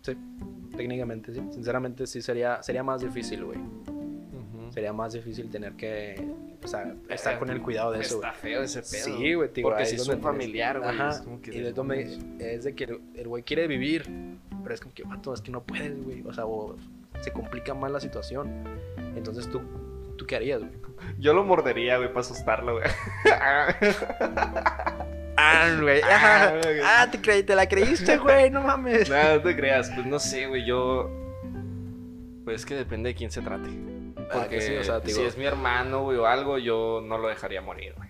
sí. 0.03 0.17
Técnicamente, 0.77 1.33
sí. 1.35 1.41
Sinceramente, 1.51 2.07
sí 2.07 2.23
sería, 2.23 2.63
sería 2.63 2.83
más 2.83 3.01
difícil, 3.03 3.45
güey. 3.45 3.59
Sería 4.71 4.93
más 4.95 5.13
difícil 5.13 5.51
tener 5.51 5.75
que... 5.75 6.15
O 6.65 6.67
sea, 6.67 6.95
estar 7.11 7.39
con 7.39 7.51
el 7.51 7.61
cuidado 7.61 7.93
de 7.93 8.01
eso, 8.01 8.17
güey. 8.19 8.31
Está 8.31 8.41
feo 8.41 8.63
ese 8.63 8.81
pedo. 8.81 9.17
Sí, 9.19 9.35
güey, 9.35 9.53
tío. 9.53 9.65
Porque 9.65 9.85
si 9.85 9.97
es 9.97 10.03
un 10.09 10.15
tienes- 10.15 10.23
familiar, 10.23 10.79
güey. 10.79 10.91
Ajá, 10.91 11.23
y 11.45 11.61
de 11.61 11.73
donde 11.73 12.19
es 12.39 12.65
de 12.65 12.75
que 12.75 12.85
el- 12.85 13.01
el 13.17 13.29
güey 13.29 13.43
quiere 13.43 13.67
vivir, 13.67 14.05
pero 14.63 14.75
es 14.75 14.81
como 14.81 14.95
que, 14.95 15.03
vato, 15.03 15.35
es 15.35 15.43
que 15.43 15.51
no 15.51 15.63
puedes, 15.63 16.03
güey. 16.03 16.23
O 16.27 16.33
sea, 16.33 16.47
o 16.47 16.77
se 17.21 17.33
complica 17.33 17.75
más 17.75 17.91
la 17.93 18.01
situación. 18.01 18.49
Entonces, 19.15 19.47
¿tú, 19.51 19.61
tú 20.17 20.25
qué 20.25 20.37
harías, 20.37 20.61
güey? 20.61 20.73
Yo 21.19 21.35
lo 21.35 21.45
mordería, 21.45 21.99
güey, 21.99 22.09
para 22.09 22.21
asustarlo, 22.21 22.73
güey. 22.79 22.85
Ah, 25.37 25.77
güey. 25.81 26.01
Ah. 26.05 26.61
Ah, 26.85 27.09
te, 27.11 27.21
creí, 27.21 27.43
te 27.43 27.55
la 27.55 27.69
creíste, 27.69 28.19
güey, 28.19 28.51
no 28.51 28.61
mames. 28.63 29.09
no, 29.09 29.35
no 29.37 29.43
te 29.43 29.57
creas. 29.57 29.91
Pues 29.91 30.07
no 30.07 30.19
sé, 30.19 30.47
güey, 30.47 30.65
yo... 30.67 31.11
Pues 32.45 32.57
es 32.61 32.67
que 32.67 32.75
depende 32.75 33.11
de 33.11 33.15
quién 33.15 33.31
se 33.31 33.41
trate. 33.41 33.69
Ah, 34.19 34.29
Porque 34.33 34.57
que 34.57 34.61
sí, 34.63 34.75
o 34.77 34.85
sea, 34.85 35.01
digo- 35.01 35.19
si 35.21 35.25
es 35.25 35.37
mi 35.39 35.45
hermano, 35.45 36.03
güey, 36.03 36.19
o 36.19 36.27
algo, 36.27 36.59
yo 36.59 37.01
no 37.05 37.19
lo 37.19 37.29
dejaría 37.29 37.61
morir, 37.63 37.95
güey. 37.97 38.09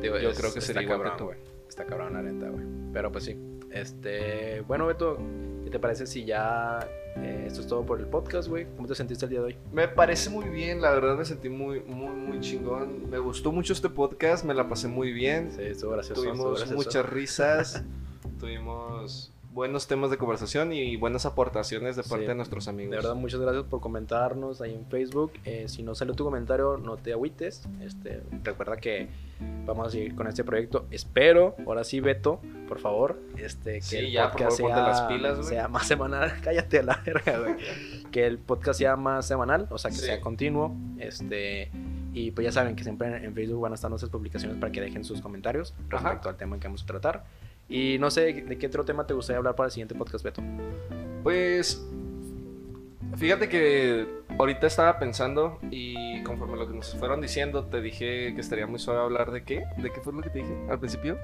Digo, 0.00 0.18
Yo 0.18 0.30
es- 0.30 0.38
creo 0.38 0.52
que 0.52 0.58
está 0.60 0.72
sería 0.72 0.82
igual 0.82 0.98
que 0.98 1.02
cabrón, 1.10 1.18
tú. 1.18 1.24
güey. 1.26 1.38
Está 1.68 1.84
cabrón, 1.84 2.12
la 2.14 2.22
neta, 2.22 2.48
güey. 2.48 2.64
Pero 2.92 3.12
pues 3.12 3.24
sí. 3.24 3.36
Este, 3.70 4.62
bueno, 4.62 4.86
Beto, 4.86 5.18
¿qué 5.64 5.70
te 5.70 5.78
parece 5.78 6.06
si 6.06 6.24
ya 6.24 6.80
eh, 7.16 7.44
esto 7.46 7.60
es 7.60 7.66
todo 7.66 7.84
por 7.84 8.00
el 8.00 8.06
podcast, 8.06 8.48
güey? 8.48 8.66
¿Cómo 8.76 8.88
te 8.88 8.94
sentiste 8.94 9.26
el 9.26 9.30
día 9.30 9.40
de 9.40 9.46
hoy? 9.46 9.56
Me 9.72 9.88
parece 9.88 10.30
muy 10.30 10.48
bien, 10.48 10.80
la 10.80 10.90
verdad 10.90 11.16
me 11.16 11.24
sentí 11.24 11.48
muy, 11.48 11.80
muy, 11.80 12.14
muy 12.14 12.40
chingón. 12.40 13.08
Me 13.08 13.18
gustó 13.18 13.52
mucho 13.52 13.72
este 13.72 13.88
podcast, 13.88 14.44
me 14.44 14.54
la 14.54 14.68
pasé 14.68 14.88
muy 14.88 15.12
bien. 15.12 15.50
Sí, 15.54 15.62
estuvo 15.62 15.92
gracioso. 15.92 16.22
estuvo 16.22 16.32
Tuvimos 16.34 16.58
gracioso. 16.60 16.74
muchas 16.84 17.08
risas, 17.10 17.84
tuvimos 18.38 19.32
buenos 19.52 19.88
temas 19.88 20.10
de 20.10 20.16
conversación 20.16 20.72
y 20.72 20.94
buenas 20.96 21.26
aportaciones 21.26 21.96
de 21.96 22.02
parte 22.02 22.24
Sí. 22.24 22.28
de 22.28 22.34
nuestros 22.36 22.68
amigos. 22.68 22.90
De 22.92 22.96
verdad, 22.98 23.14
muchas 23.16 23.40
gracias 23.40 23.64
por 23.64 23.80
comentarnos 23.80 24.60
ahí 24.60 24.74
en 24.74 24.86
Facebook. 24.86 25.32
Eh, 25.44 25.66
si 25.68 25.82
no 25.82 25.94
salió 25.96 26.14
tu 26.14 26.24
comentario, 26.24 26.76
no 26.78 26.96
te 26.96 27.12
agüites. 27.12 27.68
Este, 27.82 28.22
recuerda 28.44 28.76
que 28.76 29.08
vamos 29.66 29.88
a 29.88 29.90
seguir 29.90 30.14
con 30.14 30.28
este 30.28 30.44
proyecto. 30.44 30.86
Espero, 30.92 31.56
ahora 31.66 31.82
sí, 31.82 31.98
Beto, 32.00 32.40
por 32.68 32.78
favor, 32.78 33.18
este, 33.38 33.74
que 33.74 33.80
Sí, 33.82 33.96
el 33.96 34.12
ya, 34.12 34.30
podcast 34.30 34.60
favor, 34.60 34.74
sea, 34.74 34.82
las 34.86 35.00
pilas, 35.02 35.36
güey. 35.38 35.48
sea 35.48 35.68
más 35.68 35.86
semanal. 35.86 36.32
Cállate 36.42 36.78
a 36.78 36.82
la 36.84 37.02
verga, 37.04 37.38
güey. 37.38 37.56
que 38.12 38.26
el 38.26 38.38
podcast 38.38 38.78
sea 38.78 38.96
más 38.96 39.26
semanal, 39.26 39.66
o 39.70 39.78
sea, 39.78 39.90
que 39.90 39.96
Sí. 39.96 40.06
sea 40.06 40.20
continuo. 40.20 40.72
Este, 40.98 41.70
y 42.12 42.30
pues 42.30 42.44
ya 42.44 42.52
saben 42.52 42.76
que 42.76 42.84
siempre 42.84 43.24
en, 43.24 43.34
Facebook 43.34 43.60
van 43.62 43.72
a 43.72 43.74
estar 43.74 43.90
nuestras 43.90 44.10
publicaciones 44.10 44.58
para 44.58 44.70
que 44.72 44.80
dejen 44.80 45.02
sus 45.04 45.20
comentarios 45.20 45.74
Ajá. 45.90 46.04
respecto 46.10 46.28
al 46.28 46.36
tema 46.36 46.58
que 46.60 46.68
vamos 46.68 46.82
a 46.84 46.86
tratar. 46.86 47.24
Y 47.70 47.98
no 48.00 48.10
sé, 48.10 48.32
¿de 48.32 48.58
qué 48.58 48.66
otro 48.66 48.84
tema 48.84 49.06
te 49.06 49.14
gustaría 49.14 49.38
hablar 49.38 49.54
para 49.54 49.68
el 49.68 49.70
siguiente 49.70 49.94
podcast, 49.94 50.24
Beto? 50.24 50.42
Pues, 51.22 51.80
fíjate 53.16 53.48
que 53.48 54.06
ahorita 54.38 54.66
estaba 54.66 54.98
pensando 54.98 55.58
y 55.70 56.22
conforme 56.24 56.56
lo 56.56 56.66
que 56.66 56.74
nos 56.74 56.94
fueron 56.96 57.20
diciendo, 57.20 57.66
te 57.66 57.80
dije 57.80 58.34
que 58.34 58.40
estaría 58.40 58.66
muy 58.66 58.78
suave 58.78 59.00
hablar 59.00 59.30
de 59.30 59.44
qué. 59.44 59.64
¿De 59.76 59.90
qué 59.92 60.00
fue 60.00 60.12
lo 60.12 60.20
que 60.20 60.30
te 60.30 60.38
dije 60.40 60.52
al 60.68 60.78
principio? 60.80 61.16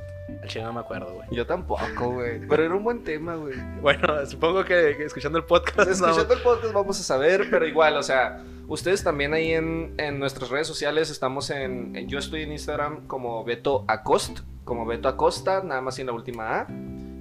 Al 0.42 0.48
chile 0.48 0.64
no 0.64 0.72
me 0.72 0.80
acuerdo, 0.80 1.14
güey. 1.14 1.28
Yo 1.32 1.46
tampoco, 1.46 2.12
güey. 2.12 2.40
Pero 2.48 2.64
era 2.64 2.74
un 2.74 2.84
buen 2.84 3.02
tema, 3.04 3.34
güey. 3.36 3.56
Bueno, 3.80 4.24
supongo 4.26 4.64
que, 4.64 4.94
que 4.96 5.04
escuchando 5.04 5.38
el 5.38 5.44
podcast. 5.44 5.90
Escuchando 5.90 6.34
el 6.34 6.42
podcast 6.42 6.72
vamos 6.72 7.00
a 7.00 7.02
saber, 7.02 7.48
pero 7.50 7.66
igual, 7.66 7.96
o 7.96 8.02
sea, 8.02 8.42
ustedes 8.68 9.02
también 9.02 9.34
ahí 9.34 9.52
en, 9.52 9.94
en 9.98 10.18
nuestras 10.20 10.50
redes 10.50 10.66
sociales 10.66 11.10
estamos 11.10 11.50
en, 11.50 11.96
en- 11.96 12.08
Yo 12.08 12.18
estoy 12.18 12.42
en 12.42 12.52
Instagram 12.52 13.06
como 13.06 13.42
Beto 13.44 13.84
Acost, 13.88 14.40
como 14.66 14.84
Beto 14.84 15.08
Acosta, 15.08 15.62
nada 15.62 15.80
más 15.80 15.94
sin 15.94 16.04
la 16.06 16.12
última 16.12 16.60
A. 16.60 16.66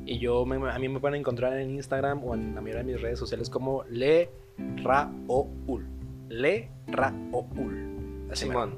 Y 0.05 0.19
yo, 0.19 0.45
me- 0.45 0.69
a 0.69 0.77
mí 0.77 0.89
me 0.89 0.99
pueden 0.99 1.17
encontrar 1.19 1.57
en 1.57 1.71
Instagram 1.71 2.21
o 2.25 2.33
en 2.35 2.53
la 2.53 2.59
mayoría 2.61 2.83
de 2.83 2.91
mis 2.91 3.01
redes 3.01 3.17
sociales 3.17 3.49
como 3.49 3.85
Le 3.89 4.29
Raoul. 4.83 5.87
Le 6.27 6.69
Raoul. 6.87 8.27
Simón. 8.33 8.75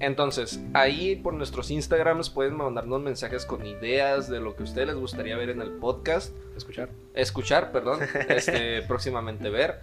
Entonces, 0.00 0.62
ahí 0.72 1.16
por 1.16 1.34
nuestros 1.34 1.70
Instagrams 1.70 2.30
pueden 2.30 2.56
mandarnos 2.56 3.02
mensajes 3.02 3.44
con 3.44 3.66
ideas 3.66 4.28
de 4.30 4.40
lo 4.40 4.56
que 4.56 4.62
a 4.62 4.64
ustedes 4.64 4.86
les 4.88 4.96
gustaría 4.96 5.36
ver 5.36 5.50
en 5.50 5.60
el 5.60 5.72
podcast. 5.72 6.34
escuchar. 6.56 6.88
Escuchar, 7.12 7.70
perdón. 7.72 8.00
Este, 8.28 8.82
próximamente 8.82 9.50
ver. 9.50 9.80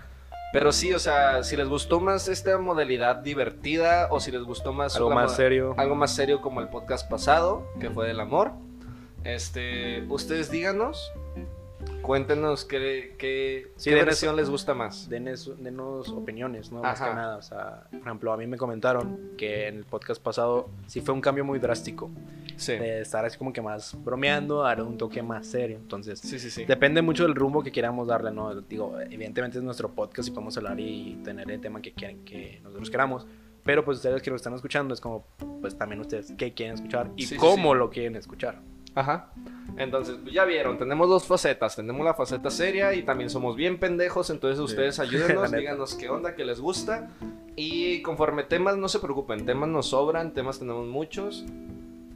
Pero 0.53 0.71
sí, 0.73 0.93
o 0.93 0.99
sea, 0.99 1.43
si 1.43 1.55
les 1.55 1.67
gustó 1.69 1.99
más 2.01 2.27
esta 2.27 2.57
modalidad 2.57 3.17
divertida 3.17 4.07
o 4.11 4.19
si 4.19 4.31
les 4.31 4.43
gustó 4.43 4.73
más 4.73 4.95
Algo 4.97 5.09
más 5.11 5.35
serio. 5.35 5.73
algo 5.77 5.95
más 5.95 6.13
serio 6.13 6.41
como 6.41 6.59
el 6.59 6.67
podcast 6.67 7.09
pasado, 7.09 7.65
que 7.79 7.89
fue 7.89 8.07
del 8.07 8.19
amor. 8.19 8.51
Este, 9.23 10.03
ustedes 10.09 10.51
díganos, 10.51 11.11
cuéntenos 12.01 12.65
qué, 12.65 13.15
qué, 13.17 13.71
Sí, 13.77 13.91
qué 13.91 14.03
versión 14.03 14.35
les 14.35 14.49
gusta 14.49 14.73
más. 14.73 15.07
Denos, 15.09 15.51
denos 15.63 16.09
opiniones, 16.09 16.71
¿no? 16.71 16.81
Más 16.81 16.99
Ajá. 16.99 17.09
que 17.11 17.15
nada. 17.15 17.37
O 17.37 17.41
sea, 17.41 17.83
por 17.91 17.99
ejemplo, 18.01 18.33
a 18.33 18.37
mí 18.37 18.47
me 18.47 18.57
comentaron 18.57 19.31
que 19.37 19.67
en 19.67 19.77
el 19.77 19.85
podcast 19.85 20.21
pasado 20.21 20.69
sí 20.87 21.01
fue 21.01 21.13
un 21.13 21.21
cambio 21.21 21.45
muy 21.45 21.59
drástico. 21.59 22.09
Sí, 22.61 22.73
De 22.73 23.01
estar 23.01 23.25
así 23.25 23.37
como 23.37 23.51
que 23.51 23.61
más 23.61 23.95
bromeando 24.03 24.61
dar 24.61 24.81
un 24.83 24.97
toque 24.97 25.21
más 25.23 25.47
serio. 25.47 25.77
Entonces, 25.77 26.19
sí, 26.19 26.37
sí. 26.39 26.49
sí. 26.49 26.65
Depende 26.65 27.01
mucho 27.01 27.23
del 27.23 27.33
rumbo 27.35 27.63
que 27.63 27.71
queramos 27.71 28.07
darle, 28.07 28.31
¿no? 28.31 28.53
Digo, 28.61 28.99
evidentemente 28.99 29.57
es 29.57 29.63
nuestro 29.63 29.89
podcast 29.89 30.27
y 30.27 30.31
podemos 30.31 30.55
hablar 30.57 30.79
y 30.79 31.19
tener 31.23 31.49
el 31.49 31.59
tema 31.59 31.81
que 31.81 31.91
quieren 31.93 32.23
que 32.23 32.59
nosotros 32.63 32.89
queramos. 32.89 33.25
Pero 33.63 33.83
pues 33.85 33.97
ustedes 33.97 34.21
que 34.21 34.29
lo 34.29 34.35
están 34.35 34.53
escuchando 34.53 34.93
es 34.93 35.01
como, 35.01 35.25
pues 35.61 35.77
también 35.77 36.01
ustedes 36.01 36.33
qué 36.37 36.53
quieren 36.53 36.75
escuchar 36.75 37.11
y 37.15 37.23
Sí, 37.23 37.27
sí, 37.29 37.35
cómo 37.37 37.73
lo 37.75 37.89
quieren 37.89 38.15
escuchar. 38.15 38.59
Ajá. 38.93 39.31
Entonces, 39.77 40.17
pues, 40.21 40.33
ya 40.33 40.43
vieron, 40.45 40.77
tenemos 40.77 41.07
dos 41.07 41.25
facetas. 41.25 41.75
Tenemos 41.75 42.03
la 42.05 42.13
faceta 42.13 42.49
seria 42.49 42.93
y 42.93 43.03
también 43.03 43.29
somos 43.29 43.55
bien 43.55 43.79
pendejos. 43.79 44.29
Entonces, 44.29 44.57
Sí. 44.57 44.65
ustedes 44.65 44.99
ayúdenos, 44.99 45.51
díganos 45.51 45.95
qué 45.95 46.09
onda, 46.09 46.35
qué 46.35 46.43
les 46.43 46.59
gusta. 46.59 47.09
Y 47.55 48.01
conforme 48.01 48.43
temas, 48.43 48.77
no 48.77 48.87
se 48.87 48.99
preocupen, 48.99 49.45
temas 49.45 49.69
nos 49.69 49.87
sobran, 49.87 50.33
temas 50.33 50.59
tenemos 50.59 50.87
muchos. 50.87 51.45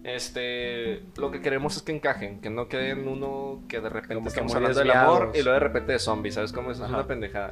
Este, 0.06 1.02
lo 1.18 1.32
que 1.32 1.42
queremos 1.42 1.76
es 1.78 1.82
que 1.82 1.92
encajen, 1.92 2.40
que 2.40 2.52
no 2.52 2.68
queden 2.68 3.08
uno 3.08 3.64
que 3.68 3.82
de 3.82 3.90
repente 3.90 4.14
Como 4.14 4.28
estamos 4.28 4.54
hablando 4.54 4.78
del 4.78 4.92
amor 4.92 5.32
y 5.34 5.42
luego 5.42 5.54
de 5.54 5.60
repente 5.60 5.94
de 5.94 6.00
zombies, 6.00 6.36
¿sabes 6.36 6.54
cómo 6.54 6.70
es? 6.70 6.80
Una 6.80 7.08
pendejada. 7.08 7.52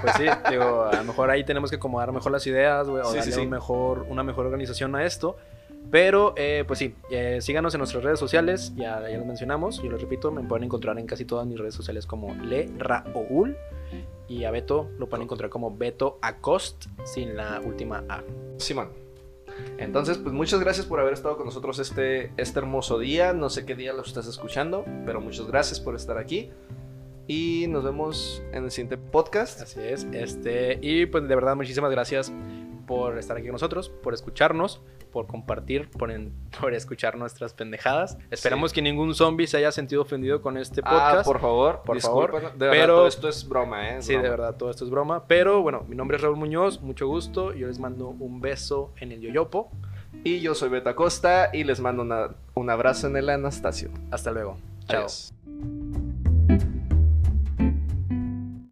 Pues 0.00 0.14
sí, 0.16 0.24
digo, 0.50 0.84
a 0.84 0.94
lo 0.94 1.02
mejor 1.02 1.28
ahí 1.30 1.42
tenemos 1.42 1.70
que 1.70 1.76
acomodar 1.76 2.12
mejor 2.12 2.30
las 2.30 2.46
ideas, 2.46 2.88
güey, 2.88 3.02
o 3.02 3.06
Sí, 3.06 3.16
darle 3.16 3.32
sí. 3.32 3.40
un 3.40 3.50
mejor, 3.50 4.06
una 4.08 4.22
mejor 4.22 4.46
organización 4.46 4.94
a 4.94 5.04
esto. 5.04 5.36
Pero, 5.90 6.34
eh, 6.36 6.62
pues 6.68 6.78
sí, 6.78 6.94
eh, 7.10 7.38
síganos 7.40 7.74
en 7.74 7.78
nuestras 7.78 8.04
redes 8.04 8.20
sociales, 8.20 8.72
ya, 8.76 9.08
ya 9.10 9.18
lo 9.18 9.24
mencionamos, 9.24 9.82
yo 9.82 9.90
les 9.90 10.00
repito, 10.00 10.30
me 10.30 10.42
pueden 10.42 10.62
encontrar 10.62 10.96
en 11.00 11.06
casi 11.06 11.24
todas 11.24 11.48
mis 11.48 11.58
redes 11.58 11.74
sociales 11.74 12.06
como 12.06 12.32
Le 12.44 12.70
Raoul. 12.78 13.56
Y 14.28 14.44
a 14.44 14.52
Beto 14.52 14.88
lo 14.98 15.08
pueden 15.08 15.24
encontrar 15.24 15.50
como 15.50 15.76
Beto 15.76 16.18
Acost 16.22 16.86
sin 17.04 17.36
la 17.36 17.60
última 17.60 18.04
A. 18.08 18.22
Simón. 18.56 19.01
Entonces, 19.78 20.18
pues 20.18 20.34
muchas 20.34 20.60
gracias 20.60 20.86
por 20.86 21.00
haber 21.00 21.12
estado 21.12 21.36
con 21.36 21.46
nosotros 21.46 21.78
este, 21.78 22.32
este 22.36 22.58
hermoso 22.58 22.98
día. 22.98 23.32
No 23.32 23.50
sé 23.50 23.64
qué 23.64 23.74
día 23.74 23.92
lo 23.92 24.02
estás 24.02 24.26
escuchando, 24.26 24.84
pero 25.06 25.20
muchas 25.20 25.46
gracias 25.46 25.80
por 25.80 25.96
estar 25.96 26.18
aquí. 26.18 26.50
Y 27.26 27.66
nos 27.68 27.84
vemos 27.84 28.42
en 28.52 28.64
el 28.64 28.70
siguiente 28.70 28.96
podcast. 28.98 29.60
Así 29.62 29.80
es. 29.80 30.06
Este, 30.12 30.78
y 30.82 31.06
pues 31.06 31.26
de 31.28 31.34
verdad, 31.34 31.56
muchísimas 31.56 31.90
gracias 31.90 32.32
por 32.96 33.18
estar 33.18 33.36
aquí 33.36 33.46
con 33.46 33.52
nosotros, 33.52 33.88
por 33.88 34.12
escucharnos, 34.14 34.80
por 35.12 35.26
compartir, 35.26 35.90
por, 35.90 36.10
en- 36.10 36.32
por 36.60 36.74
escuchar 36.74 37.16
nuestras 37.16 37.54
pendejadas. 37.54 38.18
Esperamos 38.30 38.72
que 38.72 38.82
ningún 38.82 39.14
zombie 39.14 39.46
se 39.46 39.56
haya 39.58 39.72
sentido 39.72 40.02
ofendido 40.02 40.40
con 40.42 40.56
este 40.56 40.82
podcast. 40.82 41.20
Ah, 41.20 41.22
por 41.24 41.40
favor, 41.40 41.82
Por 41.84 42.00
favor, 42.00 42.30
De 42.32 42.66
verdad, 42.66 42.70
pero- 42.70 42.94
todo 42.96 43.06
esto 43.08 43.28
es 43.28 43.48
broma, 43.48 43.90
¿eh? 43.90 43.98
Es 43.98 44.06
Sí, 44.06 44.12
de 44.14 44.28
verdad, 44.28 44.56
todo 44.56 44.70
esto 44.70 44.84
es 44.84 44.90
broma. 44.90 45.26
Pero 45.26 45.62
bueno, 45.62 45.84
mi 45.88 45.96
nombre 45.96 46.16
es 46.16 46.22
Raúl 46.22 46.36
Muñoz, 46.36 46.80
mucho 46.80 47.06
gusto. 47.06 47.52
Yo 47.54 47.66
les 47.68 47.78
mando 47.78 48.08
un 48.08 48.40
beso 48.40 48.92
en 49.00 49.12
el 49.12 49.20
yoyopo. 49.20 49.70
Y 50.24 50.40
yo 50.40 50.54
soy 50.54 50.68
Beta 50.68 50.94
Costa 50.94 51.50
y 51.52 51.64
les 51.64 51.80
mando 51.80 52.02
una- 52.02 52.30
un 52.54 52.70
abrazo 52.70 53.06
en 53.08 53.16
el 53.16 53.28
Anastasio. 53.30 53.90
Hasta 54.10 54.30
luego. 54.30 54.56
Chao. 54.88 54.98
Adiós. 55.00 55.32